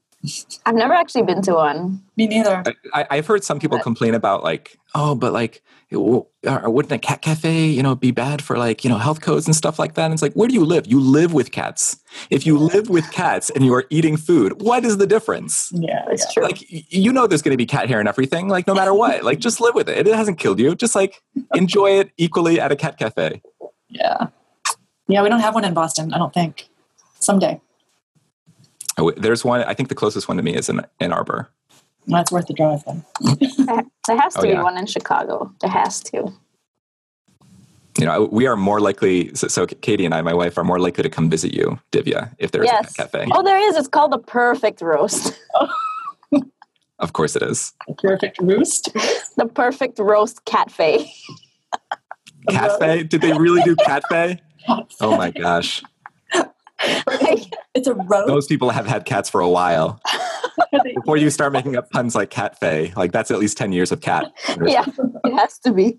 I've 0.64 0.74
never 0.74 0.94
actually 0.94 1.22
been 1.22 1.42
to 1.42 1.54
one. 1.54 2.02
Me 2.16 2.26
neither. 2.26 2.62
I, 2.92 3.00
I- 3.02 3.06
I've 3.10 3.26
heard 3.26 3.44
some 3.44 3.58
people 3.60 3.78
complain 3.78 4.14
about 4.14 4.42
like, 4.42 4.78
oh, 4.94 5.14
but 5.14 5.32
like, 5.32 5.62
it 5.90 5.96
w- 5.96 6.24
uh, 6.46 6.62
wouldn't 6.64 6.92
a 6.92 6.98
cat 6.98 7.20
cafe, 7.20 7.66
you 7.66 7.82
know, 7.82 7.94
be 7.94 8.10
bad 8.10 8.42
for 8.42 8.56
like, 8.56 8.84
you 8.84 8.90
know, 8.90 8.96
health 8.98 9.20
codes 9.20 9.46
and 9.46 9.54
stuff 9.54 9.78
like 9.78 9.94
that? 9.94 10.04
And 10.06 10.14
it's 10.14 10.22
like, 10.22 10.32
where 10.32 10.48
do 10.48 10.54
you 10.54 10.64
live? 10.64 10.86
You 10.86 10.98
live 10.98 11.34
with 11.34 11.52
cats. 11.52 12.00
If 12.30 12.46
you 12.46 12.58
live 12.58 12.88
with 12.88 13.08
cats 13.12 13.50
and 13.50 13.64
you 13.64 13.74
are 13.74 13.84
eating 13.90 14.16
food, 14.16 14.62
what 14.62 14.84
is 14.84 14.96
the 14.96 15.06
difference? 15.06 15.70
Yeah, 15.72 16.04
It's 16.08 16.24
yeah. 16.24 16.30
true. 16.32 16.42
Like, 16.44 16.64
you 16.92 17.12
know, 17.12 17.26
there's 17.26 17.42
going 17.42 17.52
to 17.52 17.58
be 17.58 17.66
cat 17.66 17.88
hair 17.88 18.00
and 18.00 18.08
everything. 18.08 18.48
Like, 18.48 18.66
no 18.66 18.74
matter 18.74 18.94
what, 18.94 19.24
like, 19.24 19.40
just 19.40 19.60
live 19.60 19.74
with 19.74 19.88
it. 19.88 20.06
It 20.08 20.14
hasn't 20.14 20.38
killed 20.38 20.58
you. 20.58 20.74
Just 20.74 20.94
like 20.94 21.20
enjoy 21.54 21.98
it 22.00 22.10
equally 22.16 22.58
at 22.60 22.72
a 22.72 22.76
cat 22.76 22.98
cafe. 22.98 23.42
yeah. 23.88 24.28
Yeah, 25.06 25.22
we 25.22 25.28
don't 25.28 25.40
have 25.40 25.54
one 25.54 25.64
in 25.66 25.74
Boston. 25.74 26.14
I 26.14 26.18
don't 26.18 26.32
think. 26.32 26.66
Someday, 27.20 27.60
Oh, 28.98 29.10
there's 29.12 29.44
one. 29.44 29.62
I 29.64 29.74
think 29.74 29.88
the 29.88 29.94
closest 29.94 30.28
one 30.28 30.36
to 30.36 30.42
me 30.42 30.54
is 30.54 30.68
in 30.68 30.80
Ann 31.00 31.12
Arbor. 31.12 31.48
that's 32.06 32.30
worth 32.30 32.46
the 32.46 32.54
drive. 32.54 32.84
Then. 32.84 33.04
There 34.06 34.16
has 34.20 34.34
to 34.34 34.40
Oh, 34.40 34.42
be 34.42 34.48
yeah. 34.50 34.62
one 34.62 34.76
in 34.78 34.86
Chicago. 34.86 35.52
There 35.60 35.70
has 35.70 36.00
to. 36.04 36.32
You 37.98 38.06
know, 38.06 38.24
we 38.30 38.46
are 38.46 38.56
more 38.56 38.80
likely. 38.80 39.32
So, 39.34 39.46
so 39.48 39.66
Katie 39.66 40.04
and 40.04 40.12
I, 40.14 40.20
my 40.22 40.34
wife, 40.34 40.58
are 40.58 40.64
more 40.64 40.78
likely 40.80 41.02
to 41.04 41.08
come 41.08 41.30
visit 41.30 41.54
you, 41.54 41.78
Divya, 41.92 42.34
if 42.38 42.50
there's 42.50 42.66
yes. 42.66 42.90
a 42.92 42.94
cafe. 42.94 43.26
Oh, 43.32 43.42
there 43.42 43.58
is. 43.68 43.76
It's 43.76 43.86
called 43.88 44.10
the 44.12 44.18
Perfect 44.18 44.80
Roast. 44.80 45.38
Of 47.00 47.12
course, 47.12 47.34
it 47.34 47.42
is. 47.42 47.72
Perfect 47.98 48.38
roast. 48.40 48.92
The 49.36 49.46
Perfect 49.52 49.98
Roast 49.98 50.44
Catfe. 50.46 51.04
Cafe? 52.48 53.02
Did 53.02 53.20
they 53.20 53.32
really 53.32 53.62
do 53.62 53.74
cafe? 53.76 54.40
Oh 55.00 55.16
my 55.16 55.30
gosh. 55.30 55.82
It's 57.74 57.88
a 57.88 57.94
roast. 57.94 58.28
Those 58.28 58.46
people 58.46 58.70
have 58.70 58.86
had 58.86 59.04
cats 59.04 59.28
for 59.28 59.40
a 59.40 59.48
while. 59.48 60.00
Before 60.94 61.16
you 61.16 61.30
start 61.30 61.52
making 61.52 61.76
up 61.76 61.90
puns 61.90 62.14
like 62.14 62.30
catfe, 62.30 62.96
like 62.96 63.12
that's 63.12 63.30
at 63.30 63.38
least 63.38 63.56
10 63.56 63.72
years 63.72 63.92
of 63.92 64.00
cat. 64.00 64.32
yeah, 64.64 64.84
it 65.24 65.32
has 65.34 65.58
to 65.60 65.72
be. 65.72 65.98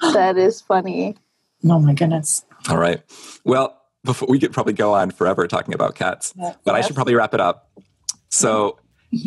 That 0.00 0.36
is 0.36 0.60
funny. 0.60 1.16
Oh 1.64 1.78
my 1.78 1.94
goodness. 1.94 2.44
All 2.68 2.78
right. 2.78 3.02
Well, 3.44 3.80
before 4.04 4.28
we 4.28 4.38
could 4.38 4.52
probably 4.52 4.72
go 4.74 4.92
on 4.94 5.10
forever 5.10 5.46
talking 5.46 5.74
about 5.74 5.94
cats, 5.94 6.34
but 6.64 6.74
I 6.74 6.80
should 6.82 6.94
probably 6.94 7.14
wrap 7.14 7.34
it 7.34 7.40
up. 7.40 7.70
So 8.28 8.78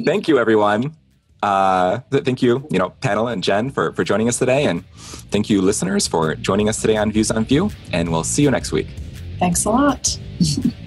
thank 0.06 0.28
you, 0.28 0.38
everyone. 0.38 0.96
Uh, 1.42 2.00
thank 2.12 2.42
you, 2.42 2.68
you 2.72 2.80
know, 2.80 2.90
panel 2.90 3.28
and 3.28 3.44
Jen 3.44 3.70
for, 3.70 3.94
for 3.94 4.04
joining 4.04 4.28
us 4.28 4.40
today. 4.40 4.66
And 4.66 4.86
thank 5.32 5.50
you, 5.50 5.62
listeners, 5.62 6.08
for 6.08 6.36
joining 6.36 6.68
us 6.70 6.82
today 6.82 6.98
on 6.98 7.12
Views 7.12 7.32
on 7.32 7.46
Vue. 7.46 7.70
And 7.92 8.12
we'll 8.12 8.24
see 8.24 8.44
you 8.44 8.52
next 8.52 8.72
week. 8.72 8.88
Thanks 9.40 9.66
a 9.66 9.70
lot. 9.70 10.20